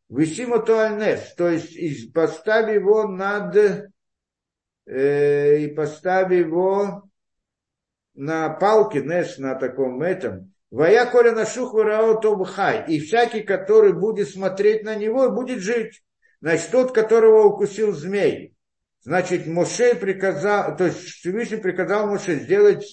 Висимо 0.08 0.60
туальнес, 0.60 1.34
то 1.34 1.48
есть 1.48 2.12
поставь 2.14 2.72
его 2.72 3.06
над, 3.06 3.90
э, 4.86 5.58
и 5.58 5.68
поставь 5.68 6.32
его 6.32 7.07
на 8.18 8.48
палке, 8.50 9.00
знаешь, 9.00 9.38
на 9.38 9.54
таком 9.54 10.02
этом, 10.02 10.52
Вая 10.70 11.06
коля 11.06 11.32
на 11.32 11.46
шуху 11.46 11.82
хай. 12.44 12.84
И 12.88 13.00
всякий, 13.00 13.40
который 13.40 13.94
будет 13.94 14.28
смотреть 14.28 14.84
на 14.84 14.96
него, 14.96 15.30
будет 15.30 15.60
жить. 15.60 16.02
Значит, 16.40 16.70
тот, 16.70 16.92
которого 16.92 17.44
укусил 17.44 17.92
змей. 17.92 18.54
Значит, 19.00 19.46
Моше 19.46 19.94
приказал, 19.94 20.76
то 20.76 20.86
есть 20.86 20.98
Всевышний 20.98 21.56
приказал 21.56 22.08
Моше 22.08 22.34
сделать, 22.34 22.84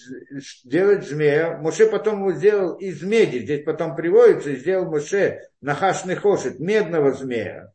сделать 0.63 1.05
змея. 1.05 1.57
Моше 1.57 1.87
потом 1.87 2.19
его 2.19 2.31
сделал 2.31 2.75
из 2.75 3.01
меди. 3.01 3.39
Здесь 3.39 3.65
потом 3.65 3.95
приводится, 3.95 4.55
сделал 4.55 4.89
Моше 4.89 5.41
нахашный 5.59 6.15
хошит, 6.15 6.59
медного 6.59 7.11
змея. 7.11 7.73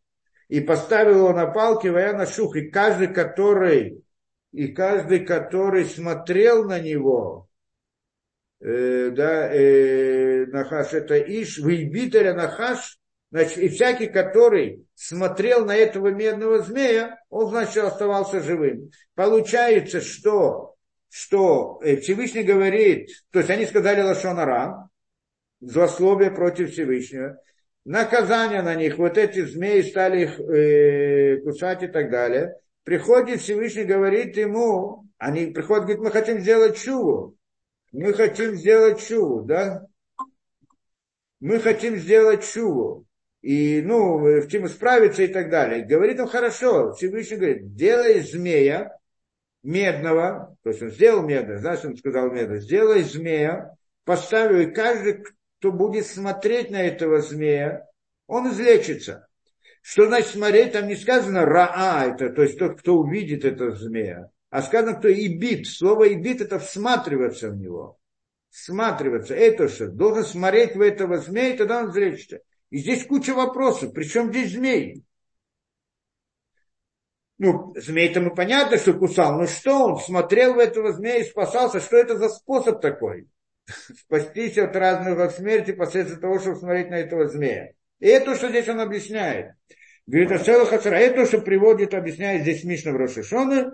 И 0.48 0.60
поставил 0.60 1.18
его 1.18 1.32
на 1.32 1.46
палке, 1.46 1.90
вая 1.90 2.14
на 2.14 2.24
шух. 2.24 2.56
И 2.56 2.70
каждый, 2.70 3.08
который 3.08 4.02
и 4.52 4.68
каждый, 4.68 5.24
который 5.24 5.84
смотрел 5.84 6.64
на 6.64 6.80
него, 6.80 7.48
э, 8.60 9.10
да, 9.10 9.52
э, 9.52 10.46
Нахаш 10.46 10.92
это 10.92 11.18
Иш, 11.18 11.58
Вейбителя 11.58 12.34
Нахаш, 12.34 12.98
значит, 13.30 13.58
и 13.58 13.68
всякий, 13.68 14.08
который 14.08 14.84
смотрел 14.94 15.64
на 15.64 15.76
этого 15.76 16.08
медного 16.08 16.60
змея, 16.60 17.18
он, 17.28 17.50
значит, 17.50 17.84
оставался 17.84 18.40
живым. 18.40 18.90
Получается, 19.14 20.00
что, 20.00 20.74
что 21.08 21.80
э, 21.82 21.96
Всевышний 21.96 22.42
говорит, 22.42 23.08
то 23.30 23.38
есть 23.38 23.50
они 23.50 23.66
сказали 23.66 24.02
Лашонара, 24.02 24.88
злословие 25.60 26.32
против 26.32 26.72
Всевышнего, 26.72 27.40
наказание 27.84 28.62
на 28.62 28.74
них, 28.74 28.98
вот 28.98 29.16
эти 29.16 29.44
змеи 29.44 29.82
стали 29.82 30.22
их 30.22 30.40
э, 30.40 31.36
кусать 31.42 31.84
и 31.84 31.86
так 31.86 32.10
далее– 32.10 32.54
приходит 32.84 33.40
Всевышний, 33.40 33.84
говорит 33.84 34.36
ему, 34.36 35.06
они 35.18 35.46
приходят, 35.46 35.84
говорят, 35.84 36.02
мы 36.02 36.10
хотим 36.10 36.40
сделать 36.40 36.78
чуву. 36.78 37.36
Мы 37.92 38.12
хотим 38.12 38.54
сделать 38.54 39.06
чуву, 39.06 39.42
да? 39.42 39.86
Мы 41.40 41.58
хотим 41.58 41.96
сделать 41.96 42.44
чуву. 42.44 43.06
И, 43.42 43.80
ну, 43.82 44.18
хотим 44.42 44.66
исправиться 44.66 45.22
и 45.22 45.28
так 45.28 45.50
далее. 45.50 45.84
Говорит 45.84 46.20
он, 46.20 46.28
хорошо. 46.28 46.92
Всевышний 46.92 47.36
говорит, 47.36 47.74
делай 47.74 48.20
змея 48.20 48.96
медного, 49.62 50.56
то 50.62 50.70
есть 50.70 50.82
он 50.82 50.90
сделал 50.90 51.22
медного, 51.22 51.58
знаешь, 51.58 51.84
он 51.84 51.96
сказал 51.96 52.30
медного, 52.30 52.60
сделай 52.60 53.02
змея, 53.02 53.74
поставил, 54.04 54.58
и 54.58 54.72
каждый, 54.72 55.24
кто 55.58 55.72
будет 55.72 56.06
смотреть 56.06 56.70
на 56.70 56.82
этого 56.82 57.20
змея, 57.20 57.86
он 58.26 58.50
излечится. 58.50 59.28
Что 59.82 60.06
значит 60.06 60.28
смотреть? 60.28 60.72
Там 60.72 60.88
не 60.88 60.96
сказано 60.96 61.44
раа, 61.44 62.06
это, 62.06 62.30
то 62.30 62.42
есть 62.42 62.58
тот, 62.58 62.80
кто 62.80 62.96
увидит 62.96 63.44
этого 63.44 63.74
змея. 63.74 64.30
А 64.50 64.62
сказано, 64.62 64.98
кто 64.98 65.10
ибит. 65.10 65.66
Слово 65.66 66.12
ибит 66.12 66.40
это 66.40 66.58
всматриваться 66.58 67.50
в 67.50 67.56
него. 67.56 67.98
Всматриваться. 68.50 69.34
Это 69.34 69.68
что? 69.68 69.88
Должен 69.88 70.24
смотреть 70.24 70.74
в 70.74 70.80
этого 70.80 71.18
змея, 71.18 71.56
тогда 71.56 71.80
он 71.80 71.92
зречется. 71.92 72.40
И 72.70 72.78
здесь 72.78 73.06
куча 73.06 73.32
вопросов. 73.32 73.92
Причем 73.94 74.30
здесь 74.30 74.52
змей? 74.52 75.04
Ну, 77.38 77.72
змей-то 77.74 78.20
мы 78.20 78.34
понятно, 78.34 78.76
что 78.76 78.92
кусал. 78.92 79.38
Но 79.38 79.46
что 79.46 79.86
он 79.86 79.98
смотрел 79.98 80.54
в 80.54 80.58
этого 80.58 80.92
змея 80.92 81.18
и 81.18 81.24
спасался? 81.24 81.80
Что 81.80 81.96
это 81.96 82.18
за 82.18 82.28
способ 82.28 82.80
такой? 82.82 83.28
Спастись 84.00 84.58
от 84.58 84.76
разных 84.76 85.30
смерти 85.30 85.72
посредством 85.72 86.20
того, 86.20 86.38
чтобы 86.38 86.56
смотреть 86.56 86.90
на 86.90 86.96
этого 86.96 87.28
змея. 87.28 87.72
И 88.00 88.08
это, 88.08 88.34
что 88.34 88.48
здесь 88.48 88.68
он 88.68 88.80
объясняет. 88.80 89.52
Говорит, 90.06 90.32
Ашела 90.32 90.66
Хацара, 90.66 90.96
это, 90.96 91.26
что 91.26 91.40
приводит, 91.40 91.94
объясняет 91.94 92.42
здесь 92.42 92.64
Мишна 92.64 92.92
в 92.92 92.96
Рошишоне, 92.96 93.66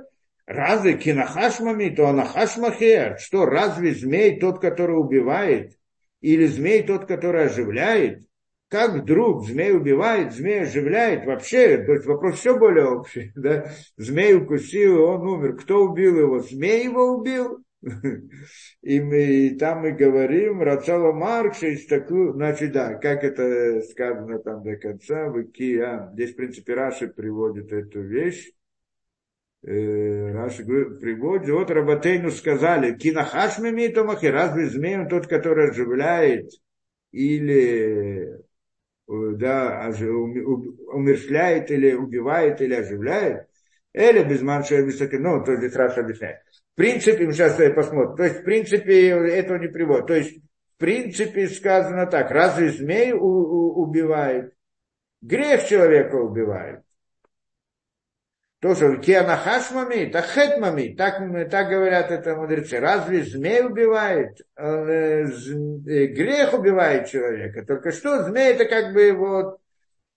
разве 0.45 0.99
кинахашмами, 0.99 1.89
то 1.89 2.09
анахашмахе, 2.09 3.16
что 3.18 3.47
разве 3.47 3.95
змей 3.95 4.39
тот, 4.39 4.61
который 4.61 4.99
убивает, 4.99 5.79
или 6.20 6.47
змей 6.47 6.83
тот, 6.83 7.07
который 7.07 7.47
оживляет? 7.47 8.27
Как 8.68 8.95
вдруг 8.95 9.47
змей 9.47 9.72
убивает, 9.72 10.33
змей 10.33 10.62
оживляет? 10.62 11.24
Вообще, 11.24 11.79
то 11.79 11.93
есть 11.93 12.05
вопрос 12.05 12.41
все 12.41 12.59
более 12.59 12.87
общий. 12.87 13.33
Да? 13.37 13.70
Змей 13.97 14.35
укусил, 14.35 15.05
он 15.05 15.27
умер. 15.27 15.57
Кто 15.57 15.85
убил 15.85 16.18
его? 16.18 16.41
Змей 16.41 16.85
его 16.85 17.12
убил? 17.12 17.64
И, 18.82 19.01
мы, 19.01 19.22
и 19.22 19.57
там 19.57 19.82
мы 19.82 19.93
говорим, 19.93 20.62
Рацала 20.62 21.12
Маркса 21.12 21.68
из 21.68 21.87
такую, 21.87 22.32
значит, 22.32 22.72
да, 22.72 22.95
как 22.95 23.22
это 23.24 23.80
сказано 23.82 24.39
там 24.41 24.62
до 24.62 24.76
конца, 24.76 25.28
в 25.28 25.43
Икия, 25.43 26.11
здесь, 26.12 26.32
в 26.32 26.37
принципе, 26.37 26.74
Раши 26.74 27.09
приводит 27.09 27.72
эту 27.72 28.03
вещь, 28.03 28.53
э, 29.62 30.32
Раши 30.32 30.64
приводит, 30.64 31.49
вот 31.51 31.70
Рабатейну 31.70 32.30
сказали, 32.30 32.97
кинахаш 32.97 33.59
мимитомахи, 33.59 34.26
разве 34.26 34.66
змей 34.66 34.99
он 34.99 35.09
тот, 35.09 35.26
который 35.26 35.70
оживляет 35.70 36.51
или 37.12 38.34
э, 38.34 38.39
да, 39.07 39.93
умершляет 40.93 41.70
или 41.70 41.93
убивает 41.95 42.61
или 42.61 42.74
оживляет, 42.74 43.49
или 43.97 44.22
без 44.24 44.42
манша 44.42 44.84
ну, 45.18 45.42
то 45.42 45.57
здесь 45.57 45.74
Раша 45.74 46.01
объясняет. 46.01 46.40
В 46.74 46.76
принципе, 46.76 47.32
сейчас 47.32 47.57
посмотрим, 47.74 48.14
то 48.14 48.24
есть 48.24 48.40
в 48.40 48.44
принципе 48.44 49.09
этого 49.09 49.57
не 49.57 49.68
приводит. 49.68 50.07
То 50.07 50.14
есть 50.14 50.36
в 50.36 50.78
принципе 50.78 51.49
сказано 51.49 52.07
так, 52.07 52.30
разве 52.30 52.68
змей 52.68 53.12
у, 53.12 53.26
у, 53.26 53.82
убивает? 53.82 54.53
Грех 55.22 55.66
человека 55.66 56.16
убивает. 56.16 56.82
То, 58.61 58.74
что 58.74 58.97
кианахаш 58.97 59.70
мами, 59.70 60.11
так 60.11 60.26
хет 60.26 60.59
мами, 60.59 60.94
так, 60.94 61.18
так 61.51 61.68
говорят 61.68 62.11
это 62.11 62.36
мудрецы. 62.36 62.78
Разве 62.78 63.22
змей 63.22 63.62
убивает? 63.64 64.38
Э, 64.57 65.24
э, 65.24 65.26
грех 66.07 66.53
убивает 66.53 67.09
человека. 67.09 67.64
Только 67.64 67.92
что 67.92 68.24
змей 68.24 68.53
это 68.53 68.66
как 68.66 68.92
бы 68.92 69.12
вот 69.12 69.61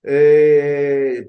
э, 0.03 1.23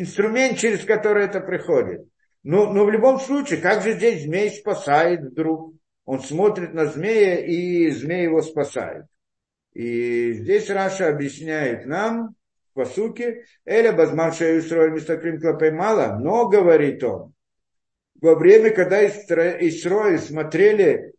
инструмент, 0.00 0.58
через 0.58 0.84
который 0.84 1.24
это 1.24 1.40
приходит. 1.40 2.06
Но, 2.42 2.72
но 2.72 2.84
в 2.84 2.90
любом 2.90 3.18
случае, 3.18 3.60
как 3.60 3.82
же 3.82 3.94
здесь 3.94 4.22
змей 4.22 4.50
спасает 4.50 5.20
вдруг? 5.20 5.74
Он 6.04 6.20
смотрит 6.20 6.72
на 6.72 6.86
змея, 6.86 7.44
и 7.44 7.90
змей 7.90 8.24
его 8.24 8.40
спасает. 8.40 9.06
И 9.72 10.32
здесь 10.34 10.70
Раша 10.70 11.08
объясняет 11.08 11.86
нам, 11.86 12.36
по 12.72 12.84
сути, 12.84 13.44
Эля 13.64 13.92
Базман 13.92 14.32
Шеюстроиль 14.32 14.92
Мистакрим 14.92 15.40
Клапей 15.40 15.70
мало, 15.70 16.18
но, 16.20 16.48
говорит 16.48 17.02
он, 17.02 17.32
во 18.20 18.34
время, 18.34 18.70
когда 18.70 19.04
Исроиль 19.06 20.18
смотрели 20.18 21.14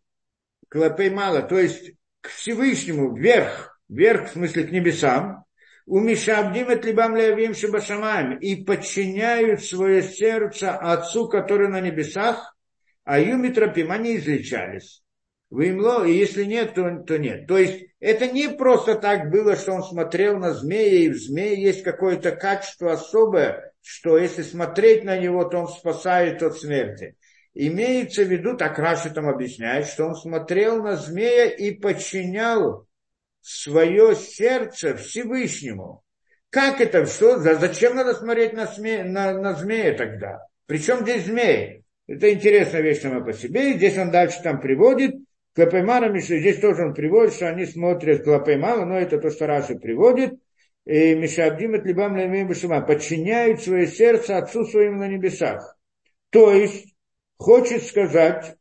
Клапей 0.68 1.10
мало, 1.10 1.42
то 1.42 1.58
есть 1.58 1.92
к 2.20 2.28
Всевышнему, 2.28 3.14
вверх, 3.14 3.80
вверх 3.88 4.28
в 4.28 4.32
смысле 4.32 4.64
к 4.64 4.70
небесам, 4.70 5.44
у 5.88 6.00
Мишабдим 6.00 6.68
et 6.68 6.84
либам 6.84 7.16
леавим 7.16 7.54
шабашамаем, 7.54 8.36
и 8.38 8.62
подчиняют 8.62 9.64
свое 9.64 10.02
сердце 10.02 10.76
Отцу, 10.76 11.28
который 11.28 11.68
на 11.68 11.80
небесах, 11.80 12.54
а 13.04 13.18
юмитропим, 13.18 13.90
они 13.90 14.16
излечались. 14.16 15.02
Вымло, 15.48 16.04
и 16.04 16.12
если 16.12 16.44
нет, 16.44 16.74
то, 16.74 17.02
то 17.06 17.18
нет. 17.18 17.46
То 17.46 17.56
есть 17.56 17.86
это 18.00 18.26
не 18.26 18.48
просто 18.48 18.96
так 18.96 19.30
было, 19.30 19.56
что 19.56 19.72
он 19.72 19.82
смотрел 19.82 20.36
на 20.36 20.52
змея, 20.52 21.04
и 21.04 21.08
в 21.08 21.16
змее 21.16 21.62
есть 21.62 21.82
какое-то 21.82 22.32
качество 22.32 22.92
особое, 22.92 23.72
что 23.80 24.18
если 24.18 24.42
смотреть 24.42 25.04
на 25.04 25.16
него, 25.16 25.44
то 25.44 25.56
он 25.56 25.68
спасает 25.68 26.42
от 26.42 26.58
смерти. 26.58 27.16
Имеется 27.54 28.24
в 28.24 28.28
виду, 28.28 28.58
так 28.58 28.78
Раши 28.78 29.08
там 29.08 29.26
объясняет, 29.26 29.86
что 29.86 30.04
он 30.04 30.16
смотрел 30.16 30.82
на 30.82 30.96
змея 30.96 31.46
и 31.46 31.70
подчинял 31.70 32.87
свое 33.40 34.14
сердце 34.14 34.96
Всевышнему. 34.96 36.02
Как 36.50 36.80
это? 36.80 37.06
Что? 37.06 37.38
Зачем 37.38 37.94
надо 37.94 38.14
смотреть 38.14 38.52
на, 38.52 38.66
сме, 38.66 39.04
на, 39.04 39.38
на 39.38 39.54
змея 39.54 39.94
тогда? 39.94 40.46
Причем 40.66 41.00
здесь 41.00 41.26
змеи? 41.26 41.84
Это 42.06 42.32
интересная 42.32 42.80
вещь 42.80 43.00
сама 43.00 43.20
по 43.20 43.32
себе. 43.32 43.74
Здесь 43.74 43.98
он 43.98 44.10
дальше 44.10 44.40
там 44.42 44.60
приводит. 44.60 45.14
Клапаймара 45.54 46.08
Миша, 46.08 46.38
здесь 46.38 46.60
тоже 46.60 46.86
он 46.86 46.94
приводит, 46.94 47.34
что 47.34 47.48
они 47.48 47.66
смотрят 47.66 48.24
Клапаймара, 48.24 48.84
но 48.84 48.98
это 48.98 49.18
то, 49.18 49.30
что 49.30 49.46
Раши 49.46 49.74
приводит. 49.74 50.34
И 50.86 51.14
Мишабдим 51.14 51.74
от 51.74 51.84
Либам 51.84 52.14
Башима 52.48 52.80
подчиняют 52.80 53.60
свое 53.60 53.86
сердце 53.86 54.38
Отцу 54.38 54.64
своему 54.64 55.00
на 55.00 55.08
небесах. 55.08 55.76
То 56.30 56.52
есть, 56.52 56.94
хочет 57.36 57.82
сказать, 57.82 58.56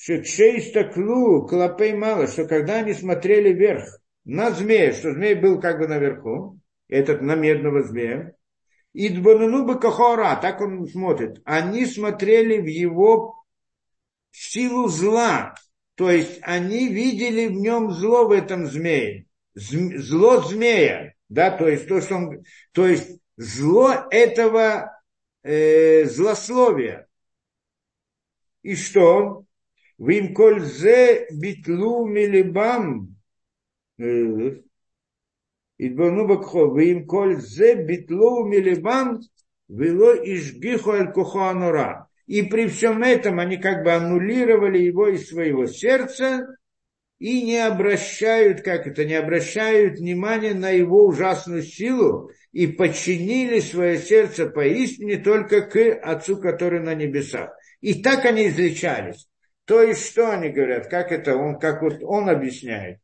что 0.00 0.24
Шейстаклу, 0.24 1.46
Клапей 1.46 1.92
мало, 1.92 2.26
что 2.26 2.46
когда 2.46 2.76
они 2.76 2.94
смотрели 2.94 3.52
вверх 3.52 4.00
на 4.24 4.50
змея, 4.50 4.94
что 4.94 5.12
змей 5.12 5.34
был 5.34 5.60
как 5.60 5.78
бы 5.78 5.88
наверху, 5.88 6.58
этот 6.88 7.20
на 7.20 7.34
медного 7.34 7.82
змея, 7.82 8.34
и 8.94 9.10
Дбануну 9.10 9.78
Кахора, 9.78 10.38
так 10.40 10.62
он 10.62 10.86
смотрит, 10.86 11.42
они 11.44 11.84
смотрели 11.84 12.62
в 12.62 12.66
его 12.66 13.44
силу 14.30 14.88
зла, 14.88 15.54
то 15.96 16.10
есть 16.10 16.38
они 16.40 16.88
видели 16.88 17.48
в 17.48 17.52
нем 17.52 17.90
зло 17.90 18.26
в 18.26 18.32
этом 18.32 18.66
змее, 18.66 19.26
зло 19.54 20.40
змея, 20.40 21.12
да, 21.28 21.50
то 21.50 21.68
есть 21.68 21.86
то, 21.86 22.00
что 22.00 22.16
он, 22.16 22.44
то 22.72 22.86
есть 22.86 23.20
зло 23.36 23.92
этого 24.10 24.98
э, 25.42 26.06
злословия. 26.06 27.06
И 28.62 28.74
что? 28.74 29.44
Вим 30.00 30.34
коль 30.34 30.60
зе 30.60 31.26
битлу 31.30 32.06
милибам. 32.06 33.14
Э, 33.98 34.56
Идбану 35.76 36.26
бакхо. 36.26 36.74
Вим 36.74 37.06
коль 37.06 37.36
зе 37.36 37.74
битлу 37.84 38.46
милибам. 38.46 39.20
Вело 39.68 40.14
ишгихо 40.14 40.92
эль 40.94 41.12
кухо. 41.12 42.08
И 42.26 42.42
при 42.42 42.66
всем 42.68 43.02
этом 43.02 43.38
они 43.40 43.58
как 43.58 43.84
бы 43.84 43.92
аннулировали 43.92 44.78
его 44.78 45.08
из 45.08 45.28
своего 45.28 45.66
сердца 45.66 46.46
и 47.18 47.42
не 47.42 47.58
обращают, 47.58 48.62
как 48.62 48.86
это, 48.86 49.04
не 49.04 49.14
обращают 49.14 49.98
внимания 49.98 50.54
на 50.54 50.70
его 50.70 51.04
ужасную 51.04 51.62
силу 51.62 52.30
и 52.52 52.66
подчинили 52.68 53.60
свое 53.60 53.98
сердце 53.98 54.46
поистине 54.46 55.18
только 55.18 55.60
к 55.60 55.76
Отцу, 56.02 56.38
который 56.38 56.80
на 56.80 56.94
небесах. 56.94 57.50
И 57.82 58.02
так 58.02 58.24
они 58.24 58.48
излечались. 58.48 59.28
То 59.70 59.84
есть, 59.84 60.04
что 60.04 60.32
они 60.32 60.48
говорят, 60.48 60.88
как 60.88 61.12
это 61.12 61.36
он, 61.36 61.56
как 61.56 61.80
вот 61.80 62.02
он 62.02 62.28
объясняет, 62.28 62.98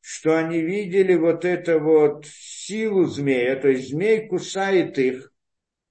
что 0.00 0.38
они 0.38 0.60
видели 0.60 1.16
вот 1.16 1.44
эту 1.44 1.80
вот 1.80 2.26
силу 2.26 3.06
змея, 3.06 3.56
то 3.56 3.66
есть 3.66 3.90
змей 3.90 4.28
кусает 4.28 4.96
их, 4.98 5.32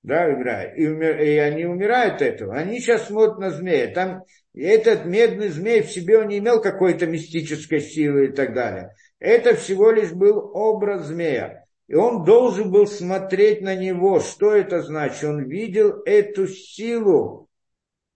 да, 0.04 0.32
играет, 0.32 0.78
и, 0.78 0.88
умер, 0.88 1.20
и 1.20 1.36
они 1.36 1.66
умирают 1.66 2.14
от 2.14 2.22
этого. 2.22 2.56
Они 2.56 2.80
сейчас 2.80 3.08
смотрят 3.08 3.40
на 3.40 3.50
змея. 3.50 3.94
Там 3.94 4.24
этот 4.56 5.04
медный 5.06 5.50
змей 5.50 5.82
в 5.82 5.92
себе 5.92 6.20
он 6.20 6.30
не 6.30 6.38
имел 6.38 6.62
какой-то 6.62 7.08
мистической 7.08 7.82
силы 7.82 8.28
и 8.28 8.32
так 8.32 8.54
далее. 8.54 8.96
Это 9.20 9.54
всего 9.56 9.92
лишь 9.92 10.14
был 10.14 10.52
образ 10.54 11.08
змея. 11.08 11.66
И 11.90 11.94
он 11.94 12.24
должен 12.24 12.72
был 12.72 12.88
смотреть 12.88 13.60
на 13.60 13.76
него. 13.76 14.22
Что 14.22 14.56
это 14.56 14.82
значит? 14.82 15.26
Он 15.26 15.44
видел 15.44 16.02
эту 16.06 16.48
силу, 16.48 17.50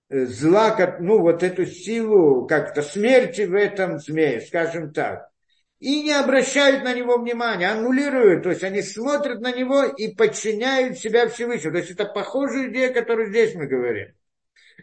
зла, 0.10 0.98
ну 1.00 1.20
вот 1.20 1.44
эту 1.44 1.66
силу 1.66 2.46
как-то 2.48 2.82
смерти 2.82 3.42
в 3.42 3.56
этом 3.56 4.00
змее, 4.00 4.42
скажем 4.42 4.92
так. 4.94 5.30
И 5.80 6.04
не 6.04 6.14
обращают 6.14 6.84
на 6.84 6.94
него 6.94 7.18
внимания, 7.18 7.70
аннулируют, 7.70 8.44
то 8.44 8.50
есть 8.50 8.64
они 8.64 8.82
смотрят 8.82 9.42
на 9.42 9.52
него 9.52 9.84
и 9.84 10.14
подчиняют 10.16 10.98
себя 10.98 11.28
Всевышнему. 11.28 11.74
То 11.74 11.80
есть 11.80 11.92
это 11.92 12.06
похожая 12.06 12.70
идея, 12.70 12.94
которую 12.94 13.30
здесь 13.30 13.56
мы 13.56 13.68
говорим. 13.68 14.14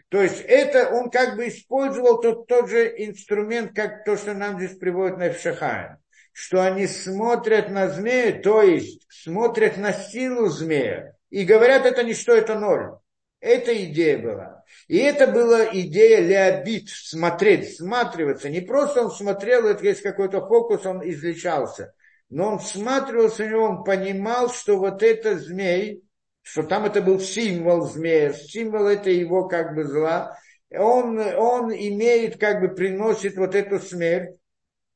То 0.09 0.21
есть 0.21 0.41
это 0.41 0.89
он 0.89 1.09
как 1.09 1.35
бы 1.35 1.47
использовал 1.47 2.21
тот, 2.21 2.47
тот 2.47 2.69
же 2.69 2.85
инструмент, 2.97 3.75
как 3.75 4.03
то, 4.05 4.15
что 4.15 4.33
нам 4.33 4.59
здесь 4.59 4.77
приводит 4.77 5.17
на 5.17 5.29
Эфшахаем. 5.29 5.97
Что 6.31 6.63
они 6.63 6.87
смотрят 6.87 7.69
на 7.69 7.89
змея, 7.89 8.39
то 8.41 8.61
есть 8.61 9.05
смотрят 9.09 9.77
на 9.77 9.91
силу 9.91 10.47
змея. 10.47 11.15
И 11.29 11.45
говорят, 11.45 11.85
это 11.85 12.03
не 12.03 12.13
что, 12.13 12.33
это 12.33 12.59
ноль. 12.59 12.97
Эта 13.43 13.75
идея 13.83 14.19
была. 14.19 14.63
И 14.87 14.97
это 14.97 15.27
была 15.27 15.65
идея 15.65 16.21
леобит, 16.21 16.87
смотреть, 16.87 17.73
всматриваться. 17.73 18.49
Не 18.49 18.61
просто 18.61 19.03
он 19.03 19.11
смотрел, 19.11 19.67
это 19.67 19.83
есть 19.83 20.01
какой-то 20.01 20.47
фокус, 20.47 20.85
он 20.85 21.01
излечался. 21.03 21.93
Но 22.29 22.53
он 22.53 22.59
всматривался 22.59 23.45
него, 23.45 23.65
он 23.65 23.83
понимал, 23.83 24.49
что 24.49 24.77
вот 24.77 25.03
это 25.03 25.37
змей, 25.37 26.03
что 26.41 26.63
там 26.63 26.85
это 26.85 27.01
был 27.01 27.19
символ 27.19 27.81
змея, 27.81 28.31
символ 28.31 28.87
это 28.87 29.09
его 29.09 29.49
как 29.49 29.75
бы 29.75 29.83
зла. 29.83 30.37
Он, 30.71 31.19
он 31.19 31.73
имеет, 31.73 32.39
как 32.39 32.61
бы 32.61 32.69
приносит 32.69 33.35
вот 33.35 33.55
эту 33.55 33.79
смерть 33.79 34.37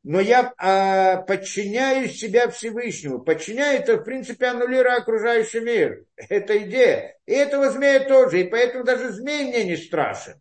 но 0.10 0.22
я 0.22 0.53
а, 0.58 1.18
подчиняю 1.18 2.08
себя 2.08 2.47
Всевышнему. 2.49 3.20
Подчиняю 3.20 3.82
это, 3.82 3.97
в 3.97 4.05
принципе, 4.05 4.45
аннулирую 4.45 4.95
окружающий 4.95 5.60
мир. 5.60 6.05
Это 6.16 6.58
идея. 6.60 7.18
И 7.26 7.34
этого 7.34 7.70
змея 7.70 8.08
тоже. 8.08 8.39
И 8.39 8.43
поэтому 8.45 8.86
даже 8.86 9.12
змей 9.12 9.49
мне 9.49 9.66
не 9.66 9.76
страшен. 9.76 10.39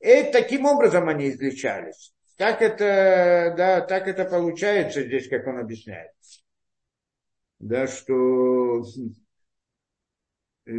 И 0.00 0.24
таким 0.32 0.66
образом 0.66 1.08
они 1.08 1.30
излечались. 1.30 2.12
Так 2.36 2.62
это, 2.62 3.54
да, 3.56 3.80
так 3.82 4.08
это 4.08 4.24
получается 4.24 5.04
здесь, 5.04 5.28
как 5.28 5.46
он 5.46 5.58
объясняет. 5.58 6.10
Да, 7.60 7.86
что 7.86 8.82
э, 10.66 10.72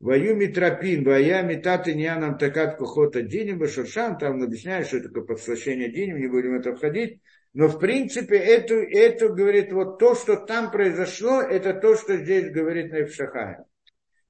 Ваю 0.00 0.34
митропин, 0.34 1.04
вая 1.04 1.42
метаты 1.42 1.94
нянам 1.94 2.38
такат 2.38 2.78
кухота 2.78 3.20
диним, 3.20 3.58
башуршам, 3.58 4.16
там 4.16 4.36
он 4.36 4.44
объясняет, 4.44 4.86
что 4.86 5.00
такое 5.02 5.24
подслащение 5.24 5.92
диним, 5.92 6.18
не 6.18 6.26
будем 6.26 6.54
это 6.54 6.74
входить. 6.74 7.20
Но 7.52 7.68
в 7.68 7.78
принципе 7.78 8.36
это, 8.38 8.74
это 8.76 9.28
говорит, 9.28 9.72
вот 9.72 9.98
то, 9.98 10.14
что 10.14 10.36
там 10.36 10.70
произошло, 10.70 11.42
это 11.42 11.74
то, 11.74 11.96
что 11.96 12.16
здесь 12.16 12.50
говорит 12.50 12.92
Невшахай. 12.92 13.58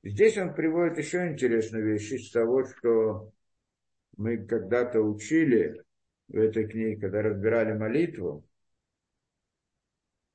Здесь 0.02 0.38
он 0.38 0.54
приводит 0.54 0.98
еще 0.98 1.28
интересную 1.28 1.86
вещь 1.86 2.10
из 2.10 2.30
того, 2.32 2.64
что 2.64 3.30
мы 4.16 4.38
когда-то 4.38 5.00
учили 5.00 5.82
в 6.28 6.36
этой 6.36 6.66
книге, 6.66 7.00
когда 7.00 7.22
разбирали 7.22 7.74
молитву, 7.74 8.44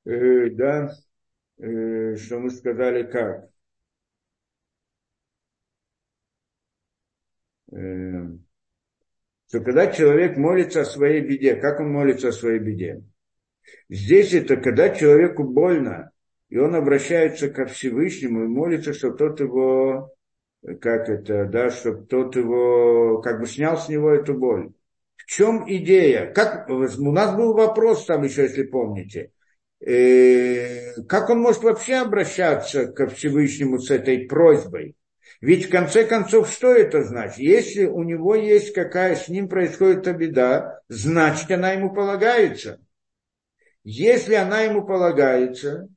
э, 0.06 0.48
да, 0.50 0.94
э, 1.58 2.16
что 2.16 2.38
мы 2.38 2.50
сказали 2.50 3.02
как. 3.02 3.50
Что 7.68 9.60
когда 9.60 9.86
человек 9.88 10.36
молится 10.36 10.82
о 10.82 10.84
своей 10.84 11.20
беде, 11.20 11.56
как 11.56 11.80
он 11.80 11.92
молится 11.92 12.28
о 12.28 12.32
своей 12.32 12.58
беде? 12.58 13.02
Здесь 13.88 14.34
это 14.34 14.56
когда 14.56 14.90
человеку 14.90 15.44
больно, 15.44 16.10
и 16.48 16.58
он 16.58 16.74
обращается 16.74 17.48
ко 17.50 17.66
Всевышнему 17.66 18.44
и 18.44 18.48
молится, 18.48 18.92
чтобы 18.92 19.16
тот 19.16 19.40
его, 19.40 20.12
как 20.80 21.08
это, 21.08 21.46
да, 21.46 21.70
чтобы 21.70 22.06
тот 22.06 22.36
его, 22.36 23.20
как 23.20 23.40
бы 23.40 23.46
снял 23.46 23.76
с 23.76 23.88
него 23.88 24.10
эту 24.10 24.34
боль. 24.34 24.72
В 25.16 25.26
чем 25.26 25.64
идея? 25.66 26.32
Как, 26.32 26.68
у 26.68 26.78
нас 26.78 27.34
был 27.34 27.54
вопрос 27.54 28.06
там 28.06 28.22
еще, 28.22 28.42
если 28.42 28.62
помните. 28.62 29.32
Э, 29.80 31.02
как 31.08 31.30
он 31.30 31.40
может 31.40 31.62
вообще 31.62 31.96
обращаться 31.96 32.86
ко 32.86 33.08
Всевышнему 33.08 33.78
с 33.78 33.90
этой 33.90 34.26
просьбой? 34.26 34.94
Ведь 35.40 35.66
в 35.66 35.70
конце 35.70 36.04
концов, 36.04 36.50
что 36.50 36.72
это 36.72 37.02
значит? 37.04 37.38
Если 37.38 37.84
у 37.84 38.02
него 38.02 38.34
есть 38.34 38.72
какая, 38.72 39.16
с 39.16 39.28
ним 39.28 39.48
происходит 39.48 40.16
беда, 40.16 40.80
значит 40.88 41.50
она 41.50 41.72
ему 41.72 41.92
полагается. 41.92 42.80
если 43.84 44.34
она 44.34 44.62
ему 44.62 44.84
полагается, 44.84 45.88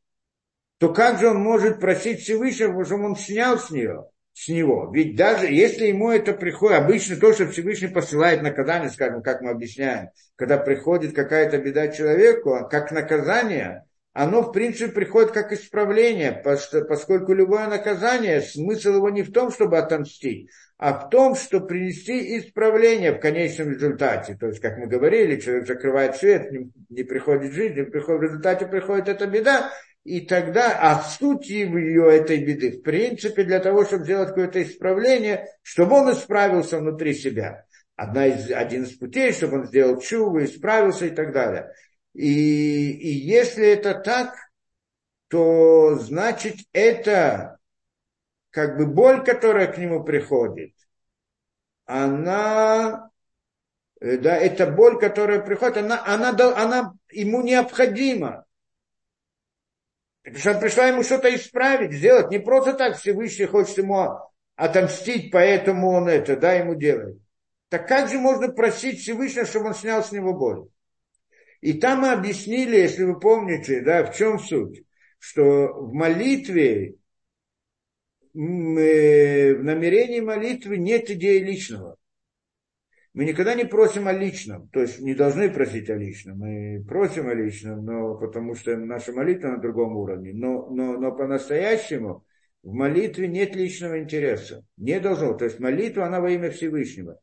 то 0.77 0.93
как 0.93 1.19
же 1.19 1.29
он 1.29 1.37
может 1.37 1.79
просить 1.79 2.21
Всевышнего, 2.21 2.85
чтобы 2.85 3.05
он 3.05 3.15
снял 3.15 3.57
с 3.57 3.69
нее, 3.71 4.05
с 4.33 4.47
него? 4.47 4.91
Ведь 4.93 5.15
даже 5.15 5.47
если 5.47 5.87
ему 5.87 6.11
это 6.11 6.33
приходит, 6.33 6.79
обычно 6.79 7.15
то, 7.17 7.33
что 7.33 7.47
Всевышний 7.47 7.87
посылает 7.87 8.41
наказание, 8.41 8.89
скажем, 8.89 9.21
как 9.21 9.41
мы 9.41 9.49
объясняем, 9.51 10.09
когда 10.35 10.57
приходит 10.57 11.15
какая-то 11.15 11.57
беда 11.57 11.87
человеку, 11.89 12.67
как 12.69 12.91
наказание, 12.91 13.85
оно, 14.13 14.41
в 14.41 14.51
принципе, 14.51 14.91
приходит 14.91 15.31
как 15.31 15.51
исправление, 15.51 16.31
поскольку 16.41 17.33
любое 17.33 17.67
наказание, 17.67 18.41
смысл 18.41 18.95
его 18.95 19.09
не 19.09 19.21
в 19.21 19.31
том, 19.31 19.51
чтобы 19.51 19.77
отомстить, 19.77 20.49
а 20.77 20.93
в 20.93 21.09
том, 21.09 21.35
что 21.35 21.59
принести 21.59 22.37
исправление 22.39 23.13
в 23.13 23.19
конечном 23.19 23.71
результате. 23.71 24.35
То 24.35 24.47
есть, 24.47 24.59
как 24.59 24.77
мы 24.77 24.87
говорили, 24.87 25.39
человек 25.39 25.67
закрывает 25.67 26.15
свет, 26.15 26.49
не, 26.89 27.03
приходит 27.03 27.53
жизнь, 27.53 27.75
не 27.75 27.83
приходит, 27.83 28.21
в 28.21 28.23
результате 28.23 28.65
приходит 28.65 29.09
эта 29.09 29.27
беда, 29.27 29.71
и 30.03 30.21
тогда, 30.21 30.77
а 30.79 31.01
суть 31.01 31.49
ее 31.49 32.07
этой 32.09 32.43
беды, 32.43 32.71
в 32.71 32.81
принципе, 32.81 33.43
для 33.43 33.59
того, 33.59 33.85
чтобы 33.85 34.05
сделать 34.05 34.29
какое-то 34.29 34.63
исправление, 34.63 35.45
чтобы 35.61 35.97
он 35.97 36.11
исправился 36.11 36.79
внутри 36.79 37.13
себя. 37.13 37.65
Одна 37.95 38.27
из, 38.27 38.49
один 38.49 38.83
из 38.83 38.97
путей, 38.97 39.33
чтобы 39.33 39.59
он 39.59 39.65
сделал 39.67 39.99
чуву, 39.99 40.43
исправился 40.43 41.05
и 41.05 41.09
так 41.09 41.33
далее. 41.33 41.73
И, 42.13 42.91
и 42.91 43.09
если 43.09 43.67
это 43.67 43.93
так, 43.95 44.35
то 45.27 45.95
значит 45.95 46.57
это 46.73 47.59
как 48.49 48.77
бы 48.77 48.87
боль, 48.87 49.23
которая 49.23 49.71
к 49.71 49.77
нему 49.77 50.03
приходит, 50.03 50.73
она, 51.85 53.11
э, 54.01 54.17
да, 54.17 54.35
эта 54.35 54.67
боль, 54.67 54.99
которая 54.99 55.41
приходит, 55.41 55.77
она, 55.77 56.03
она, 56.05 56.29
она 56.29 56.93
ему 57.11 57.41
необходима. 57.41 58.45
Потому 60.23 60.39
что 60.39 60.59
пришла 60.59 60.87
ему 60.87 61.03
что-то 61.03 61.33
исправить, 61.33 61.93
сделать. 61.93 62.29
Не 62.29 62.39
просто 62.39 62.73
так 62.73 62.97
Всевышний 62.97 63.45
хочет 63.45 63.77
ему 63.77 64.19
отомстить, 64.55 65.31
поэтому 65.31 65.91
он 65.91 66.07
это, 66.07 66.35
да, 66.35 66.53
ему 66.53 66.75
делает. 66.75 67.17
Так 67.69 67.87
как 67.87 68.09
же 68.09 68.19
можно 68.19 68.49
просить 68.49 68.99
Всевышнего, 68.99 69.45
чтобы 69.45 69.67
он 69.67 69.75
снял 69.75 70.03
с 70.03 70.11
него 70.11 70.33
боль? 70.33 70.67
И 71.61 71.73
там 71.73 72.01
мы 72.01 72.11
объяснили, 72.11 72.77
если 72.77 73.03
вы 73.03 73.19
помните, 73.19 73.81
да, 73.81 74.05
в 74.05 74.15
чем 74.15 74.39
суть, 74.39 74.83
что 75.19 75.73
в 75.73 75.93
молитве, 75.93 76.95
в 78.33 78.37
намерении 78.37 80.21
молитвы 80.21 80.77
нет 80.77 81.09
идеи 81.09 81.39
личного. 81.39 81.97
Мы 83.13 83.25
никогда 83.25 83.55
не 83.55 83.65
просим 83.65 84.07
о 84.07 84.13
личном, 84.13 84.69
то 84.69 84.81
есть 84.81 84.99
не 85.01 85.15
должны 85.15 85.49
просить 85.49 85.89
о 85.89 85.95
личном, 85.95 86.37
мы 86.37 86.85
просим 86.87 87.27
о 87.27 87.33
личном, 87.33 87.83
но 87.83 88.15
потому 88.15 88.55
что 88.55 88.77
наша 88.77 89.11
молитва 89.11 89.49
на 89.49 89.57
другом 89.57 89.97
уровне, 89.97 90.31
но, 90.33 90.69
но, 90.69 90.93
но 90.93 91.11
по-настоящему 91.11 92.23
в 92.61 92.71
молитве 92.71 93.27
нет 93.27 93.55
личного 93.55 93.99
интереса, 93.99 94.63
не 94.77 94.99
должно, 94.99 95.33
то 95.33 95.45
есть 95.45 95.59
молитва, 95.59 96.05
она 96.05 96.21
во 96.21 96.29
имя 96.29 96.51
Всевышнего. 96.51 97.19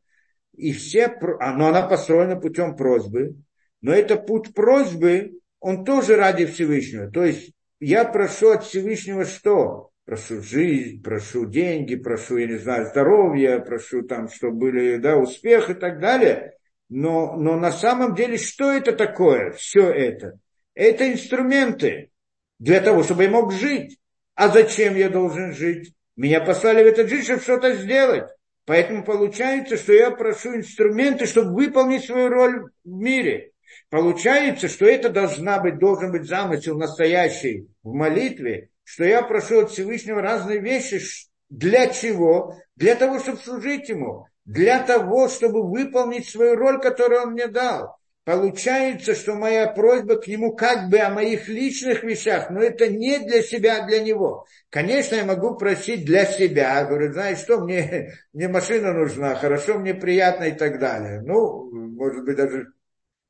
И 0.55 0.73
все, 0.73 1.09
но 1.21 1.69
она 1.69 1.87
построена 1.87 2.37
путем 2.37 2.77
просьбы, 2.77 3.37
но 3.81 3.93
это 3.93 4.17
путь 4.17 4.55
просьбы, 4.55 5.41
он 5.61 5.85
тоже 5.85 6.17
ради 6.17 6.47
Всевышнего. 6.47 7.11
То 7.11 7.25
есть 7.25 7.53
я 7.81 8.05
прошу 8.05 8.51
от 8.51 8.65
Всевышнего 8.65 9.25
что? 9.25 9.91
Прошу 10.05 10.41
жизнь, 10.41 11.03
прошу 11.03 11.47
деньги, 11.47 11.97
прошу, 11.97 12.37
я 12.37 12.47
не 12.47 12.59
знаю, 12.59 12.87
здоровье, 12.87 13.59
прошу 13.59 14.03
там, 14.03 14.29
чтобы 14.29 14.57
были, 14.57 14.97
да, 14.97 15.17
успех 15.17 15.69
и 15.69 15.75
так 15.75 15.99
далее. 15.99 16.53
Но, 16.89 17.35
но 17.37 17.59
на 17.59 17.73
самом 17.73 18.15
деле, 18.15 18.39
что 18.39 18.71
это 18.71 18.93
такое, 18.93 19.51
все 19.53 19.91
это? 19.91 20.39
Это 20.75 21.11
инструменты 21.11 22.11
для 22.61 22.81
того, 22.81 23.03
чтобы 23.03 23.25
я 23.25 23.31
мог 23.31 23.53
жить. 23.53 23.99
А 24.35 24.49
зачем 24.49 24.95
я 24.95 25.09
должен 25.09 25.53
жить? 25.53 25.95
Меня 26.15 26.41
послали 26.41 26.85
в 26.85 26.87
этот 26.87 27.09
жизнь, 27.09 27.25
чтобы 27.25 27.41
что-то 27.41 27.75
сделать. 27.75 28.29
Поэтому 28.65 29.05
получается, 29.05 29.77
что 29.77 29.93
я 29.93 30.11
прошу 30.11 30.57
инструменты, 30.57 31.27
чтобы 31.27 31.55
выполнить 31.55 32.05
свою 32.05 32.29
роль 32.29 32.71
в 32.85 32.89
мире. 32.89 33.53
Получается, 33.91 34.69
что 34.69 34.87
это 34.87 35.09
должна 35.09 35.59
быть, 35.61 35.79
должен 35.79 36.13
быть 36.13 36.29
замысел 36.29 36.77
настоящий 36.77 37.69
в 37.83 37.93
молитве, 37.93 38.71
что 38.85 39.05
я 39.05 39.23
прошу 39.23 39.61
от 39.61 39.71
Всевышнего 39.71 40.21
разные 40.21 40.61
вещи. 40.61 41.01
Для 41.49 41.89
чего? 41.89 42.57
Для 42.77 42.95
того, 42.95 43.19
чтобы 43.19 43.39
служить 43.39 43.89
Ему. 43.89 44.27
Для 44.45 44.79
того, 44.81 45.29
чтобы 45.29 45.69
выполнить 45.69 46.29
свою 46.29 46.57
роль, 46.57 46.81
которую 46.81 47.23
Он 47.23 47.33
мне 47.33 47.49
дал. 47.49 47.97
Получается, 48.27 49.15
что 49.15 49.35
моя 49.35 49.69
просьба 49.69 50.17
к 50.17 50.27
нему 50.27 50.53
как 50.57 50.91
бы 50.91 50.99
о 50.99 51.11
моих 51.11 51.47
личных 51.47 52.03
вещах, 52.03 52.51
но 52.51 52.61
это 52.61 52.89
не 52.89 53.21
для 53.21 53.41
себя, 53.41 53.85
а 53.85 53.87
для 53.87 54.01
него. 54.01 54.47
Конечно, 54.69 55.15
я 55.15 55.25
могу 55.25 55.55
просить 55.55 56.05
для 56.05 56.25
себя. 56.25 56.85
Говорю, 56.85 57.13
знаешь 57.13 57.39
что, 57.39 57.61
мне, 57.61 58.15
мне 58.33 58.49
машина 58.49 58.93
нужна, 58.93 59.37
хорошо, 59.37 59.79
мне 59.79 59.95
приятно 59.95 60.45
и 60.45 60.53
так 60.53 60.81
далее. 60.81 61.21
Ну, 61.25 61.71
может 61.71 62.25
быть, 62.25 62.37
даже 62.37 62.73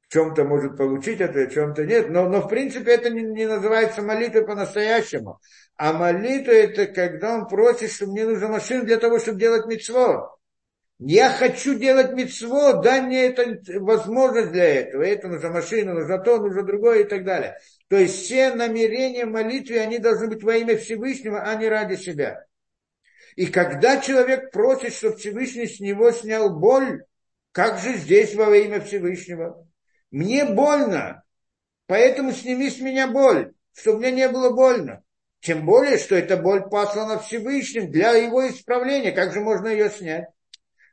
чем-то 0.08 0.44
может 0.44 0.76
получить 0.76 1.20
это, 1.20 1.46
в 1.46 1.52
чем-то 1.52 1.84
нет. 1.84 2.10
Но, 2.10 2.28
но 2.28 2.40
в 2.40 2.48
принципе 2.48 2.92
это 2.92 3.10
не, 3.10 3.22
не 3.22 3.46
называется 3.46 4.02
молитвой 4.02 4.46
по-настоящему. 4.46 5.40
А 5.76 5.92
молитва 5.92 6.52
это 6.52 6.86
когда 6.86 7.34
он 7.34 7.48
просит, 7.48 7.90
что 7.90 8.06
мне 8.06 8.24
нужна 8.24 8.48
машина 8.48 8.84
для 8.84 8.98
того, 8.98 9.18
чтобы 9.18 9.40
делать 9.40 9.66
мецво. 9.66 10.36
Я 10.98 11.28
хочу 11.28 11.74
делать 11.74 12.12
мецво, 12.12 12.80
дай 12.82 13.02
мне 13.02 13.26
это 13.26 13.60
возможность 13.80 14.52
для 14.52 14.80
этого. 14.80 15.02
Это 15.02 15.28
нужна 15.28 15.50
машина, 15.50 15.92
нужно 15.92 16.18
то, 16.18 16.38
нужно 16.38 16.62
другое 16.62 17.00
и 17.00 17.04
так 17.04 17.24
далее. 17.24 17.58
То 17.88 17.96
есть 17.96 18.24
все 18.24 18.54
намерения 18.54 19.26
молитвы, 19.26 19.78
они 19.78 19.98
должны 19.98 20.28
быть 20.28 20.42
во 20.42 20.56
имя 20.56 20.78
Всевышнего, 20.78 21.42
а 21.42 21.54
не 21.56 21.68
ради 21.68 21.96
себя. 21.96 22.46
И 23.34 23.46
когда 23.46 24.00
человек 24.00 24.50
просит, 24.50 24.94
чтобы 24.94 25.16
Всевышний 25.16 25.66
с 25.66 25.80
него 25.80 26.10
снял 26.12 26.48
боль, 26.48 27.04
как 27.52 27.78
же 27.78 27.94
здесь 27.94 28.34
во 28.34 28.56
имя 28.56 28.80
Всевышнего? 28.80 29.65
Мне 30.10 30.44
больно, 30.44 31.24
поэтому 31.86 32.32
сними 32.32 32.70
с 32.70 32.80
меня 32.80 33.08
боль, 33.08 33.52
чтобы 33.72 33.98
мне 33.98 34.12
не 34.12 34.28
было 34.28 34.50
больно. 34.50 35.02
Тем 35.40 35.64
более, 35.64 35.98
что 35.98 36.16
эта 36.16 36.36
боль 36.36 36.68
послана 36.68 37.18
Всевышним 37.18 37.90
для 37.90 38.12
его 38.12 38.48
исправления. 38.48 39.12
Как 39.12 39.32
же 39.32 39.40
можно 39.40 39.68
ее 39.68 39.90
снять? 39.90 40.28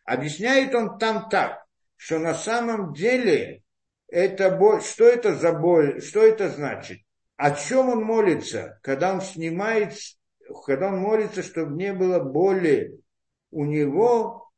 Объясняет 0.05 0.75
он 0.75 0.97
там 0.97 1.29
так, 1.29 1.65
что 1.95 2.19
на 2.19 2.35
самом 2.35 2.93
деле 2.93 3.63
это 4.07 4.51
боль, 4.51 4.81
что 4.81 5.05
это 5.05 5.33
за 5.33 5.53
боль, 5.53 6.01
что 6.01 6.23
это 6.23 6.49
значит? 6.49 6.99
О 7.37 7.51
чем 7.51 7.89
он 7.89 8.03
молится, 8.03 8.79
когда 8.83 9.13
он 9.13 9.21
снимает, 9.21 9.93
когда 10.65 10.89
он 10.89 10.99
молится, 10.99 11.41
чтобы 11.41 11.75
не 11.75 11.93
было 11.93 12.19
боли 12.19 12.99
у 13.49 13.65
него, 13.65 14.51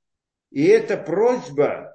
и 0.50 0.66
эта 0.66 0.98
просьба 0.98 1.95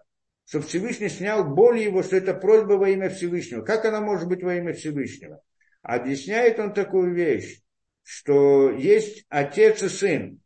чтобы 0.50 0.66
Всевышний 0.66 1.08
снял 1.08 1.44
боль 1.44 1.78
его, 1.78 2.02
что 2.02 2.16
это 2.16 2.34
просьба 2.34 2.72
во 2.72 2.88
имя 2.88 3.08
Всевышнего. 3.08 3.62
Как 3.62 3.84
она 3.84 4.00
может 4.00 4.26
быть 4.26 4.42
во 4.42 4.56
имя 4.56 4.72
Всевышнего? 4.72 5.40
Объясняет 5.80 6.58
он 6.58 6.74
такую 6.74 7.14
вещь, 7.14 7.60
что 8.02 8.72
есть 8.72 9.26
отец 9.28 9.80
и 9.84 9.88
сын. 9.88 10.40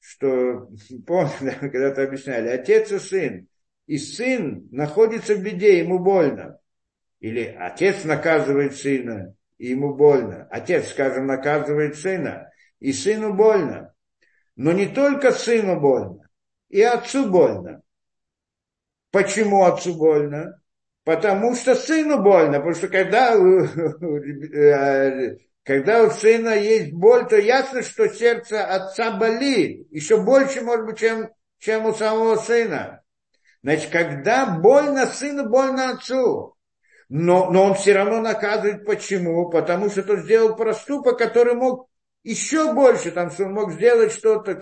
Что, 0.00 0.68
помните, 1.06 1.56
когда-то 1.58 2.02
объясняли, 2.02 2.48
отец 2.48 2.92
и 2.92 2.98
сын. 2.98 3.48
И 3.86 3.96
сын 3.96 4.68
находится 4.70 5.34
в 5.34 5.42
беде, 5.42 5.78
ему 5.78 5.98
больно. 5.98 6.58
Или 7.20 7.56
отец 7.58 8.04
наказывает 8.04 8.76
сына, 8.76 9.34
и 9.56 9.68
ему 9.68 9.94
больно. 9.94 10.46
Отец, 10.50 10.90
скажем, 10.90 11.24
наказывает 11.24 11.96
сына, 11.96 12.50
и 12.80 12.92
сыну 12.92 13.32
больно. 13.32 13.94
Но 14.56 14.72
не 14.72 14.88
только 14.88 15.32
сыну 15.32 15.80
больно, 15.80 16.28
и 16.68 16.82
отцу 16.82 17.30
больно. 17.30 17.80
Почему 19.10 19.64
отцу 19.64 19.94
больно? 19.94 20.60
Потому 21.04 21.54
что 21.54 21.74
сыну 21.74 22.22
больно, 22.22 22.58
потому 22.58 22.74
что 22.74 22.88
когда, 22.88 23.32
когда 25.64 26.04
у 26.04 26.10
сына 26.10 26.50
есть 26.50 26.92
боль, 26.92 27.26
то 27.26 27.36
ясно, 27.36 27.82
что 27.82 28.08
сердце 28.08 28.64
отца 28.64 29.12
болит. 29.12 29.88
Еще 29.90 30.22
больше, 30.22 30.60
может 30.60 30.86
быть, 30.86 30.98
чем, 30.98 31.30
чем 31.58 31.86
у 31.86 31.94
самого 31.94 32.36
сына. 32.36 33.02
Значит, 33.62 33.90
когда 33.90 34.46
больно 34.46 35.06
сыну, 35.06 35.48
больно 35.48 35.90
отцу. 35.90 36.56
Но, 37.08 37.50
но 37.50 37.64
он 37.64 37.74
все 37.74 37.92
равно 37.92 38.20
наказывает. 38.20 38.86
Почему? 38.86 39.50
Потому 39.50 39.90
что 39.90 40.02
тот 40.02 40.20
сделал 40.20 40.54
проступок, 40.54 41.18
который 41.18 41.54
мог 41.54 41.88
еще 42.22 42.72
больше, 42.74 43.10
там, 43.10 43.30
что 43.30 43.44
он 43.44 43.52
мог 43.52 43.72
сделать 43.72 44.12
что-то, 44.12 44.52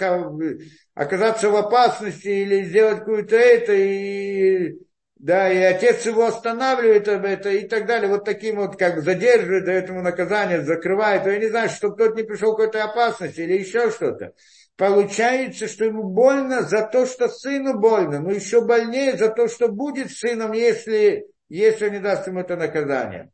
оказаться 0.95 1.51
в 1.51 1.57
опасности 1.57 2.29
или 2.29 2.63
сделать 2.65 3.01
какую-то 3.01 3.37
это, 3.37 3.73
и, 3.75 4.79
да, 5.17 5.53
и 5.53 5.59
отец 5.59 6.07
его 6.07 6.27
останавливает 6.27 7.09
об 7.09 7.25
это 7.25 7.51
и 7.51 7.67
так 7.67 7.87
далее, 7.87 8.09
вот 8.09 8.25
таким 8.25 8.57
вот, 8.57 8.77
как 8.77 9.03
задерживает, 9.03 9.65
дает 9.65 9.89
ему 9.89 10.03
наказание, 10.03 10.63
закрывает, 10.63 11.27
я 11.27 11.39
не 11.39 11.49
знаю, 11.49 11.69
чтобы 11.69 11.97
тот 11.97 12.17
не 12.17 12.23
пришел 12.23 12.55
к 12.55 12.59
какой-то 12.59 12.85
опасности 12.85 13.41
или 13.41 13.59
еще 13.59 13.91
что-то. 13.91 14.33
Получается, 14.77 15.67
что 15.67 15.85
ему 15.85 16.05
больно 16.05 16.63
за 16.63 16.83
то, 16.83 17.05
что 17.05 17.29
сыну 17.29 17.81
больно, 17.81 18.21
но 18.21 18.31
еще 18.31 18.65
больнее 18.65 19.17
за 19.17 19.29
то, 19.29 19.49
что 19.49 19.67
будет 19.67 20.13
сыном, 20.13 20.53
если, 20.53 21.27
если 21.49 21.91
не 21.91 21.99
даст 21.99 22.29
ему 22.29 22.41
это 22.41 22.57
наказание. 22.57 23.33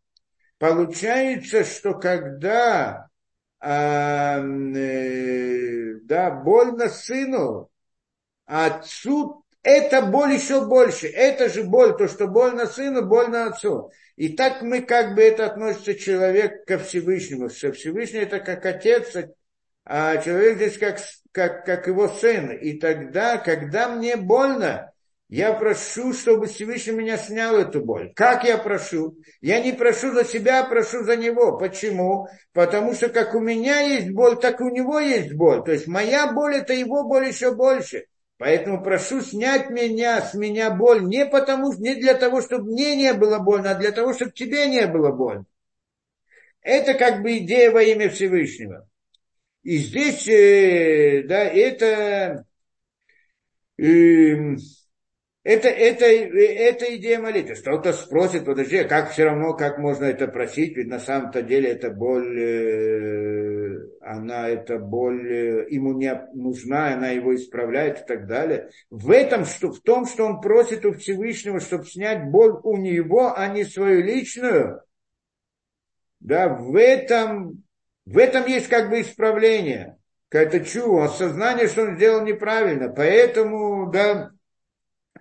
получается, 0.58 1.64
что 1.64 1.92
когда 1.98 3.08
э, 3.64 4.40
э, 4.76 5.94
да, 6.02 6.30
больно 6.30 6.88
сыну, 6.88 7.70
а 8.46 8.66
отцу 8.66 9.44
это 9.64 10.02
боль 10.02 10.34
еще 10.34 10.66
больше. 10.66 11.08
Это 11.08 11.48
же 11.48 11.64
боль, 11.64 11.96
то, 11.96 12.06
что 12.06 12.28
больно 12.28 12.66
сыну, 12.66 13.06
больно 13.06 13.46
отцу. 13.46 13.90
И 14.16 14.28
так 14.28 14.60
мы 14.60 14.82
как 14.82 15.14
бы 15.14 15.22
это 15.22 15.46
относится 15.46 15.94
человек 15.94 16.66
ко 16.66 16.78
Всевышнему. 16.78 17.48
Что 17.48 17.72
Всевышний 17.72 18.20
это 18.20 18.40
как 18.40 18.66
отец, 18.66 19.16
а 19.86 20.18
человек 20.18 20.56
здесь 20.56 20.78
как, 20.78 21.00
как, 21.32 21.64
как 21.64 21.86
его 21.86 22.08
сын. 22.08 22.50
И 22.50 22.74
тогда, 22.74 23.38
когда 23.38 23.88
мне 23.88 24.16
больно, 24.16 24.92
я 25.28 25.52
прошу, 25.54 26.12
чтобы 26.12 26.46
Всевышний 26.46 26.92
меня 26.92 27.16
снял 27.16 27.56
эту 27.56 27.82
боль. 27.82 28.12
Как 28.14 28.44
я 28.44 28.58
прошу? 28.58 29.16
Я 29.40 29.60
не 29.60 29.72
прошу 29.72 30.12
за 30.12 30.24
себя, 30.24 30.60
а 30.60 30.68
прошу 30.68 31.02
за 31.02 31.16
него. 31.16 31.56
Почему? 31.58 32.28
Потому 32.52 32.94
что 32.94 33.08
как 33.08 33.34
у 33.34 33.40
меня 33.40 33.80
есть 33.80 34.10
боль, 34.10 34.38
так 34.38 34.60
и 34.60 34.64
у 34.64 34.68
него 34.68 35.00
есть 35.00 35.32
боль. 35.32 35.64
То 35.64 35.72
есть 35.72 35.86
моя 35.86 36.32
боль, 36.32 36.56
это 36.56 36.74
его 36.74 37.04
боль 37.04 37.28
еще 37.28 37.54
больше. 37.54 38.04
Поэтому 38.36 38.82
прошу 38.82 39.20
снять 39.22 39.70
меня, 39.70 40.20
с 40.20 40.34
меня 40.34 40.70
боль, 40.70 41.02
не 41.04 41.24
потому, 41.24 41.72
не 41.72 41.94
для 41.94 42.14
того, 42.14 42.42
чтобы 42.42 42.72
мне 42.72 42.94
не 42.96 43.14
было 43.14 43.38
больно, 43.38 43.70
а 43.70 43.74
для 43.74 43.92
того, 43.92 44.12
чтобы 44.12 44.32
тебе 44.32 44.66
не 44.66 44.86
было 44.86 45.12
больно. 45.12 45.46
Это 46.60 46.94
как 46.94 47.22
бы 47.22 47.38
идея 47.38 47.70
во 47.70 47.82
имя 47.82 48.10
Всевышнего. 48.10 48.88
И 49.62 49.78
здесь, 49.78 50.28
э, 50.28 51.22
да, 51.26 51.44
это, 51.44 52.44
э, 53.78 54.56
это, 55.44 55.68
это, 55.68 56.06
это 56.06 56.96
идея 56.96 57.20
молитвы. 57.20 57.54
Кто-то 57.54 57.92
спросит, 57.92 58.46
подожди, 58.46 58.78
а 58.78 58.88
как 58.88 59.10
все 59.10 59.24
равно, 59.24 59.52
как 59.52 59.78
можно 59.78 60.06
это 60.06 60.26
просить, 60.26 60.74
ведь 60.74 60.88
на 60.88 60.98
самом-то 60.98 61.42
деле 61.42 61.68
это 61.68 61.90
боль, 61.90 62.40
э, 62.40 63.78
она, 64.00 64.48
эта 64.48 64.78
боль 64.78 65.30
э, 65.30 65.66
ему 65.68 65.92
не 65.92 66.18
нужна, 66.32 66.94
она 66.94 67.10
его 67.10 67.34
исправляет 67.34 68.00
и 68.00 68.06
так 68.06 68.26
далее. 68.26 68.70
В 68.88 69.10
этом, 69.10 69.44
что, 69.44 69.70
в 69.70 69.82
том, 69.82 70.06
что 70.06 70.24
он 70.24 70.40
просит 70.40 70.86
у 70.86 70.94
Всевышнего, 70.94 71.60
чтобы 71.60 71.84
снять 71.84 72.24
боль 72.30 72.58
у 72.62 72.78
него, 72.78 73.34
а 73.36 73.46
не 73.48 73.64
свою 73.64 74.02
личную, 74.02 74.80
да, 76.20 76.48
в 76.48 76.74
этом, 76.74 77.64
в 78.06 78.16
этом 78.16 78.46
есть 78.46 78.68
как 78.68 78.88
бы 78.88 79.02
исправление, 79.02 79.98
какое-то 80.30 80.60
чувство, 80.60 81.04
осознание, 81.04 81.68
что 81.68 81.82
он 81.82 81.96
сделал 81.96 82.24
неправильно. 82.24 82.88
Поэтому, 82.88 83.90
да, 83.90 84.30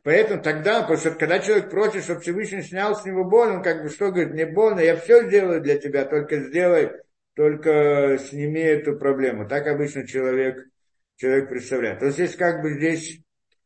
Поэтому 0.04 0.44
тогда, 0.44 0.82
потому 0.82 1.00
что 1.00 1.12
когда 1.12 1.40
человек 1.40 1.70
просит, 1.70 2.04
чтобы 2.04 2.20
Всевышний 2.20 2.62
снял 2.62 2.94
с 2.96 3.06
него 3.06 3.24
боль, 3.24 3.52
он 3.52 3.64
как 3.64 3.84
бы 3.84 3.90
что 3.90 4.12
говорит, 4.12 4.34
мне 4.34 4.46
больно, 4.46 4.82
я 4.82 4.98
все 4.98 5.26
сделаю 5.28 5.62
для 5.62 5.78
тебя, 5.78 6.04
только 6.04 6.42
сделай, 6.42 6.92
только 7.36 8.18
сними 8.20 8.60
эту 8.60 8.98
проблему. 8.98 9.48
Так 9.48 9.66
обычно 9.68 10.06
человек, 10.06 10.68
человек 11.16 11.50
представляет. 11.50 12.00
То 12.00 12.06
есть 12.08 12.18
здесь 12.18 12.36
как 12.36 12.62
бы 12.62 12.74
здесь 12.74 13.22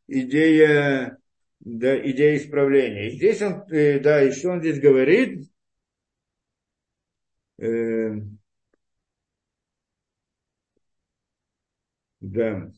идея, 0.06 1.18
да, 1.58 1.98
идея 2.08 2.36
исправления. 2.36 3.08
И 3.08 3.16
здесь 3.16 3.42
он, 3.42 3.64
э, 3.72 3.98
да, 3.98 4.30
что 4.30 4.50
он 4.50 4.60
здесь 4.60 4.80
говорит? 4.80 5.50
Э, 7.58 8.12
да. 12.20 12.70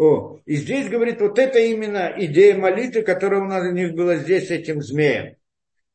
О, 0.00 0.40
и 0.46 0.56
здесь 0.56 0.88
говорит, 0.88 1.20
вот 1.20 1.38
это 1.38 1.58
именно 1.58 2.10
идея 2.16 2.56
молитвы, 2.56 3.02
которая 3.02 3.42
у 3.42 3.44
нас 3.44 3.66
у 3.66 3.72
них 3.72 3.92
была 3.92 4.16
здесь 4.16 4.48
с 4.48 4.50
этим 4.50 4.80
змеем. 4.80 5.36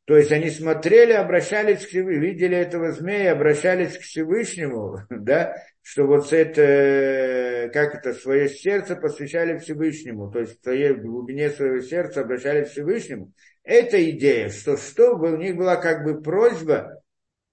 То 0.04 0.16
есть 0.16 0.30
они 0.30 0.48
смотрели, 0.48 1.12
обращались 1.12 1.84
к 1.84 1.88
Всевышнему, 1.88 2.24
видели 2.24 2.56
этого 2.56 2.92
змея, 2.92 3.32
обращались 3.32 3.98
к 3.98 4.02
Всевышнему, 4.02 5.00
да, 5.10 5.56
что 5.82 6.04
вот 6.06 6.32
это, 6.32 7.68
как 7.72 7.96
это, 7.96 8.12
свое 8.12 8.48
сердце 8.48 8.94
посвящали 8.94 9.58
Всевышнему, 9.58 10.30
то 10.30 10.38
есть 10.38 10.64
в 10.64 11.02
глубине 11.02 11.50
своего 11.50 11.80
сердца 11.80 12.20
обращались 12.20 12.68
к 12.68 12.72
Всевышнему. 12.74 13.32
Это 13.64 14.08
идея, 14.10 14.50
что, 14.50 14.76
что 14.76 15.16
у 15.16 15.36
них 15.36 15.56
была 15.56 15.74
как 15.74 16.04
бы 16.04 16.22
просьба, 16.22 17.02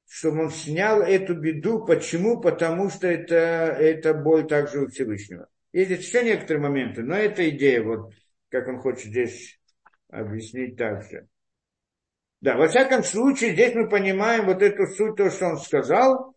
чтобы 0.08 0.44
он 0.44 0.52
снял 0.52 1.02
эту 1.02 1.34
беду. 1.34 1.84
Почему? 1.84 2.40
Потому 2.40 2.92
что 2.92 3.08
это, 3.08 3.36
это 3.36 4.14
боль 4.14 4.46
также 4.46 4.82
у 4.82 4.88
Всевышнего. 4.88 5.48
Есть 5.74 6.06
еще 6.06 6.24
некоторые 6.24 6.62
моменты, 6.62 7.02
но 7.02 7.16
это 7.16 7.50
идея, 7.50 7.84
вот 7.84 8.14
как 8.50 8.68
он 8.68 8.80
хочет 8.80 9.06
здесь 9.06 9.60
объяснить 10.10 10.78
также. 10.78 11.28
Да, 12.42 12.56
во 12.58 12.68
всяком 12.68 13.04
случае, 13.04 13.54
здесь 13.54 13.74
мы 13.74 13.90
понимаем 13.90 14.46
вот 14.46 14.62
эту 14.62 14.86
суть, 14.86 15.16
то, 15.16 15.32
что 15.32 15.48
он 15.48 15.58
сказал, 15.58 16.36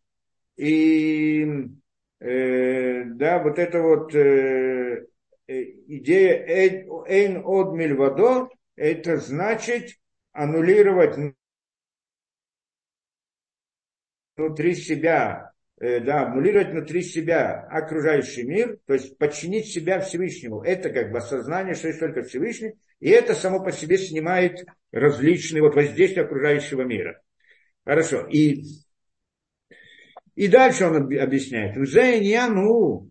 и 0.56 1.44
э, 2.20 3.04
да, 3.04 3.42
вот 3.42 3.58
это 3.58 3.82
вот 3.82 4.14
э, 4.14 5.06
э 5.48 5.62
идея 5.88 6.46
«эйн 7.06 7.42
од 7.44 7.74
мильвадо», 7.74 8.48
это 8.74 9.18
значит 9.18 9.98
аннулировать 10.32 11.34
внутри 14.36 14.74
себя 14.74 15.52
да, 15.78 16.26
аннулировать 16.26 16.70
внутри 16.70 17.02
себя 17.02 17.66
окружающий 17.70 18.44
мир, 18.44 18.78
то 18.86 18.94
есть 18.94 19.18
подчинить 19.18 19.66
себя 19.66 20.00
Всевышнему. 20.00 20.62
Это 20.62 20.90
как 20.90 21.12
бы 21.12 21.18
осознание, 21.18 21.74
что 21.74 21.88
есть 21.88 22.00
только 22.00 22.22
Всевышний, 22.22 22.74
и 23.00 23.10
это 23.10 23.34
само 23.34 23.62
по 23.62 23.72
себе 23.72 23.98
снимает 23.98 24.64
различные 24.90 25.62
вот 25.62 25.74
воздействия 25.74 26.22
окружающего 26.22 26.82
мира. 26.82 27.20
Хорошо. 27.84 28.26
И, 28.26 28.64
и 30.34 30.48
дальше 30.48 30.86
он 30.86 30.96
объясняет. 30.96 31.76
ну 31.76 33.10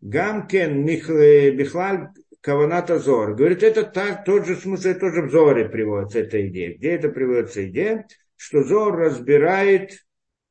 гамкен 0.00 0.84
бихлаль 0.84 2.08
каваната 2.40 2.98
зор. 2.98 3.34
Говорит, 3.34 3.62
это 3.62 3.82
так, 3.82 4.24
тот 4.24 4.46
же 4.46 4.56
смысл, 4.56 4.94
тоже 4.94 5.22
в 5.22 5.30
Зоре 5.30 5.68
приводится 5.68 6.20
эта 6.20 6.46
идея. 6.46 6.76
Где 6.76 6.92
это 6.92 7.08
приводится 7.08 7.68
идея? 7.68 8.06
Что 8.36 8.62
Зор 8.62 8.96
разбирает 8.96 10.05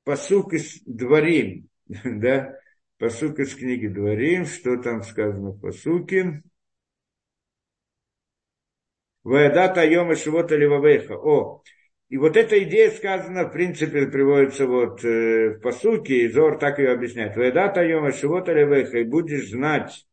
посук 0.06 0.54
из 0.54 0.82
Дворим, 0.86 1.68
да, 1.88 2.58
посук 2.98 3.40
из 3.40 3.54
книги 3.56 3.88
Дворим, 3.88 4.46
что 4.46 4.78
там 4.78 5.04
сказано 5.04 5.50
в 5.50 5.60
посуке. 5.60 6.44
Ваядата 9.24 9.84
Йома 9.84 10.16
Шивота 10.16 10.56
Ливавеха. 10.56 11.16
О, 11.16 11.64
и 12.10 12.18
вот 12.18 12.38
эта 12.38 12.62
идея 12.64 12.92
сказана, 12.92 13.46
в 13.46 13.52
принципе, 13.52 14.06
приводится 14.06 14.68
вот 14.68 15.04
э, 15.04 15.56
в 15.56 15.60
посуке, 15.62 16.26
и 16.26 16.30
Зор 16.30 16.60
так 16.60 16.78
ее 16.78 16.92
объясняет. 16.92 17.36
Ваядата 17.36 17.84
Йома 17.84 18.12
Шивота 18.12 18.54
Ливавеха, 18.54 19.00
и 19.00 19.04
будешь 19.04 19.50
знать, 19.50 20.06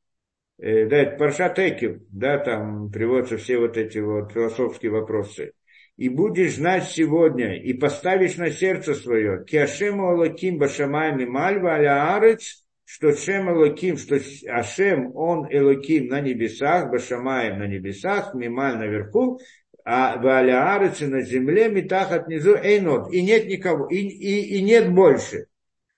э, 0.58 0.86
да, 0.86 0.96
это 0.96 1.18
Парша 1.18 1.50
Текев, 1.50 1.98
да, 2.08 2.38
там 2.38 2.90
приводятся 2.90 3.36
все 3.36 3.58
вот 3.58 3.76
эти 3.76 3.98
вот 3.98 4.32
философские 4.32 4.92
вопросы 4.92 5.52
и 5.96 6.08
будешь 6.08 6.56
знать 6.56 6.84
сегодня, 6.84 7.56
и 7.56 7.72
поставишь 7.72 8.36
на 8.36 8.50
сердце 8.50 8.94
свое, 8.94 9.44
киашему 9.44 10.08
алаким 10.08 10.58
башамаем 10.58 11.20
и 11.20 11.26
мальва 11.26 11.74
аля 11.74 12.14
арец, 12.16 12.62
что 12.84 13.16
Шем 13.16 13.50
Элоким, 13.50 13.96
что 13.96 14.20
Ашем, 14.50 15.16
он 15.16 15.46
Элоким 15.50 16.08
на 16.08 16.20
небесах, 16.20 16.90
Башамаем 16.90 17.58
на 17.58 17.66
небесах, 17.66 18.34
Мималь 18.34 18.76
наверху, 18.76 19.40
а 19.82 20.18
в 20.18 20.26
Аляарице 20.26 21.06
на 21.08 21.22
земле, 21.22 21.68
Митахат 21.68 22.26
внизу, 22.26 22.54
Эйнот, 22.54 23.10
и 23.12 23.22
нет 23.22 23.46
никого, 23.46 23.88
и, 23.88 23.96
и, 23.96 24.58
и 24.58 24.62
нет 24.62 24.92
больше. 24.92 25.46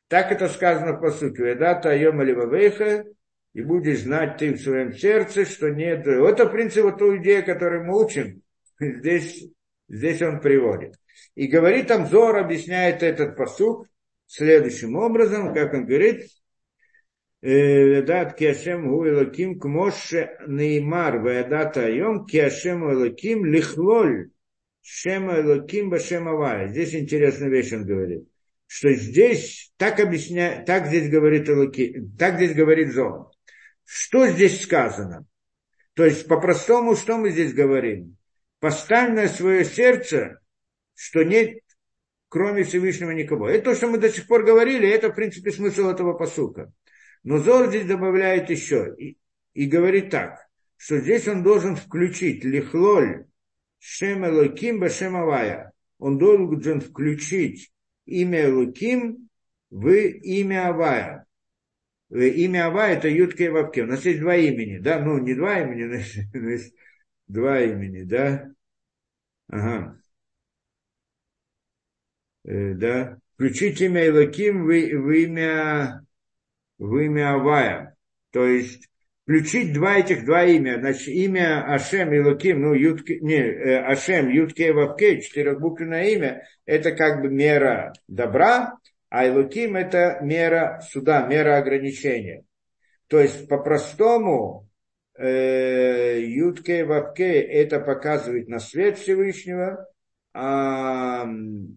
Так 0.09 0.30
это 0.30 0.49
сказано 0.49 0.95
по 0.95 1.11
сути. 1.11 1.40
Ведата 1.40 1.90
Айома 1.90 2.22
Ливавейха, 2.22 3.07
и 3.53 3.62
будешь 3.62 4.03
знать 4.03 4.36
ты 4.38 4.55
в 4.55 4.61
своем 4.61 4.92
сердце, 4.92 5.45
что 5.45 5.70
нет. 5.70 6.07
Это, 6.07 6.47
в 6.47 6.53
принципе, 6.53 6.82
вот 6.82 6.99
ту 6.99 7.16
идею, 7.16 7.45
которую 7.45 7.86
мы 7.86 8.05
учим. 8.05 8.42
Здесь 8.78 9.49
Здесь 9.89 10.22
он 10.22 10.41
приводит. 10.41 10.95
И 11.35 11.47
говорит 11.47 11.89
там, 11.89 12.07
Зор 12.07 12.37
объясняет 12.37 13.03
этот 13.03 13.37
посук 13.37 13.87
следующим 14.26 14.97
образом, 14.97 15.53
как 15.55 15.74
он 15.74 15.87
говорит, 15.87 16.28
Дат 17.43 18.37
киашем 18.39 18.89
гу 18.89 19.07
элаким 19.07 19.59
кмоше 19.59 20.39
неймар 20.47 21.18
ваядата 21.18 21.85
айом 21.85 22.24
киашем 22.24 22.91
элаким 22.91 23.45
лихлоль 23.45 24.30
шема 24.80 25.41
элаким 25.41 25.91
башем 25.91 26.26
авая. 26.26 26.68
Здесь 26.68 26.95
интересная 26.95 27.51
вещь 27.51 27.72
он 27.74 27.85
говорит, 27.85 28.26
что 28.66 28.95
здесь 28.95 29.72
так 29.76 30.01
объясняет, 30.01 30.64
так 30.64 30.87
здесь 30.87 31.11
говорит 31.11 31.49
Элаки, 31.49 32.03
так 32.18 32.37
здесь 32.37 32.55
говорит 32.55 32.93
Зор. 32.93 33.30
Что 33.85 34.26
здесь 34.28 34.62
сказано? 34.62 35.26
То 35.93 36.05
есть 36.05 36.26
по-простому, 36.26 36.97
что 36.97 37.18
мы 37.18 37.30
здесь 37.30 37.53
говорим? 37.53 38.16
Поставь 38.65 39.11
на 39.11 39.29
свое 39.29 39.62
сердце, 39.62 40.41
что 40.95 41.23
нет 41.23 41.59
кроме 42.31 42.65
Всевышнего 42.65 43.11
никого. 43.11 43.47
Это 43.51 43.67
то, 43.67 43.75
что 43.75 43.89
мы 43.89 43.99
до 43.99 44.09
сих 44.09 44.27
пор 44.27 44.43
говорили, 44.43 44.89
это, 44.89 45.11
в 45.11 45.15
принципе, 45.15 45.51
смысл 45.53 45.89
этого 45.89 46.15
посука. 46.15 46.73
Но 47.25 47.37
Зор 47.39 47.69
здесь 47.69 47.85
добавляет 47.85 48.49
еще. 48.49 48.97
и 49.53 49.67
говорит 49.67 50.09
так, 50.09 50.39
что 50.79 50.99
здесь 50.99 51.29
он 51.29 51.43
должен 51.43 51.77
включить 51.77 52.43
лихлоль 52.43 53.27
Шем 53.81 54.25
Элоким 54.25 54.81
Башем. 54.81 55.15
Он 55.99 56.17
должен 56.17 56.81
включить 56.81 57.71
имя 58.07 58.47
Элоким 58.47 59.29
в 59.69 59.91
имя 59.93 60.69
Авая. 60.71 61.27
Имя 62.09 62.69
Авая 62.69 62.97
это 62.97 63.09
Ютка 63.09 63.45
и 63.45 63.49
Вапке. 63.51 63.83
У 63.83 63.87
нас 63.87 64.07
есть 64.07 64.21
два 64.21 64.37
имени, 64.37 64.79
да? 64.79 65.01
Ну, 65.01 65.19
не 65.19 65.35
два 65.35 65.61
имени, 65.61 65.85
но 66.33 66.49
есть 66.49 66.75
два 67.29 67.61
имени, 67.61 68.05
да? 68.05 68.54
Ага. 69.49 69.99
Э, 72.45 72.74
да? 72.74 73.18
Включить 73.34 73.80
имя 73.80 74.07
Элоким 74.07 74.64
в, 74.64 74.68
в 74.68 75.11
имя 75.11 76.05
в 76.78 76.97
имя 76.99 77.34
Авая. 77.34 77.97
То 78.30 78.47
есть 78.47 78.88
включить 79.24 79.72
два 79.72 79.99
этих 79.99 80.24
два 80.24 80.45
имя. 80.45 80.78
Значит, 80.78 81.09
имя 81.09 81.64
Ашем 81.72 82.12
и 82.12 82.20
Луким, 82.20 82.61
ну, 82.61 82.74
Ютке, 82.74 83.20
не, 83.20 83.36
э, 83.36 83.78
Ашем, 83.84 84.28
Ютке, 84.28 84.72
Вавке, 84.72 85.20
четырехбуквенное 85.20 86.09
имя, 86.11 86.42
это 86.66 86.92
как 86.92 87.22
бы 87.22 87.30
мера 87.30 87.92
добра, 88.07 88.74
а 89.09 89.26
Илуким 89.26 89.76
это 89.76 90.18
мера 90.22 90.80
суда, 90.90 91.26
мера 91.26 91.57
ограничения. 91.59 92.45
То 93.07 93.20
есть, 93.20 93.49
по-простому, 93.49 94.68
Ютке, 95.17 96.85
Вавке 96.85 97.41
это 97.41 97.81
показывает 97.81 98.49
на 98.49 98.59
свет 98.59 98.99
Всевышнего, 98.99 99.87
а 100.33 101.25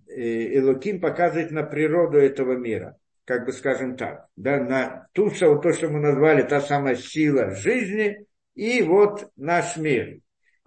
Илуким 0.08 1.00
показывает 1.00 1.52
на 1.52 1.64
природу 1.64 2.18
этого 2.18 2.54
мира 2.54 2.98
как 3.28 3.46
бы 3.46 3.52
скажем 3.52 3.98
так, 3.98 4.28
да, 4.38 4.58
на 4.64 5.10
ту, 5.12 5.30
то, 5.30 5.74
что 5.74 5.90
мы 5.90 6.00
назвали, 6.00 6.44
та 6.44 6.62
самая 6.62 6.96
сила 6.96 7.54
жизни, 7.54 8.26
и 8.56 8.82
вот 8.82 9.30
наш 9.36 9.76
мир. 9.76 10.20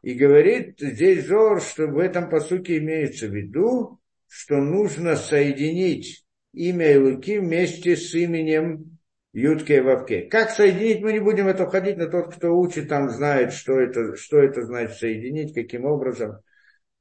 И 0.03 0.13
говорит 0.13 0.79
здесь 0.79 1.27
Зор, 1.27 1.63
что 1.63 1.87
в 1.87 1.99
этом 1.99 2.29
посуке 2.29 2.77
имеется 2.77 3.29
в 3.29 3.35
виду, 3.35 3.99
что 4.29 4.57
нужно 4.59 5.17
соединить 5.17 6.23
имя 6.53 6.93
Илуки 6.93 7.39
вместе 7.39 7.97
с 7.97 8.15
именем 8.15 8.99
Ютке 9.33 9.77
и 9.77 9.81
Вавке. 9.81 10.23
Как 10.23 10.51
соединить, 10.51 11.03
мы 11.03 11.13
не 11.13 11.21
будем 11.21 11.45
в 11.45 11.49
это 11.49 11.67
входить, 11.67 11.97
но 11.97 12.07
тот, 12.07 12.35
кто 12.35 12.59
учит, 12.59 12.89
там 12.89 13.11
знает, 13.11 13.53
что 13.53 13.79
это, 13.79 14.17
что 14.17 14.39
это 14.39 14.63
значит 14.63 14.97
соединить, 14.97 15.55
каким 15.55 15.85
образом. 15.85 16.39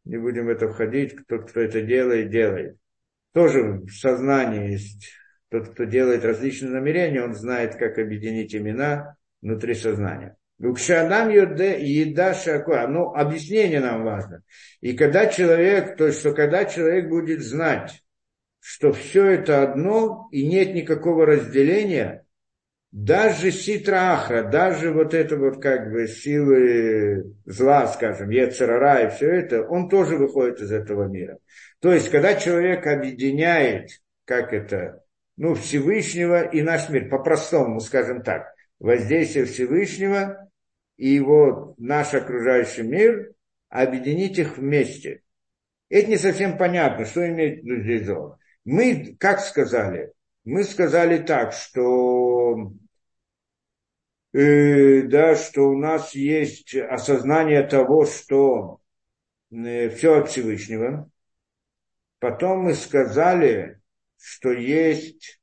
Не 0.06 0.18
будем 0.18 0.46
в 0.46 0.50
это 0.50 0.70
входить, 0.70 1.16
тот, 1.28 1.50
кто 1.50 1.60
это 1.62 1.82
делает, 1.82 2.30
делает. 2.30 2.78
Тоже 3.34 3.82
в 3.82 3.90
сознании 3.92 4.72
есть 4.72 5.12
тот, 5.50 5.70
кто 5.70 5.86
делает 5.86 6.24
различные 6.24 6.72
намерения, 6.72 7.24
он 7.24 7.34
знает, 7.34 7.76
как 7.76 7.98
объединить 7.98 8.56
имена 8.56 9.16
внутри 9.42 9.74
сознания. 9.74 10.36
Гукшадам 10.60 11.30
еда 11.30 12.34
шакуа. 12.34 12.86
Ну, 12.88 13.14
объяснение 13.14 13.80
нам 13.80 14.04
важно. 14.04 14.44
И 14.82 14.96
когда 14.96 15.28
человек, 15.28 15.96
то 15.96 16.08
есть, 16.08 16.20
что 16.20 16.34
когда 16.34 16.66
человек 16.66 17.08
будет 17.08 17.42
знать, 17.42 18.04
что 18.60 18.92
все 18.94 19.26
это 19.26 19.64
одно 19.64 20.28
и 20.32 20.48
нет 20.48 20.74
никакого 20.74 21.26
разделения, 21.26 22.26
даже 22.92 23.52
ситра 23.52 24.14
ахра, 24.14 24.44
даже 24.44 24.92
вот 24.92 25.14
это 25.14 25.38
вот 25.38 25.62
как 25.62 25.92
бы 25.92 26.08
силы 26.08 27.36
зла, 27.46 27.88
скажем, 27.88 28.30
ецерара 28.30 29.08
и 29.08 29.16
все 29.16 29.30
это, 29.30 29.62
он 29.64 29.90
тоже 29.90 30.18
выходит 30.18 30.60
из 30.62 30.72
этого 30.72 31.08
мира. 31.08 31.38
То 31.80 31.94
есть, 31.94 32.10
когда 32.10 32.34
человек 32.34 32.88
объединяет, 32.88 33.90
как 34.26 34.54
это, 34.54 35.04
ну, 35.38 35.54
Всевышнего 35.54 36.42
и 36.42 36.62
наш 36.62 36.90
мир, 36.90 37.10
по-простому, 37.10 37.80
скажем 37.80 38.24
так, 38.24 38.54
воздействие 38.80 39.46
Всевышнего 39.46 40.50
и 40.98 41.10
его 41.10 41.76
наш 41.78 42.14
окружающий 42.14 42.84
мир, 42.84 43.34
объединить 43.70 44.40
их 44.40 44.58
вместе. 44.58 45.22
Это 45.90 46.10
не 46.10 46.18
совсем 46.18 46.58
понятно, 46.58 47.06
что 47.06 47.28
имеет 47.28 47.64
здесь 47.64 48.06
Зор. 48.06 48.38
Мы, 48.72 49.16
как 49.20 49.40
сказали, 49.40 50.14
мы 50.44 50.64
сказали 50.64 51.18
так, 51.24 51.54
что, 51.54 52.72
э, 54.32 55.02
да, 55.08 55.34
что 55.34 55.64
у 55.64 55.76
нас 55.76 56.14
есть 56.14 56.76
осознание 56.76 57.64
того, 57.64 58.06
что 58.06 58.80
э, 59.50 59.90
все 59.90 60.20
от 60.20 60.30
Всевышнего. 60.30 61.10
Потом 62.20 62.60
мы 62.60 62.76
сказали, 62.76 63.82
что 64.22 64.52
есть, 64.52 65.42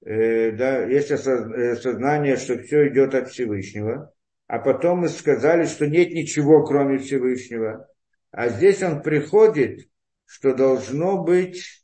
э, 0.00 0.52
да, 0.52 0.86
есть 0.86 1.10
осознание, 1.10 2.38
что 2.38 2.56
все 2.62 2.88
идет 2.88 3.14
от 3.14 3.28
Всевышнего, 3.28 4.10
а 4.46 4.58
потом 4.58 5.00
мы 5.00 5.10
сказали, 5.10 5.66
что 5.66 5.86
нет 5.86 6.12
ничего, 6.12 6.64
кроме 6.64 6.96
Всевышнего. 6.96 7.86
А 8.30 8.48
здесь 8.48 8.82
он 8.82 9.02
приходит, 9.02 9.86
что 10.24 10.54
должно 10.54 11.22
быть 11.22 11.83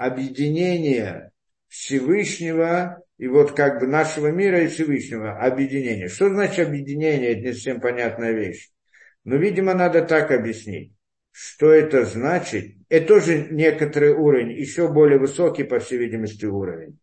объединение 0.00 1.30
Всевышнего 1.68 3.02
и 3.18 3.28
вот 3.28 3.52
как 3.52 3.80
бы 3.80 3.86
нашего 3.86 4.28
мира 4.28 4.62
и 4.62 4.68
Всевышнего, 4.68 5.38
объединение. 5.38 6.08
Что 6.08 6.30
значит 6.30 6.66
объединение? 6.66 7.32
Это 7.32 7.40
не 7.42 7.52
совсем 7.52 7.80
понятная 7.82 8.32
вещь. 8.32 8.70
Но, 9.24 9.36
видимо, 9.36 9.74
надо 9.74 10.02
так 10.02 10.30
объяснить. 10.30 10.94
Что 11.32 11.70
это 11.70 12.06
значит? 12.06 12.76
Это 12.88 13.06
тоже 13.06 13.48
некоторый 13.50 14.12
уровень, 14.14 14.52
еще 14.52 14.90
более 14.90 15.18
высокий, 15.18 15.64
по 15.64 15.78
всей 15.80 15.98
видимости, 15.98 16.46
уровень. 16.46 16.98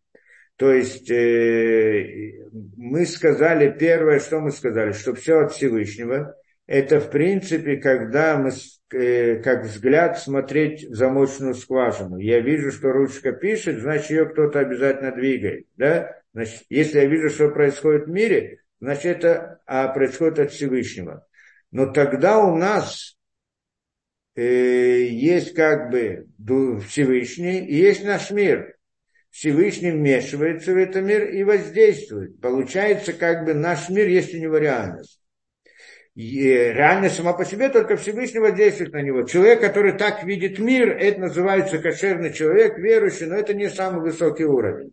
То 0.56 0.72
есть 0.72 1.08
э, 1.08 2.32
мы 2.76 3.06
сказали, 3.06 3.70
первое, 3.78 4.18
что 4.18 4.40
мы 4.40 4.50
сказали, 4.50 4.90
что 4.90 5.14
все 5.14 5.38
от 5.38 5.52
Всевышнего, 5.52 6.34
это 6.68 7.00
в 7.00 7.10
принципе, 7.10 7.78
когда 7.78 8.38
мы 8.38 8.52
э, 8.92 9.42
как 9.42 9.64
взгляд 9.64 10.20
смотреть 10.20 10.84
в 10.84 10.94
замочную 10.94 11.54
скважину. 11.54 12.18
Я 12.18 12.38
вижу, 12.38 12.70
что 12.70 12.92
ручка 12.92 13.32
пишет, 13.32 13.80
значит 13.80 14.10
ее 14.10 14.26
кто-то 14.26 14.60
обязательно 14.60 15.10
двигает. 15.10 15.66
Да? 15.76 16.14
Значит, 16.32 16.62
если 16.68 17.00
я 17.00 17.06
вижу, 17.06 17.30
что 17.30 17.48
происходит 17.48 18.06
в 18.06 18.10
мире, 18.10 18.60
значит 18.80 19.04
это 19.06 19.60
а, 19.66 19.88
происходит 19.88 20.38
от 20.38 20.52
Всевышнего. 20.52 21.26
Но 21.72 21.92
тогда 21.92 22.38
у 22.38 22.56
нас 22.56 23.18
Э, 24.38 25.02
есть 25.02 25.52
как 25.54 25.90
бы 25.90 26.28
Всевышний 26.86 27.58
и 27.58 27.74
есть 27.74 28.04
наш 28.04 28.30
мир. 28.30 28.76
Всевышний 29.30 29.90
вмешивается 29.90 30.72
в 30.72 30.76
этот 30.76 31.02
мир 31.02 31.28
и 31.28 31.42
воздействует. 31.42 32.40
Получается, 32.40 33.12
как 33.12 33.44
бы 33.44 33.54
наш 33.54 33.88
мир 33.88 34.06
есть 34.06 34.32
у 34.32 34.38
него 34.38 34.58
реальность. 36.24 37.16
Сама 37.16 37.32
по 37.32 37.44
себе 37.44 37.68
только 37.68 37.96
Всевышний 37.96 38.40
воздействует 38.40 38.92
на 38.92 39.02
него. 39.02 39.22
Человек, 39.22 39.60
который 39.60 39.92
так 39.92 40.24
видит 40.24 40.58
мир, 40.58 40.90
это 40.90 41.20
называется 41.20 41.78
кошерный 41.78 42.32
человек, 42.32 42.76
верующий, 42.76 43.26
но 43.26 43.36
это 43.36 43.54
не 43.54 43.68
самый 43.68 44.02
высокий 44.02 44.44
уровень. 44.44 44.92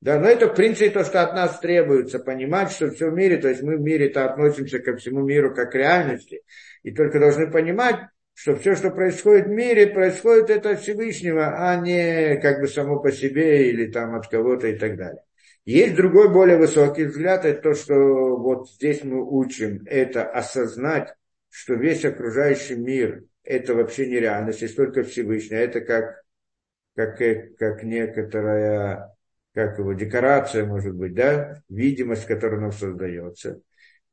Да, 0.00 0.18
но 0.18 0.28
это 0.28 0.48
в 0.48 0.54
принципе 0.54 0.88
то, 0.88 1.04
что 1.04 1.22
от 1.22 1.34
нас 1.34 1.60
требуется, 1.60 2.18
понимать, 2.18 2.72
что 2.72 2.90
все 2.90 3.10
в 3.10 3.14
мире, 3.14 3.36
то 3.36 3.48
есть 3.48 3.62
мы 3.62 3.76
в 3.76 3.82
мире-то 3.82 4.24
относимся 4.24 4.78
ко 4.78 4.96
всему 4.96 5.20
миру 5.20 5.54
как 5.54 5.72
к 5.72 5.74
реальности. 5.74 6.40
И 6.82 6.90
только 6.90 7.20
должны 7.20 7.50
понимать, 7.50 7.96
что 8.32 8.56
все, 8.56 8.74
что 8.74 8.90
происходит 8.90 9.46
в 9.46 9.50
мире, 9.50 9.88
происходит 9.88 10.48
это 10.48 10.70
от 10.70 10.80
Всевышнего, 10.80 11.68
а 11.68 11.76
не 11.76 12.40
как 12.40 12.60
бы 12.60 12.66
само 12.66 12.98
по 12.98 13.12
себе 13.12 13.68
или 13.68 13.90
там 13.90 14.14
от 14.14 14.26
кого-то 14.28 14.68
и 14.68 14.78
так 14.78 14.96
далее. 14.96 15.22
Есть 15.64 15.94
другой 15.94 16.32
более 16.32 16.56
высокий 16.56 17.04
взгляд, 17.04 17.44
это 17.44 17.62
то, 17.62 17.74
что 17.74 17.94
вот 17.94 18.70
здесь 18.70 19.04
мы 19.04 19.22
учим, 19.22 19.82
это 19.86 20.24
осознать, 20.24 21.14
что 21.48 21.74
весь 21.74 22.04
окружающий 22.04 22.76
мир 22.76 23.24
это 23.44 23.74
вообще 23.74 24.06
нереальность, 24.06 24.62
есть 24.62 24.76
только 24.76 25.02
Всевышний, 25.02 25.56
а 25.56 25.60
это 25.60 25.80
как, 25.80 26.22
как, 26.94 27.18
как 27.56 27.82
некоторая 27.82 29.14
как 29.54 29.78
его, 29.78 29.92
декорация, 29.92 30.64
может 30.64 30.94
быть, 30.94 31.14
да, 31.14 31.62
видимость, 31.68 32.26
которая 32.26 32.60
нам 32.60 32.72
создается. 32.72 33.60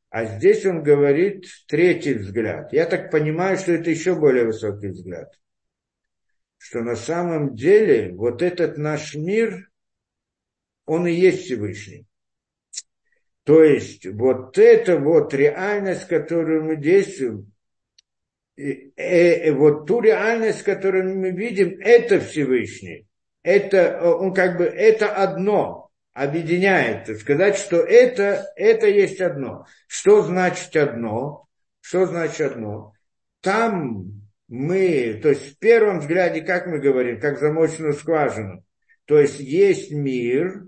А 0.09 0.25
здесь 0.25 0.65
он 0.65 0.83
говорит 0.83 1.45
третий 1.67 2.15
взгляд. 2.15 2.73
Я 2.73 2.85
так 2.85 3.11
понимаю, 3.11 3.57
что 3.57 3.73
это 3.73 3.89
еще 3.89 4.15
более 4.15 4.45
высокий 4.45 4.87
взгляд. 4.87 5.33
Что 6.57 6.81
на 6.81 6.95
самом 6.95 7.55
деле 7.55 8.13
вот 8.13 8.41
этот 8.41 8.77
наш 8.77 9.15
мир, 9.15 9.69
он 10.87 11.05
и 11.05 11.11
есть 11.11 11.43
Всевышний. 11.43 12.07
То 13.43 13.63
есть 13.63 14.05
вот 14.05 14.57
эта 14.57 14.97
вот 14.97 15.33
реальность, 15.33 16.07
которую 16.07 16.65
мы 16.65 16.75
действуем, 16.75 17.51
э, 18.57 18.89
э, 18.95 19.51
вот 19.53 19.85
ту 19.85 20.01
реальность, 20.01 20.63
которую 20.63 21.15
мы 21.17 21.31
видим, 21.31 21.79
это 21.79 22.19
Всевышний. 22.19 23.05
Это, 23.43 24.01
он 24.01 24.33
как 24.33 24.57
бы, 24.57 24.65
это 24.65 25.13
одно 25.13 25.89
объединяет, 26.13 27.07
сказать, 27.19 27.57
что 27.57 27.77
это, 27.77 28.45
это 28.55 28.87
есть 28.87 29.21
одно. 29.21 29.65
Что 29.87 30.23
значит 30.23 30.75
одно? 30.75 31.47
Что 31.79 32.05
значит 32.05 32.41
одно? 32.41 32.93
Там 33.41 34.27
мы, 34.47 35.19
то 35.21 35.29
есть 35.29 35.55
в 35.55 35.59
первом 35.59 35.99
взгляде, 35.99 36.41
как 36.41 36.67
мы 36.67 36.79
говорим, 36.79 37.19
как 37.19 37.39
замочную 37.39 37.93
скважину, 37.93 38.63
то 39.05 39.19
есть 39.19 39.39
есть 39.39 39.91
мир, 39.91 40.65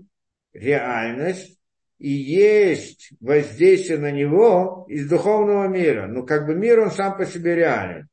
реальность, 0.52 1.58
и 1.98 2.08
есть 2.08 3.10
воздействие 3.20 3.98
на 3.98 4.10
него 4.10 4.86
из 4.88 5.08
духовного 5.08 5.68
мира. 5.68 6.06
Ну, 6.06 6.24
как 6.24 6.46
бы 6.46 6.54
мир, 6.54 6.80
он 6.80 6.90
сам 6.90 7.16
по 7.16 7.26
себе 7.26 7.54
реален. 7.54 8.08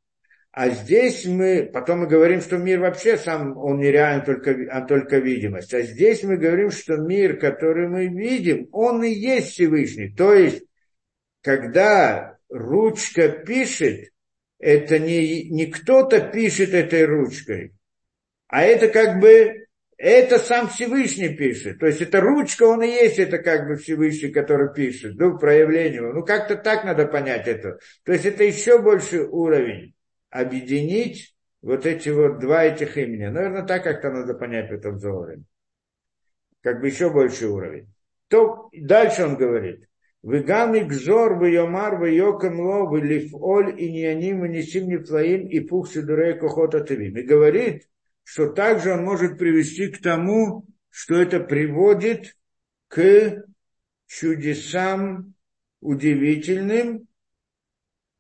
А 0.51 0.69
здесь 0.69 1.25
мы, 1.25 1.69
потом 1.71 1.99
мы 1.99 2.07
говорим, 2.07 2.41
что 2.41 2.57
мир 2.57 2.79
вообще 2.79 3.15
сам, 3.17 3.55
он 3.57 3.79
нереален, 3.79 4.25
только, 4.25 4.55
а 4.71 4.81
только 4.81 5.19
видимость. 5.19 5.73
А 5.73 5.83
здесь 5.83 6.23
мы 6.23 6.38
говорим, 6.38 6.71
что 6.71 6.97
мир, 6.97 7.38
который 7.38 7.88
мы 7.88 8.07
видим, 8.07 8.67
он 8.71 9.03
и 9.03 9.09
есть 9.09 9.51
Всевышний. 9.51 10.09
То 10.09 10.33
есть, 10.33 10.65
когда 11.43 12.38
ручка 12.49 13.29
пишет, 13.29 14.09
это 14.59 14.97
не, 14.97 15.47
не 15.49 15.67
кто-то 15.67 16.19
пишет 16.21 16.73
этой 16.73 17.05
ручкой, 17.05 17.73
а 18.47 18.63
это 18.63 18.88
как 18.88 19.19
бы, 19.19 19.66
это 19.97 20.37
сам 20.37 20.67
Всевышний 20.67 21.29
пишет. 21.29 21.79
То 21.79 21.87
есть 21.87 22.01
это 22.01 22.21
ручка, 22.21 22.63
он 22.63 22.83
и 22.83 22.87
есть, 22.87 23.17
это 23.17 23.39
как 23.39 23.67
бы 23.67 23.77
Всевышний, 23.77 24.29
который 24.29 24.71
пишет, 24.71 25.17
дух 25.17 25.39
проявления. 25.39 26.01
Ну, 26.01 26.23
как-то 26.23 26.55
так 26.55 26.83
надо 26.85 27.07
понять 27.07 27.47
это. 27.47 27.79
То 28.03 28.11
есть 28.11 28.25
это 28.25 28.43
еще 28.43 28.79
больше 28.79 29.23
уровень 29.23 29.95
объединить 30.29 31.35
вот 31.63 31.87
эти 31.87 32.09
вот 32.09 32.39
два 32.39 32.65
этих 32.65 32.95
имени. 32.95 33.25
Наверное, 33.25 33.63
так 33.63 33.83
как-то 33.83 34.11
надо 34.11 34.35
понять 34.35 34.69
в 34.69 34.73
этом 34.73 34.99
зооре. 34.99 35.41
Как 36.61 36.79
бы 36.79 36.87
еще 36.87 37.09
больше 37.09 37.47
уровень. 37.47 37.91
То 38.27 38.69
дальше 38.73 39.23
он 39.23 39.35
говорит. 39.35 39.87
Вегам 40.21 40.75
и 40.75 40.81
гзор, 40.81 41.35
вы 41.35 41.51
йомар, 41.51 41.97
вы 41.97 42.09
йокам 42.11 42.59
ло, 42.59 42.85
вы 42.85 43.01
лифоль, 43.01 43.79
и 43.81 43.91
нианим, 43.91 44.45
и 44.45 44.49
несим 44.49 44.89
нефлаим, 44.89 45.47
и 45.47 45.59
пух 45.61 45.89
сидурей 45.89 46.37
кохота 46.37 46.81
тывим. 46.81 47.17
И 47.17 47.21
говорит, 47.21 47.87
что 48.28 48.49
также 48.49 48.91
он 48.91 49.05
может 49.05 49.38
привести 49.38 49.88
к 49.88 50.01
тому, 50.01 50.65
что 50.89 51.15
это 51.15 51.39
приводит 51.39 52.36
к 52.89 53.41
чудесам 54.05 55.34
удивительным 55.80 57.07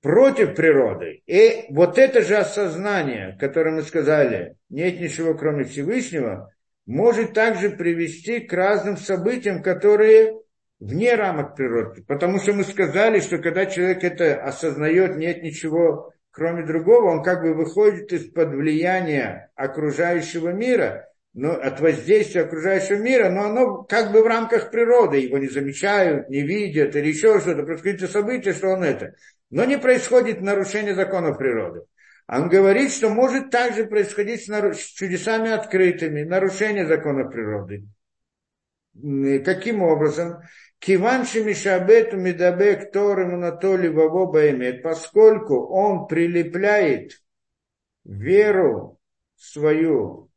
против 0.01 0.55
природы. 0.55 1.23
И 1.25 1.65
вот 1.71 1.97
это 1.97 2.21
же 2.21 2.37
осознание, 2.37 3.35
которое 3.37 3.75
мы 3.75 3.81
сказали, 3.81 4.55
нет 4.69 5.01
ничего 5.01 5.33
кроме 5.33 5.65
Всевышнего, 5.65 6.53
может 6.85 7.33
также 7.33 7.69
привести 7.69 8.39
к 8.39 8.53
разным 8.53 8.95
событиям, 8.95 9.61
которые 9.61 10.39
вне 10.79 11.15
рамок 11.15 11.57
природы. 11.57 12.05
Потому 12.07 12.39
что 12.39 12.53
мы 12.53 12.63
сказали, 12.63 13.19
что 13.19 13.39
когда 13.39 13.65
человек 13.65 14.05
это 14.05 14.41
осознает, 14.41 15.17
нет 15.17 15.43
ничего 15.43 16.13
кроме 16.37 16.63
другого, 16.63 17.09
он 17.09 17.23
как 17.23 17.41
бы 17.41 17.55
выходит 17.55 18.13
из-под 18.13 18.49
влияния 18.49 19.49
окружающего 19.55 20.49
мира, 20.49 21.09
но 21.33 21.53
от 21.53 21.79
воздействия 21.79 22.41
окружающего 22.41 22.97
мира, 22.97 23.29
но 23.29 23.45
оно 23.45 23.83
как 23.83 24.11
бы 24.11 24.21
в 24.21 24.27
рамках 24.27 24.69
природы, 24.69 25.17
его 25.17 25.39
не 25.39 25.47
замечают, 25.47 26.29
не 26.29 26.43
видят 26.43 26.95
или 26.95 27.07
еще 27.07 27.39
что-то, 27.39 27.63
происходит 27.63 28.11
событие, 28.11 28.53
что 28.53 28.67
он 28.67 28.83
это. 28.83 29.15
Но 29.49 29.65
не 29.65 29.79
происходит 29.79 30.41
нарушение 30.41 30.93
законов 30.93 31.39
природы. 31.39 31.81
Он 32.27 32.49
говорит, 32.49 32.91
что 32.91 33.09
может 33.09 33.49
также 33.49 33.85
происходить 33.85 34.47
с 34.47 34.79
чудесами 34.93 35.49
открытыми, 35.49 36.21
нарушение 36.21 36.85
законов 36.85 37.31
природы. 37.31 37.87
Каким 39.43 39.81
образом? 39.81 40.41
Киванши 40.79 41.43
Мишабету 41.43 42.17
Медабек 42.17 42.91
Торем 42.91 43.35
Анатолий 43.35 43.89
Ваво 43.89 44.31
Баймет, 44.31 44.83
поскольку 44.83 45.67
он 45.67 46.07
прилепляет 46.07 47.21
веру 48.05 48.99
свою 49.35 50.29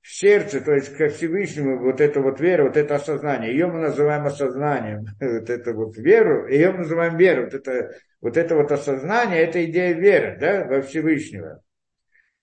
в 0.00 0.12
сердце, 0.12 0.60
то 0.60 0.74
есть 0.74 0.94
ко 0.96 1.08
Всевышнему, 1.08 1.78
вот 1.78 2.00
это 2.00 2.20
вот 2.20 2.38
вера, 2.38 2.64
вот 2.64 2.76
это 2.76 2.96
осознание, 2.96 3.52
ее 3.52 3.68
мы 3.68 3.80
называем 3.80 4.26
осознанием, 4.26 5.06
вот 5.20 5.48
это 5.48 5.72
вот 5.72 5.96
веру, 5.96 6.46
ее 6.46 6.72
мы 6.72 6.78
называем 6.80 7.16
веру, 7.16 7.44
вот 7.44 7.54
это 7.54 7.94
вот 8.20 8.36
это 8.36 8.56
вот 8.56 8.72
осознание, 8.72 9.42
это 9.42 9.64
идея 9.66 9.92
веры, 9.92 10.38
да, 10.40 10.64
во 10.64 10.80
Всевышнего. 10.80 11.62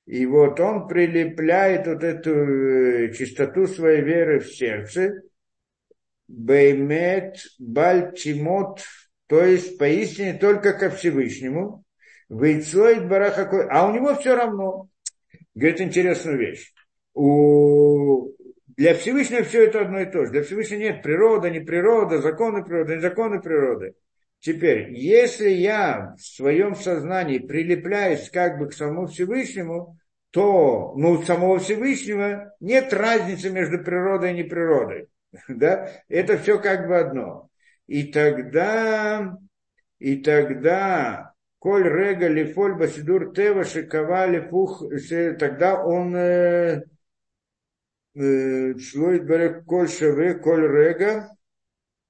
И 0.05 0.25
вот 0.25 0.59
он 0.59 0.87
прилепляет 0.87 1.87
вот 1.87 2.03
эту 2.03 2.31
э, 2.31 3.13
чистоту 3.13 3.65
своей 3.65 4.01
веры 4.01 4.39
в 4.39 4.47
сердце, 4.47 5.21
Беймет 6.31 7.37
Бальтимот, 7.59 8.83
то 9.27 9.43
есть 9.43 9.77
поистине 9.77 10.33
только 10.33 10.73
ко 10.73 10.89
Всевышнему, 10.89 11.83
Вейцлоид 12.29 13.07
Барахакой, 13.09 13.67
а 13.69 13.87
у 13.87 13.93
него 13.93 14.15
все 14.15 14.35
равно. 14.35 14.87
Говорит 15.53 15.81
интересную 15.81 16.37
вещь. 16.39 16.73
У... 17.13 18.31
Для 18.77 18.95
Всевышнего 18.95 19.43
все 19.43 19.65
это 19.65 19.81
одно 19.81 19.99
и 19.99 20.05
то 20.05 20.25
же. 20.25 20.31
Для 20.31 20.43
Всевышнего 20.43 20.79
нет 20.79 21.03
природа, 21.03 21.49
не 21.49 21.59
природа, 21.59 22.21
законы 22.21 22.63
природы, 22.63 22.95
не 22.95 23.01
законы 23.01 23.41
природы. 23.41 23.93
Теперь, 24.39 24.93
если 24.93 25.49
я 25.49 26.15
в 26.17 26.21
своем 26.21 26.75
сознании 26.75 27.37
прилепляюсь 27.37 28.29
как 28.29 28.57
бы 28.57 28.69
к 28.69 28.73
самому 28.73 29.07
Всевышнему, 29.07 29.97
то 30.31 30.93
ну, 30.95 31.21
самого 31.23 31.59
Всевышнего 31.59 32.53
нет 32.61 32.93
разницы 32.93 33.49
между 33.49 33.83
природой 33.83 34.31
и 34.31 34.37
неприродой. 34.43 35.07
да, 35.47 35.89
это 36.07 36.37
все 36.37 36.59
как 36.59 36.87
бы 36.87 36.97
одно. 36.97 37.49
И 37.87 38.11
тогда, 38.11 39.37
и 39.99 40.17
тогда, 40.17 41.33
коль 41.59 41.87
рега 41.87 42.27
лифоль 42.27 42.75
басидур 42.75 43.33
тева 43.33 43.63
шикава 43.63 44.27
лифух, 44.27 44.83
тогда 45.39 45.83
он 45.83 46.15
э, 46.15 46.83
э, 48.15 48.77
шлоит 48.77 49.25
берег 49.25 49.65
коль 49.65 49.89
шеве, 49.89 50.35
коль 50.35 50.67
рега, 50.67 51.29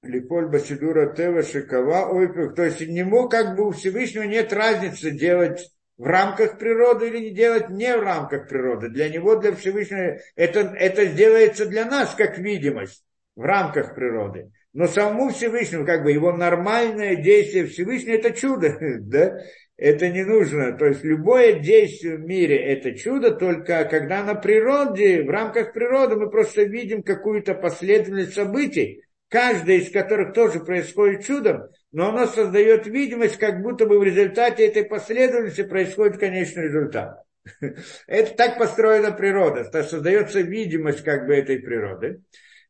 лифоль 0.02 0.48
басидура 0.48 1.14
тева 1.14 1.42
шикава, 1.42 2.08
ойпех. 2.10 2.54
То 2.54 2.64
есть 2.64 2.80
ему 2.80 3.28
как 3.28 3.56
бы 3.56 3.68
у 3.68 3.70
Всевышнего 3.72 4.24
нет 4.24 4.52
разницы 4.52 5.10
делать 5.10 5.68
в 5.96 6.04
рамках 6.04 6.58
природы 6.58 7.08
или 7.08 7.18
не 7.18 7.30
делать 7.30 7.70
не 7.70 7.96
в 7.96 8.02
рамках 8.02 8.48
природы. 8.48 8.88
Для 8.88 9.08
него, 9.08 9.36
для 9.36 9.54
Всевышнего, 9.54 10.18
это, 10.34 10.60
это 10.60 11.06
делается 11.06 11.66
для 11.66 11.84
нас 11.84 12.14
как 12.14 12.38
видимость 12.38 13.04
в 13.36 13.42
рамках 13.42 13.94
природы. 13.94 14.50
Но 14.72 14.86
самому 14.86 15.30
Всевышнему, 15.30 15.84
как 15.84 16.02
бы 16.02 16.12
его 16.12 16.32
нормальное 16.32 17.16
действие 17.16 17.66
Всевышнего, 17.66 18.14
это 18.14 18.32
чудо, 18.32 18.76
да? 19.00 19.38
Это 19.76 20.08
не 20.08 20.24
нужно. 20.24 20.76
То 20.78 20.86
есть 20.86 21.02
любое 21.02 21.54
действие 21.54 22.16
в 22.16 22.20
мире 22.20 22.56
это 22.56 22.94
чудо, 22.94 23.32
только 23.32 23.84
когда 23.84 24.22
на 24.22 24.34
природе, 24.34 25.24
в 25.24 25.30
рамках 25.30 25.72
природы 25.72 26.16
мы 26.16 26.30
просто 26.30 26.62
видим 26.62 27.02
какую-то 27.02 27.54
последовательность 27.54 28.34
событий, 28.34 29.02
каждая 29.28 29.78
из 29.78 29.90
которых 29.90 30.34
тоже 30.34 30.60
происходит 30.60 31.24
чудом, 31.24 31.62
но 31.90 32.10
оно 32.10 32.26
создает 32.26 32.86
видимость, 32.86 33.38
как 33.38 33.60
будто 33.60 33.86
бы 33.86 33.98
в 33.98 34.04
результате 34.04 34.66
этой 34.66 34.84
последовательности 34.84 35.64
происходит 35.64 36.18
конечный 36.18 36.64
результат. 36.64 37.18
Это 38.06 38.36
так 38.36 38.58
построена 38.58 39.10
природа, 39.10 39.64
создается 39.82 40.42
видимость 40.42 41.02
как 41.02 41.26
бы 41.26 41.34
этой 41.34 41.58
природы. 41.58 42.20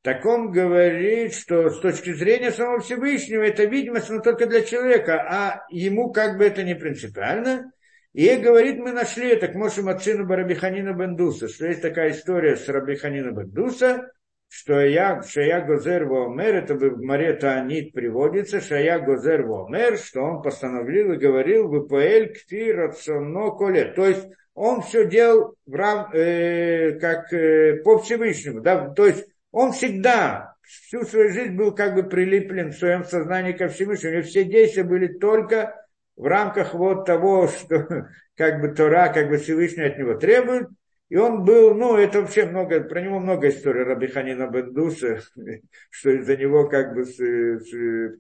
Так 0.02 0.26
он 0.26 0.50
говорит, 0.50 1.32
что 1.32 1.70
с 1.70 1.78
точки 1.78 2.12
зрения 2.12 2.50
самого 2.50 2.80
Всевышнего 2.80 3.42
это 3.42 3.64
видимость, 3.64 4.10
но 4.10 4.20
только 4.20 4.46
для 4.46 4.62
человека, 4.62 5.22
а 5.28 5.64
ему 5.70 6.12
как 6.12 6.38
бы 6.38 6.44
это 6.44 6.64
не 6.64 6.74
принципиально. 6.74 7.72
И 8.12 8.34
говорит, 8.36 8.78
мы 8.78 8.92
нашли 8.92 9.28
это 9.30 9.46
к 9.48 9.54
Моше 9.54 9.82
Мацину 9.82 10.26
Барабиханина 10.26 10.92
Бендуса, 10.92 11.48
что 11.48 11.66
есть 11.66 11.80
такая 11.80 12.10
история 12.10 12.56
с 12.56 12.68
Рабиханина 12.68 13.30
Бендуса, 13.30 14.10
что 14.48 14.80
я, 14.80 15.22
Шая 15.22 15.64
Гозер 15.64 16.04
Вомер, 16.04 16.56
это 16.56 16.74
в 16.74 17.00
Маре 17.00 17.32
Таанит 17.34 17.94
приводится, 17.94 18.60
Шая 18.60 18.98
Гозер 18.98 19.46
Вомер, 19.46 19.96
что 19.96 20.20
он 20.20 20.42
постановил 20.42 21.12
и 21.12 21.16
говорил, 21.16 21.68
Впл 21.68 22.34
Кфи 22.34 22.72
Рацоно 22.72 23.52
Коле. 23.52 23.86
То 23.96 24.04
есть 24.04 24.28
он 24.52 24.82
все 24.82 25.08
делал 25.08 25.54
в 25.64 25.74
рам, 25.74 26.12
э, 26.12 26.98
как 26.98 27.32
э, 27.32 27.76
по 27.82 27.98
Всевышнему, 27.98 28.60
да, 28.60 28.90
то 28.90 29.06
есть 29.06 29.26
он 29.52 29.72
всегда, 29.72 30.56
всю 30.62 31.04
свою 31.04 31.30
жизнь 31.30 31.54
был 31.54 31.72
как 31.74 31.94
бы 31.94 32.02
прилеплен 32.02 32.72
в 32.72 32.76
своем 32.76 33.04
сознании 33.04 33.52
ко 33.52 33.68
Всевышнему. 33.68 34.18
И 34.18 34.22
все 34.22 34.44
действия 34.44 34.82
были 34.82 35.06
только 35.06 35.86
в 36.16 36.24
рамках 36.24 36.74
вот 36.74 37.04
того, 37.04 37.46
что 37.48 38.08
как 38.36 38.60
бы 38.60 38.68
Тора, 38.68 39.12
как 39.12 39.28
бы 39.28 39.36
Всевышний 39.36 39.84
от 39.84 39.98
него 39.98 40.14
требует. 40.14 40.68
И 41.10 41.16
он 41.16 41.44
был, 41.44 41.74
ну, 41.74 41.96
это 41.98 42.22
вообще 42.22 42.46
много, 42.46 42.80
про 42.80 43.02
него 43.02 43.18
много 43.18 43.50
историй 43.50 43.82
Рабиханина 43.82 44.46
Бендуса, 44.48 45.20
что 45.90 46.10
из-за 46.10 46.38
него 46.38 46.66
как 46.68 46.94
бы 46.94 47.02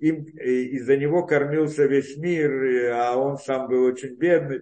из-за 0.02 0.96
него 0.98 1.26
кормился 1.26 1.86
весь 1.86 2.18
мир, 2.18 2.92
а 2.92 3.16
он 3.16 3.38
сам 3.38 3.68
был 3.68 3.84
очень 3.84 4.14
бедный. 4.16 4.60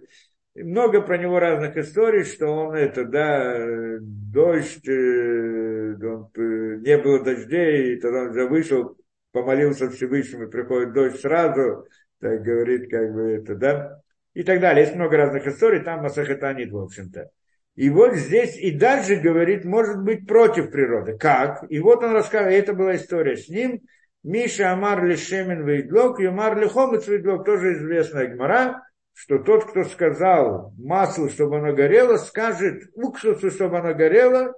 Много 0.53 1.01
про 1.01 1.17
него 1.17 1.39
разных 1.39 1.77
историй, 1.77 2.25
что 2.25 2.47
он 2.47 2.75
это, 2.75 3.05
да, 3.05 3.97
дождь, 4.01 4.85
э, 4.85 5.95
он, 6.03 6.29
э, 6.35 6.75
не 6.81 6.97
было 6.97 7.23
дождей, 7.23 7.95
и 7.95 7.99
тогда 8.01 8.23
он 8.23 8.29
уже 8.31 8.47
вышел, 8.47 8.97
помолился 9.31 9.89
Всевышнему, 9.89 10.49
приходит 10.49 10.93
дождь 10.93 11.21
сразу, 11.21 11.87
так 12.19 12.41
говорит, 12.41 12.91
как 12.91 13.13
бы 13.13 13.21
это, 13.31 13.55
да, 13.55 14.01
и 14.33 14.43
так 14.43 14.59
далее. 14.59 14.83
Есть 14.83 14.95
много 14.95 15.15
разных 15.15 15.47
историй, 15.47 15.79
там 15.79 16.01
Масахатанит, 16.01 16.71
в 16.71 16.77
общем-то. 16.77 17.29
И 17.75 17.89
вот 17.89 18.15
здесь 18.15 18.57
и 18.57 18.71
дальше 18.71 19.15
говорит, 19.15 19.63
может 19.63 20.03
быть 20.03 20.27
против 20.27 20.69
природы. 20.69 21.17
Как? 21.17 21.63
И 21.69 21.79
вот 21.79 22.03
он 22.03 22.11
рассказывает, 22.11 22.63
это 22.63 22.73
была 22.73 22.97
история 22.97 23.37
с 23.37 23.47
ним, 23.47 23.81
Миша 24.23 24.71
Амар 24.71 25.05
Лишемен 25.05 25.65
Вейдлок, 25.65 26.19
Юмар 26.19 26.59
Лихомец 26.59 27.07
Вейдлок, 27.07 27.45
тоже 27.45 27.73
известная 27.73 28.27
гмара, 28.27 28.83
что 29.13 29.39
тот, 29.39 29.65
кто 29.69 29.83
сказал 29.83 30.73
маслу, 30.77 31.29
чтобы 31.29 31.57
оно 31.57 31.73
горело, 31.73 32.17
скажет 32.17 32.89
уксусу, 32.95 33.51
чтобы 33.51 33.79
оно 33.79 33.93
горело, 33.93 34.53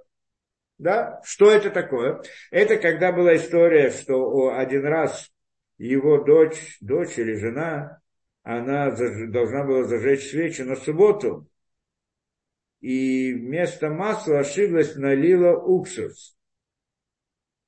да? 0.78 1.20
Что 1.24 1.50
это 1.50 1.70
такое? 1.70 2.22
Это 2.50 2.76
когда 2.76 3.12
была 3.12 3.36
история, 3.36 3.90
что 3.90 4.54
один 4.56 4.84
раз 4.86 5.30
его 5.78 6.22
дочь, 6.24 6.78
дочь 6.80 7.18
или 7.18 7.34
жена, 7.34 8.00
она 8.42 8.90
должна 8.90 9.64
была 9.64 9.84
зажечь 9.84 10.30
свечи 10.30 10.62
на 10.62 10.76
субботу, 10.76 11.48
и 12.80 13.32
вместо 13.32 13.88
масла 13.88 14.40
ошиблась, 14.40 14.94
налила 14.96 15.56
уксус. 15.56 16.36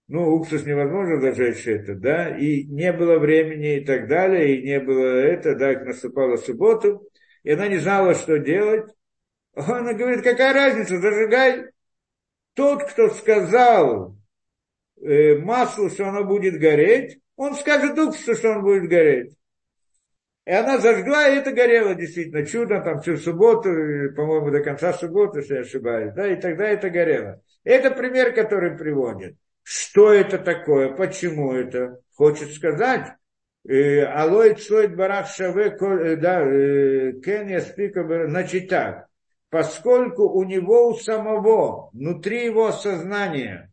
Ну, 0.08 0.36
уксус 0.36 0.64
невозможно 0.64 1.20
зажечь 1.20 1.66
это, 1.66 1.96
да, 1.96 2.36
и 2.36 2.62
не 2.64 2.92
было 2.92 3.18
времени 3.18 3.78
и 3.78 3.84
так 3.84 4.06
далее, 4.06 4.56
и 4.56 4.64
не 4.64 4.78
было 4.78 5.04
это, 5.04 5.56
да, 5.56 5.72
наступала 5.80 6.36
субботу, 6.36 7.08
и 7.42 7.50
она 7.50 7.66
не 7.66 7.78
знала, 7.78 8.14
что 8.14 8.38
делать. 8.38 8.88
Она 9.54 9.94
говорит, 9.94 10.22
какая 10.22 10.52
разница, 10.52 10.98
зажигай. 10.98 11.70
Тот, 12.54 12.84
кто 12.84 13.10
сказал 13.10 14.16
э, 15.02 15.38
маслу, 15.38 15.90
что 15.90 16.08
оно 16.08 16.24
будет 16.24 16.60
гореть, 16.60 17.18
он 17.34 17.54
скажет 17.54 17.98
уксусу, 17.98 18.34
что 18.34 18.50
он 18.50 18.62
будет 18.62 18.88
гореть. 18.88 19.36
И 20.44 20.52
она 20.52 20.78
зажгла, 20.78 21.28
и 21.28 21.38
это 21.38 21.50
горело 21.50 21.96
действительно 21.96 22.46
чудо, 22.46 22.80
там 22.80 23.00
всю 23.00 23.16
субботу, 23.16 23.70
по-моему, 24.14 24.52
до 24.52 24.60
конца 24.60 24.92
субботы, 24.92 25.40
если 25.40 25.54
я 25.54 25.60
ошибаюсь, 25.62 26.12
да, 26.14 26.32
и 26.32 26.40
тогда 26.40 26.68
это 26.68 26.90
горело. 26.90 27.42
Это 27.64 27.90
пример, 27.90 28.32
который 28.32 28.78
приводит. 28.78 29.36
Что 29.68 30.12
это 30.12 30.38
такое, 30.38 30.94
почему 30.94 31.52
это? 31.52 31.98
Хочет 32.14 32.52
сказать, 32.52 33.14
э, 33.68 34.04
Алой 34.04 34.54
Цойд 34.54 34.94
Барах 34.94 35.26
Шаве, 35.28 35.76
э, 35.76 36.14
э, 36.14 37.20
Кен 37.20 37.48
Яспика, 37.48 38.04
значит 38.28 38.68
так, 38.68 39.08
поскольку 39.50 40.28
у 40.28 40.44
него 40.44 40.90
у 40.90 40.94
самого, 40.94 41.90
внутри 41.92 42.44
его 42.44 42.70
сознания, 42.70 43.72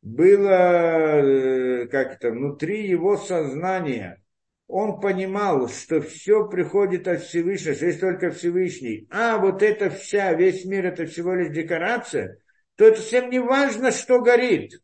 было, 0.00 1.88
как 1.90 2.14
это, 2.14 2.30
внутри 2.30 2.86
его 2.86 3.16
сознания, 3.16 4.22
он 4.68 5.00
понимал, 5.00 5.68
что 5.68 6.00
все 6.02 6.48
приходит 6.48 7.08
от 7.08 7.20
Всевышнего, 7.22 7.74
что 7.74 7.86
есть 7.86 8.00
только 8.00 8.30
Всевышний, 8.30 9.08
а 9.10 9.38
вот 9.38 9.64
это 9.64 9.90
вся, 9.90 10.34
весь 10.34 10.64
мир 10.64 10.86
это 10.86 11.04
всего 11.06 11.34
лишь 11.34 11.52
декорация, 11.52 12.38
то 12.76 12.84
это 12.86 13.00
совсем 13.00 13.28
не 13.28 13.40
важно, 13.40 13.90
что 13.90 14.20
горит. 14.20 14.81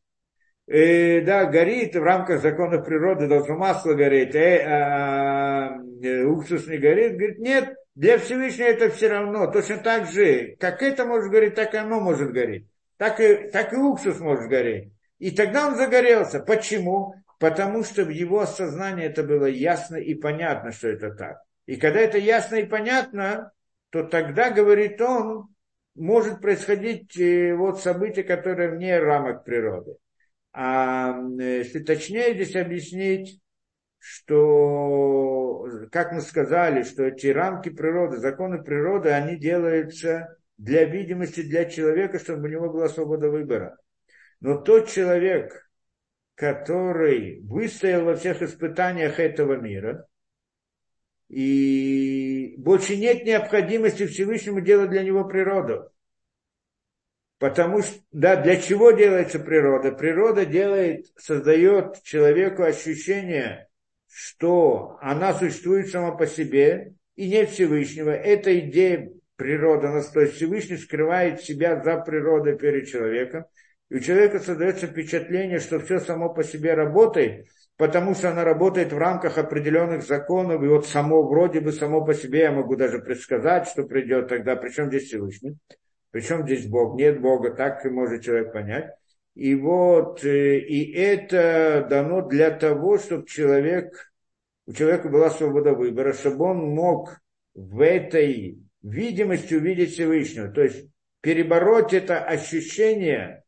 Э, 0.70 1.22
да, 1.22 1.46
горит 1.46 1.96
в 1.96 2.02
рамках 2.02 2.42
закона 2.42 2.78
природы, 2.78 3.26
должно 3.26 3.56
масло 3.56 3.94
гореть, 3.94 4.34
э, 4.34 4.62
а, 4.66 5.78
э, 6.02 6.24
уксус 6.24 6.66
не 6.66 6.76
горит. 6.76 7.16
Говорит, 7.16 7.38
нет, 7.38 7.74
для 7.94 8.18
Всевышнего 8.18 8.66
это 8.66 8.90
все 8.90 9.08
равно. 9.08 9.50
Точно 9.50 9.78
так 9.78 10.10
же, 10.10 10.56
как 10.60 10.82
это 10.82 11.06
может 11.06 11.30
гореть, 11.30 11.54
так 11.54 11.72
и 11.72 11.78
оно 11.78 12.00
может 12.00 12.32
гореть. 12.32 12.66
Так 12.98 13.18
и, 13.18 13.48
так 13.50 13.72
и 13.72 13.76
уксус 13.76 14.20
может 14.20 14.50
гореть. 14.50 14.92
И 15.18 15.30
тогда 15.30 15.68
он 15.68 15.76
загорелся. 15.76 16.40
Почему? 16.40 17.14
Потому 17.38 17.82
что 17.82 18.04
в 18.04 18.10
его 18.10 18.44
сознании 18.44 19.06
это 19.06 19.22
было 19.22 19.46
ясно 19.46 19.96
и 19.96 20.14
понятно, 20.14 20.70
что 20.72 20.88
это 20.88 21.14
так. 21.14 21.38
И 21.64 21.76
когда 21.76 22.00
это 22.00 22.18
ясно 22.18 22.56
и 22.56 22.66
понятно, 22.66 23.52
то 23.88 24.02
тогда, 24.02 24.50
говорит 24.50 25.00
он, 25.00 25.48
может 25.94 26.42
происходить 26.42 27.18
э, 27.18 27.54
вот 27.54 27.80
событие, 27.80 28.22
которое 28.22 28.70
вне 28.70 28.98
рамок 28.98 29.44
природы. 29.44 29.96
А 30.52 31.18
э, 31.40 31.58
если 31.58 31.80
точнее 31.80 32.34
здесь 32.34 32.56
объяснить, 32.56 33.40
что, 33.98 35.66
как 35.90 36.12
мы 36.12 36.20
сказали, 36.20 36.82
что 36.82 37.04
эти 37.04 37.26
рамки 37.28 37.68
природы, 37.68 38.18
законы 38.18 38.62
природы, 38.62 39.10
они 39.10 39.36
делаются 39.36 40.36
для 40.56 40.84
видимости 40.84 41.42
для 41.42 41.64
человека, 41.66 42.18
чтобы 42.18 42.48
у 42.48 42.50
него 42.50 42.70
была 42.70 42.88
свобода 42.88 43.28
выбора. 43.28 43.76
Но 44.40 44.56
тот 44.56 44.88
человек, 44.88 45.68
который 46.34 47.40
выстоял 47.42 48.04
во 48.04 48.16
всех 48.16 48.42
испытаниях 48.42 49.18
этого 49.18 49.54
мира, 49.54 50.06
и 51.28 52.54
больше 52.58 52.96
нет 52.96 53.24
необходимости 53.24 54.06
Всевышнему 54.06 54.60
делать 54.60 54.90
для 54.90 55.02
него 55.02 55.24
природу. 55.24 55.90
Потому 57.38 57.82
что, 57.82 57.94
да, 58.10 58.36
для 58.36 58.56
чего 58.56 58.90
делается 58.90 59.38
природа? 59.38 59.92
Природа 59.92 60.44
делает, 60.44 61.06
создает 61.16 62.02
человеку 62.02 62.64
ощущение, 62.64 63.68
что 64.10 64.98
она 65.00 65.32
существует 65.34 65.88
сама 65.88 66.12
по 66.12 66.26
себе 66.26 66.94
и 67.14 67.28
нет 67.28 67.50
Всевышнего. 67.50 68.10
Эта 68.10 68.58
идея 68.58 69.12
природы, 69.36 69.86
она, 69.86 70.02
то 70.02 70.20
есть 70.20 70.34
Всевышний 70.34 70.76
скрывает 70.76 71.40
себя 71.40 71.80
за 71.80 71.98
природой 71.98 72.58
перед 72.58 72.88
человеком. 72.88 73.44
И 73.88 73.96
у 73.96 74.00
человека 74.00 74.40
создается 74.40 74.88
впечатление, 74.88 75.60
что 75.60 75.78
все 75.78 76.00
само 76.00 76.34
по 76.34 76.42
себе 76.42 76.74
работает, 76.74 77.46
потому 77.76 78.14
что 78.14 78.30
она 78.30 78.44
работает 78.44 78.92
в 78.92 78.98
рамках 78.98 79.38
определенных 79.38 80.02
законов, 80.02 80.62
и 80.62 80.66
вот 80.66 80.86
само, 80.86 81.22
вроде 81.22 81.60
бы 81.60 81.72
само 81.72 82.04
по 82.04 82.14
себе 82.14 82.40
я 82.40 82.52
могу 82.52 82.76
даже 82.76 82.98
предсказать, 82.98 83.68
что 83.68 83.84
придет 83.84 84.28
тогда, 84.28 84.56
причем 84.56 84.88
здесь 84.88 85.04
Всевышний. 85.04 85.56
Причем 86.10 86.44
здесь 86.44 86.66
Бог? 86.66 86.96
Нет 86.96 87.20
Бога, 87.20 87.50
так 87.50 87.84
и 87.84 87.90
может 87.90 88.22
человек 88.22 88.52
понять. 88.52 88.90
И 89.34 89.54
вот, 89.54 90.24
э, 90.24 90.58
и 90.58 90.92
это 90.92 91.86
дано 91.88 92.22
для 92.22 92.50
того, 92.50 92.98
чтобы 92.98 93.26
человек, 93.26 94.12
у 94.66 94.72
человека 94.72 95.08
была 95.08 95.30
свобода 95.30 95.74
выбора, 95.74 96.12
чтобы 96.12 96.46
он 96.46 96.74
мог 96.74 97.20
в 97.54 97.80
этой 97.80 98.58
видимости 98.82 99.54
увидеть 99.54 99.92
Всевышнего. 99.92 100.48
То 100.48 100.62
есть 100.62 100.88
перебороть 101.20 101.92
это 101.92 102.18
ощущение, 102.24 103.44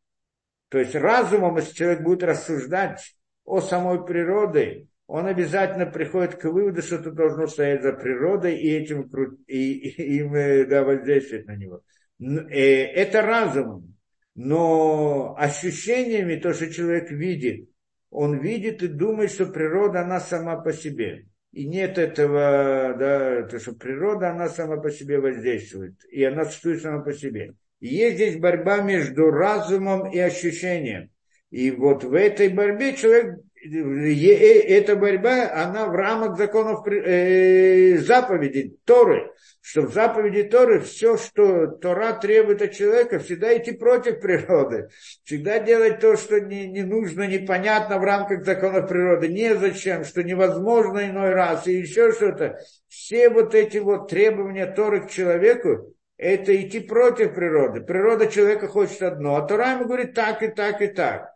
то 0.68 0.78
есть 0.78 0.94
разумом, 0.94 1.56
если 1.56 1.74
человек 1.74 2.02
будет 2.02 2.22
рассуждать 2.22 3.16
о 3.44 3.60
самой 3.60 4.04
природе, 4.04 4.86
он 5.08 5.26
обязательно 5.26 5.86
приходит 5.86 6.36
к 6.36 6.44
выводу, 6.44 6.82
что 6.82 6.96
это 6.96 7.10
должно 7.10 7.48
стоять 7.48 7.82
за 7.82 7.92
природой 7.92 8.56
и 8.56 8.70
этим 8.70 9.10
и, 9.48 9.72
и, 9.72 10.18
им 10.18 10.34
э, 10.34 10.64
да, 10.66 10.84
воздействовать 10.84 11.46
на 11.46 11.56
него. 11.56 11.82
Э, 12.20 12.54
это 12.54 13.22
разумом, 13.22 13.96
но 14.34 15.34
ощущениями 15.38 16.36
то, 16.36 16.52
что 16.52 16.70
человек 16.70 17.10
видит, 17.10 17.68
он 18.10 18.38
видит 18.38 18.82
и 18.82 18.88
думает, 18.88 19.30
что 19.30 19.46
природа, 19.46 20.02
она 20.02 20.20
сама 20.20 20.56
по 20.56 20.72
себе. 20.72 21.26
И 21.52 21.66
нет 21.66 21.98
этого, 21.98 22.94
да, 22.98 23.42
то, 23.48 23.58
что 23.58 23.72
природа, 23.72 24.30
она 24.30 24.48
сама 24.48 24.76
по 24.76 24.90
себе 24.90 25.18
воздействует, 25.18 25.94
и 26.10 26.22
она 26.22 26.44
существует 26.44 26.82
сама 26.82 27.02
по 27.02 27.12
себе. 27.12 27.54
И 27.80 27.88
есть 27.88 28.16
здесь 28.16 28.38
борьба 28.38 28.82
между 28.82 29.30
разумом 29.30 30.10
и 30.12 30.18
ощущением. 30.18 31.10
И 31.50 31.70
вот 31.70 32.04
в 32.04 32.14
этой 32.14 32.50
борьбе 32.50 32.94
человек 32.94 33.40
эта 33.62 34.96
борьба, 34.96 35.50
она 35.52 35.86
в 35.86 35.94
рамках 35.94 36.38
законов 36.38 36.86
э, 36.86 37.98
заповедей 37.98 38.78
Торы, 38.84 39.32
что 39.60 39.82
в 39.82 39.92
заповеди 39.92 40.44
Торы 40.44 40.80
все, 40.80 41.18
что 41.18 41.66
Тора 41.66 42.14
требует 42.14 42.62
от 42.62 42.72
человека, 42.72 43.18
всегда 43.18 43.56
идти 43.56 43.72
против 43.72 44.20
природы, 44.20 44.88
всегда 45.24 45.58
делать 45.58 46.00
то, 46.00 46.16
что 46.16 46.40
не, 46.40 46.68
не 46.68 46.82
нужно, 46.82 47.26
непонятно 47.26 47.98
в 47.98 48.04
рамках 48.04 48.44
законов 48.44 48.88
природы, 48.88 49.28
незачем, 49.28 50.04
что 50.04 50.22
невозможно 50.22 51.06
иной 51.06 51.30
раз, 51.30 51.66
и 51.66 51.72
еще 51.72 52.12
что-то. 52.12 52.60
Все 52.88 53.28
вот 53.28 53.54
эти 53.54 53.78
вот 53.78 54.08
требования 54.08 54.66
Торы 54.66 55.02
к 55.02 55.10
человеку, 55.10 55.94
это 56.16 56.54
идти 56.58 56.80
против 56.80 57.34
природы. 57.34 57.80
Природа 57.82 58.26
человека 58.26 58.68
хочет 58.68 59.02
одно, 59.02 59.36
а 59.36 59.46
Тора 59.46 59.72
ему 59.72 59.84
говорит 59.84 60.14
так 60.14 60.42
и 60.42 60.48
так 60.48 60.80
и 60.80 60.86
так. 60.86 61.29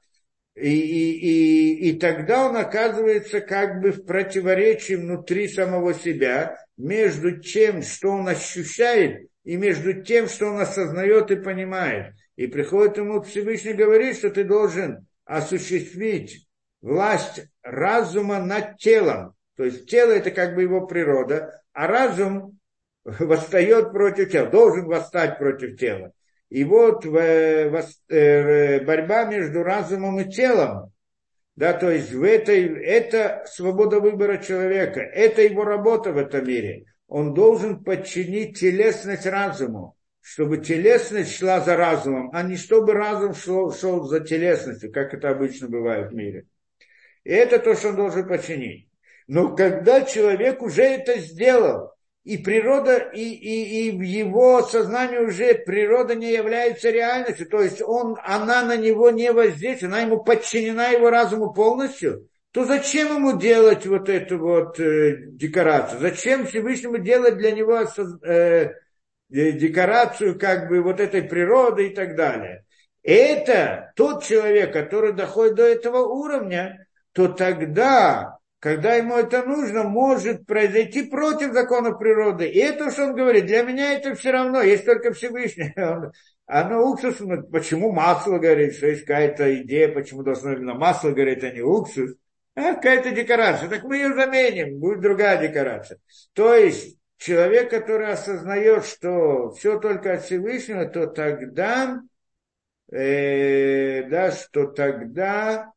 И, 0.55 0.70
и, 0.70 1.18
и, 1.18 1.90
и 1.90 1.98
тогда 1.98 2.48
он 2.48 2.56
оказывается 2.56 3.40
как 3.40 3.81
бы 3.81 3.90
в 3.90 4.05
противоречии 4.05 4.94
внутри 4.94 5.48
самого 5.48 5.94
себя 5.94 6.56
между 6.76 7.40
тем, 7.40 7.82
что 7.82 8.10
он 8.10 8.28
ощущает, 8.28 9.28
и 9.43 9.56
между 9.56 10.02
тем, 10.02 10.28
что 10.28 10.47
он 10.47 10.60
осознает 10.60 11.31
и 11.31 11.36
понимает. 11.36 12.14
И 12.36 12.47
приходит 12.47 12.98
ему 12.98 13.22
Всевышний 13.22 13.74
говорит, 13.74 14.16
что 14.16 14.31
ты 14.31 14.44
должен 14.44 15.06
осуществить 15.24 16.47
власть 16.82 17.47
разума 17.62 18.39
над 18.39 18.78
телом. 18.78 19.35
То 19.56 19.64
есть 19.64 19.89
тело 19.89 20.12
это 20.12 20.31
как 20.31 20.55
бы 20.55 20.62
его 20.62 20.86
природа, 20.86 21.62
а 21.72 21.86
разум 21.86 22.59
восстает 23.05 23.93
против 23.93 24.31
тела, 24.31 24.48
должен 24.48 24.86
восстать 24.86 25.39
против 25.39 25.78
тела. 25.78 26.12
И 26.51 26.65
вот 26.65 27.05
э, 27.07 27.71
борьба 28.85 29.25
между 29.25 29.62
разумом 29.62 30.21
и 30.21 30.31
телом, 30.31 30.93
да, 31.57 31.73
то 31.73 31.91
есть 31.91 32.12
в 32.12 32.23
этой, 32.23 32.66
это 32.83 33.45
свобода 33.47 34.01
выбора 34.01 34.39
человека, 34.39 35.01
это 35.01 35.43
его 35.43 35.65
работа 35.65 36.12
в 36.12 36.19
этом 36.19 36.47
мире. 36.47 36.87
Он 37.07 37.33
должен 37.33 37.85
подчинить 37.85 38.59
телесность 38.59 39.27
разуму, 39.27 39.97
чтобы 40.21 40.59
телесность 40.59 41.37
шла 41.37 41.61
за 41.61 41.77
разумом, 41.77 42.31
а 42.33 42.43
не 42.43 42.57
чтобы 42.57 42.93
разум 42.93 43.35
шел, 43.35 43.73
шел 43.73 44.05
за 44.05 44.21
телесностью, 44.21 44.93
как 44.93 45.15
это 45.15 45.31
обычно 45.31 45.69
бывает 45.69 46.11
в 46.11 46.15
мире. 46.15 46.47
И 47.23 47.31
это 47.31 47.59
то, 47.59 47.75
что 47.75 47.91
он 47.91 47.97
должен 47.97 48.27
починить. 48.27 48.89
Но 49.27 49.55
когда 49.55 50.03
человек 50.03 50.61
уже 50.61 50.83
это 50.83 51.19
сделал, 51.19 51.94
и 52.25 52.39
природа, 52.39 52.97
и, 52.97 53.21
и, 53.21 53.89
и 53.89 53.91
в 53.91 54.01
его 54.01 54.63
сознании 54.63 55.19
уже 55.19 55.55
природа 55.55 56.15
не 56.15 56.33
является 56.33 56.91
реальностью, 56.91 57.47
то 57.47 57.63
есть 57.63 57.83
он, 57.83 58.17
она 58.25 58.63
на 58.63 58.77
него 58.77 59.11
не 59.11 59.31
воздействует, 59.31 59.93
она 59.93 60.01
ему 60.01 60.25
подчинена 60.25 60.89
его 60.89 61.11
разуму 61.11 61.53
полностью, 61.53 62.27
то 62.51 62.65
зачем 62.65 63.17
ему 63.17 63.39
делать 63.39 63.85
вот 63.87 64.09
эту 64.09 64.39
вот 64.39 64.81
э, 64.81 65.27
декорацию? 65.33 66.01
Зачем 66.01 66.47
Всевышнему 66.47 66.99
делать 66.99 67.37
для 67.37 67.51
него 67.51 67.81
э, 67.81 68.71
э, 69.31 69.53
декорацию 69.53 70.39
как 70.39 70.69
бы 70.69 70.81
вот 70.81 71.01
этой 71.01 71.25
природы 71.25 71.89
и 71.89 71.95
так 71.95 72.17
далее? 72.17 72.65
Это 73.03 73.93
тот 73.97 74.25
человек, 74.25 74.73
который 74.73 75.13
доходит 75.13 75.57
до 75.57 75.65
этого 75.65 76.07
уровня, 76.07 76.87
то 77.13 77.29
тогда 77.29 78.39
когда 78.65 78.95
ему 78.95 79.19
это 79.19 79.43
нужно, 79.43 79.82
может 79.82 80.47
произойти 80.47 81.03
против 81.03 81.53
законов 81.53 81.99
природы. 81.99 82.49
И 82.49 82.59
это, 82.59 82.91
что 82.91 83.09
он 83.09 83.15
говорит, 83.15 83.45
для 83.45 83.62
меня 83.62 83.93
это 83.93 84.15
все 84.15 84.31
равно, 84.31 84.62
есть 84.62 84.86
только 84.86 85.12
Всевышний. 85.12 85.74
Он, 85.77 86.12
оно 86.47 86.82
уксус, 86.89 87.19
почему 87.53 87.93
масло 87.93 88.39
горит, 88.39 88.74
что 88.74 88.86
есть 88.86 89.03
какая-то 89.03 89.55
идея, 89.61 89.93
почему 89.93 90.23
должно 90.23 90.55
именно 90.55 90.73
масло 90.73 91.11
гореть, 91.11 91.45
а 91.45 91.51
не 91.51 91.61
уксус. 91.61 92.15
А 92.55 92.73
какая-то 92.73 93.11
декорация. 93.11 93.69
Так 93.69 93.85
мы 93.85 93.97
ее 93.97 94.15
заменим, 94.15 94.78
будет 94.78 95.03
другая 95.03 95.47
декорация. 95.47 95.99
То 96.32 96.55
есть 96.55 96.97
человек, 97.19 97.69
который 97.69 98.11
осознает, 98.11 98.86
что 98.86 99.51
все 99.51 99.78
только 99.78 100.15
от 100.15 100.23
Всевышнего, 100.23 100.86
то 100.86 101.07
тогда, 101.07 102.01
э, 102.91 104.05
да, 104.05 104.32
что 104.32 104.69
тогда 104.69 105.70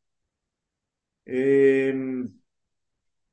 э, 1.26 1.92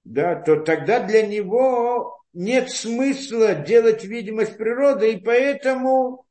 да, 0.04 0.36
то 0.36 0.56
тогда 0.56 1.00
для 1.00 1.26
него 1.26 2.20
нет 2.32 2.70
смысла 2.70 3.54
делать 3.54 4.04
видимость 4.04 4.56
природы, 4.56 5.12
и 5.12 5.20
поэтому 5.20 6.26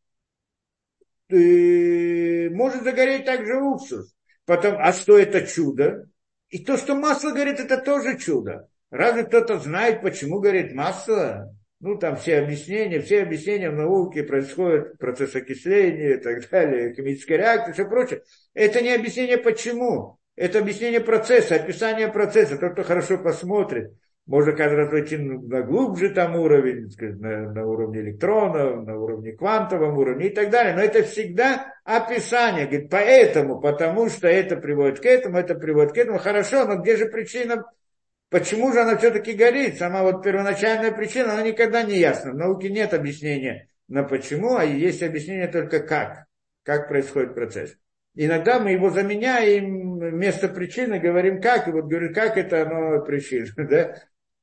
э, 1.29 2.49
может 2.49 2.83
загореть 2.83 3.25
также 3.25 3.61
уксус. 3.61 4.13
Потом, 4.45 4.75
а 4.77 4.91
что 4.91 5.17
это 5.17 5.45
чудо? 5.47 6.07
И 6.49 6.63
то, 6.63 6.77
что 6.77 6.95
масло 6.95 7.31
горит, 7.31 7.59
это 7.59 7.77
тоже 7.77 8.17
чудо. 8.17 8.67
Разве 8.91 9.23
кто-то 9.23 9.57
знает, 9.57 10.01
почему 10.01 10.39
горит 10.39 10.73
масло? 10.73 11.51
Ну, 11.79 11.97
там 11.97 12.15
все 12.15 12.37
объяснения, 12.37 13.01
все 13.01 13.23
объяснения 13.23 13.69
в 13.69 13.75
науке 13.75 14.23
происходят, 14.23 14.97
процесс 14.99 15.35
окисления 15.35 16.15
и 16.15 16.21
так 16.21 16.47
далее, 16.49 16.93
химическая 16.93 17.37
реакция, 17.37 17.73
все 17.73 17.85
прочее. 17.85 18.23
Это 18.53 18.81
не 18.81 18.93
объяснение 18.93 19.37
почему. 19.37 20.19
Это 20.35 20.59
объяснение 20.59 20.99
процесса, 20.99 21.55
описание 21.55 22.07
процесса. 22.07 22.57
Тот, 22.57 22.73
кто 22.73 22.83
хорошо 22.83 23.17
посмотрит, 23.17 23.93
можно 24.25 24.53
каждый 24.53 24.75
раз 24.75 24.91
войти 24.91 25.17
на 25.17 25.61
глубже 25.61 26.09
там 26.09 26.35
уровень, 26.37 26.89
сказать, 26.89 27.19
на, 27.19 27.51
на 27.51 27.65
уровне 27.65 27.99
электронов, 27.99 28.85
на 28.85 28.97
уровне 28.97 29.33
квантовом 29.33 29.97
уровне 29.97 30.27
и 30.27 30.29
так 30.33 30.49
далее. 30.49 30.75
Но 30.75 30.81
это 30.81 31.03
всегда 31.03 31.73
описание. 31.83 32.65
Говорит, 32.65 32.89
поэтому, 32.89 33.59
потому 33.59 34.09
что 34.09 34.27
это 34.27 34.55
приводит 34.55 35.01
к 35.01 35.05
этому, 35.05 35.37
это 35.37 35.55
приводит 35.55 35.91
к 35.91 35.97
этому. 35.97 36.17
Хорошо, 36.19 36.65
но 36.65 36.77
где 36.77 36.95
же 36.95 37.07
причина? 37.07 37.65
Почему 38.29 38.71
же 38.71 38.79
она 38.79 38.97
все-таки 38.97 39.33
горит? 39.33 39.77
Сама 39.77 40.01
вот 40.01 40.23
первоначальная 40.23 40.91
причина, 40.91 41.33
она 41.33 41.43
никогда 41.43 41.83
не 41.83 41.99
ясна. 41.99 42.31
В 42.31 42.35
науке 42.35 42.69
нет 42.69 42.93
объяснения 42.93 43.67
на 43.87 44.03
почему, 44.03 44.55
а 44.55 44.63
есть 44.63 45.03
объяснение 45.03 45.47
только 45.47 45.81
как. 45.81 46.25
Как 46.63 46.87
происходит 46.87 47.35
процесс. 47.35 47.75
Иногда 48.15 48.59
мы 48.59 48.71
его 48.71 48.89
заменяем 48.91 49.97
вместо 49.97 50.47
причины, 50.47 50.99
говорим 50.99 51.41
как, 51.41 51.67
и 51.67 51.71
вот 51.71 51.85
говорю, 51.85 52.13
как 52.13 52.37
это 52.37 52.61
оно 52.61 53.03
причина, 53.03 53.47
да? 53.57 53.95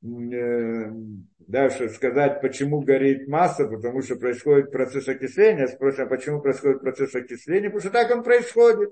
Э, 0.03 0.91
да, 1.39 1.71
что 1.71 1.89
сказать, 1.89 2.41
почему 2.41 2.81
горит 2.81 3.29
масса, 3.29 3.67
потому 3.67 4.03
что 4.03 4.17
происходит 4.17 4.73
процесс 4.73 5.09
окисления, 5.09 5.67
спросим, 5.67 6.05
а 6.05 6.07
почему 6.07 6.41
происходит 6.41 6.81
процесс 6.81 7.15
окисления, 7.15 7.71
потому 7.71 7.81
что 7.81 7.91
так 7.91 8.11
он 8.11 8.23
происходит, 8.23 8.91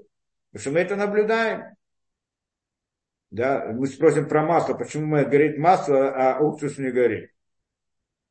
потому 0.52 0.60
что 0.60 0.70
мы 0.72 0.80
это 0.80 0.96
наблюдаем. 0.96 1.62
Да, 3.30 3.72
мы 3.72 3.86
спросим 3.86 4.28
про 4.28 4.44
масло, 4.44 4.74
почему 4.74 5.06
мы 5.06 5.24
горит 5.24 5.59
масло, 5.59 6.12
а 6.14 6.40
уксус 6.40 6.78
не 6.78 6.90
горит. 6.90 7.30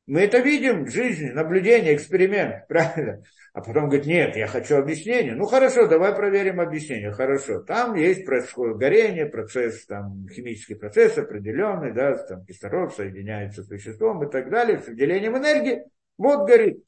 Мы 0.08 0.22
это 0.22 0.40
видим 0.40 0.86
в 0.86 0.90
жизни, 0.90 1.30
наблюдение, 1.32 1.94
эксперимент, 1.94 2.66
правильно? 2.70 3.22
А 3.54 3.62
потом 3.62 3.90
говорит, 3.90 4.06
нет, 4.06 4.38
я 4.38 4.48
хочу 4.48 4.78
объяснение. 4.78 5.36
Ну 5.36 5.46
хорошо, 5.46 5.86
давай 5.88 6.16
проверим 6.16 6.62
объяснение. 6.62 7.12
Хорошо, 7.12 7.60
там 7.60 7.96
есть 7.96 8.26
происходит 8.26 8.78
горение, 8.78 9.26
процесс, 9.26 9.86
там, 9.86 10.26
химический 10.30 10.78
процесс 10.78 11.18
определенный, 11.18 11.92
да, 11.94 12.16
там 12.16 12.46
кислород 12.46 12.96
соединяется 12.96 13.64
с 13.64 13.70
веществом 13.70 14.26
и 14.26 14.32
так 14.32 14.50
далее, 14.50 14.80
с 14.80 14.88
выделением 14.88 15.38
энергии. 15.38 15.84
Вот 16.18 16.48
горит. 16.48 16.86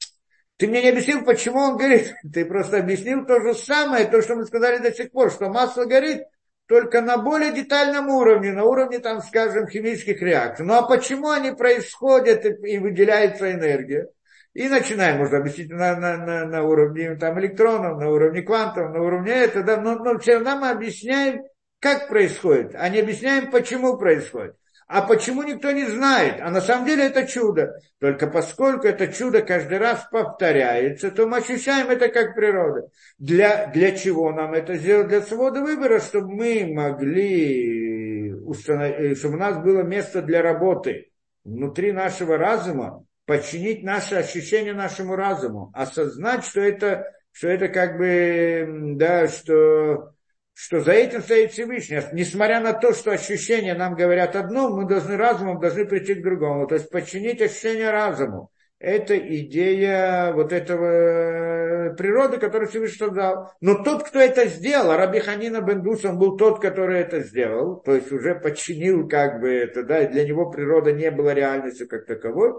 Ты 0.56 0.68
мне 0.68 0.82
не 0.82 0.88
объяснил, 0.88 1.22
почему 1.22 1.58
он 1.58 1.76
горит. 1.76 2.14
Ты 2.32 2.46
просто 2.46 2.78
объяснил 2.78 3.26
то 3.26 3.40
же 3.40 3.52
самое, 3.52 4.06
то, 4.06 4.22
что 4.22 4.34
мы 4.34 4.46
сказали 4.46 4.78
до 4.78 4.92
сих 4.92 5.10
пор, 5.10 5.30
что 5.30 5.50
масло 5.50 5.84
горит, 5.84 6.22
только 6.70 7.00
на 7.00 7.18
более 7.18 7.52
детальном 7.52 8.10
уровне, 8.10 8.52
на 8.52 8.62
уровне, 8.62 9.00
там, 9.00 9.20
скажем, 9.22 9.66
химических 9.66 10.22
реакций. 10.22 10.64
Ну 10.64 10.74
а 10.74 10.82
почему 10.82 11.30
они 11.30 11.50
происходят 11.50 12.44
и 12.44 12.78
выделяется 12.78 13.50
энергия? 13.50 14.06
И 14.54 14.68
начинаем, 14.68 15.18
можно 15.18 15.38
объяснить 15.38 15.68
на, 15.68 15.96
на, 15.96 16.16
на, 16.16 16.46
на 16.46 16.62
уровне 16.62 17.16
там, 17.16 17.40
электронов, 17.40 17.98
на 17.98 18.08
уровне 18.08 18.42
квантов, 18.42 18.92
на 18.92 19.02
уровне 19.02 19.32
этого, 19.32 19.64
да, 19.64 19.80
но, 19.80 19.96
но 19.96 20.16
все 20.20 20.34
равно 20.34 20.58
мы 20.60 20.70
объясняем, 20.70 21.42
как 21.80 22.06
происходит, 22.06 22.76
а 22.76 22.88
не 22.88 23.00
объясняем, 23.00 23.50
почему 23.50 23.98
происходит. 23.98 24.54
А 24.92 25.02
почему 25.02 25.44
никто 25.44 25.70
не 25.70 25.86
знает? 25.86 26.40
А 26.40 26.50
на 26.50 26.60
самом 26.60 26.84
деле 26.84 27.06
это 27.06 27.24
чудо. 27.24 27.80
Только 28.00 28.26
поскольку 28.26 28.88
это 28.88 29.06
чудо 29.06 29.40
каждый 29.40 29.78
раз 29.78 30.08
повторяется, 30.10 31.12
то 31.12 31.28
мы 31.28 31.36
ощущаем 31.36 31.90
это 31.90 32.08
как 32.08 32.34
природа. 32.34 32.88
Для, 33.16 33.68
для 33.68 33.96
чего 33.96 34.32
нам 34.32 34.52
это 34.52 34.74
сделать? 34.74 35.06
Для 35.06 35.22
свода 35.22 35.60
выбора, 35.60 36.00
чтобы 36.00 36.34
мы 36.34 36.66
могли 36.74 38.34
установить, 38.34 38.96
э, 38.98 39.14
чтобы 39.14 39.36
у 39.36 39.38
нас 39.38 39.62
было 39.62 39.82
место 39.82 40.22
для 40.22 40.42
работы 40.42 41.12
внутри 41.44 41.92
нашего 41.92 42.36
разума, 42.36 43.04
подчинить 43.26 43.84
наше 43.84 44.16
ощущение 44.16 44.74
нашему 44.74 45.14
разуму, 45.14 45.70
осознать, 45.72 46.44
что 46.44 46.62
это, 46.62 47.06
что 47.30 47.46
это 47.46 47.68
как 47.68 47.96
бы, 47.96 48.96
да, 48.96 49.28
что 49.28 50.14
что 50.54 50.80
за 50.80 50.92
этим 50.92 51.22
стоит 51.22 51.52
Всевышний. 51.52 52.00
Несмотря 52.12 52.60
на 52.60 52.72
то, 52.72 52.92
что 52.92 53.12
ощущения 53.12 53.74
нам 53.74 53.94
говорят 53.94 54.36
одно, 54.36 54.68
мы 54.68 54.86
должны 54.86 55.16
разумом 55.16 55.60
должны 55.60 55.86
прийти 55.86 56.14
к 56.14 56.22
другому. 56.22 56.66
То 56.66 56.74
есть 56.74 56.90
подчинить 56.90 57.40
ощущение 57.40 57.90
разуму. 57.90 58.50
Это 58.80 59.14
идея 59.18 60.32
вот 60.32 60.54
этого 60.54 60.86
э, 60.86 61.94
природы, 61.96 62.38
которую 62.38 62.70
Всевышний 62.70 62.96
создал. 62.96 63.52
Но 63.60 63.82
тот, 63.82 64.04
кто 64.04 64.18
это 64.18 64.46
сделал, 64.46 64.96
Раби 64.96 65.20
Ханина 65.20 65.60
Бендус, 65.60 66.02
он 66.06 66.18
был 66.18 66.38
тот, 66.38 66.62
который 66.62 67.00
это 67.00 67.20
сделал, 67.20 67.76
то 67.80 67.94
есть 67.94 68.10
уже 68.10 68.34
подчинил 68.34 69.06
как 69.06 69.40
бы 69.40 69.50
это, 69.50 69.82
да, 69.82 70.06
для 70.06 70.26
него 70.26 70.50
природа 70.50 70.92
не 70.92 71.10
была 71.10 71.34
реальностью 71.34 71.88
как 71.88 72.06
таковой, 72.06 72.54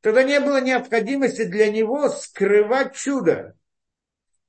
тогда 0.00 0.22
не 0.22 0.40
было 0.40 0.62
необходимости 0.62 1.44
для 1.44 1.70
него 1.70 2.08
скрывать 2.08 2.94
чудо. 2.94 3.54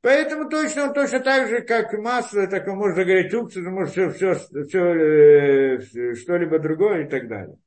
Поэтому 0.07 0.49
точно 0.49 0.85
он 0.85 0.93
точно 0.93 1.19
так 1.19 1.49
же, 1.49 1.59
как 1.63 1.91
масло, 1.91 2.47
так 2.47 2.65
он 2.69 2.77
может 2.77 2.95
загореть 2.95 3.33
уксус, 3.33 3.65
может 3.65 3.91
все, 3.91 4.09
все, 4.11 4.35
все, 4.35 4.79
э, 4.79 6.15
что-либо 6.15 6.59
другое 6.59 7.03
и 7.03 7.09
так 7.09 7.27
далее. 7.27 7.57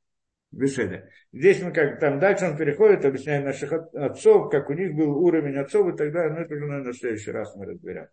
Беседа. 0.49 1.07
Здесь 1.31 1.61
мы 1.61 1.71
как 1.71 1.99
там 1.99 2.19
дальше 2.19 2.45
он 2.45 2.57
переходит, 2.57 3.05
объясняет 3.05 3.45
наших 3.45 3.71
отцов, 3.71 4.49
как 4.49 4.71
у 4.71 4.73
них 4.73 4.95
был 4.95 5.23
уровень 5.23 5.59
отцов 5.59 5.93
и 5.93 5.95
так 5.95 6.11
далее, 6.11 6.33
но 6.33 6.41
это 6.41 6.55
уже, 6.55 6.65
наверное, 6.65 6.93
в 6.93 6.97
следующий 6.97 7.29
раз 7.29 7.55
мы 7.55 7.67
разберем. 7.67 8.07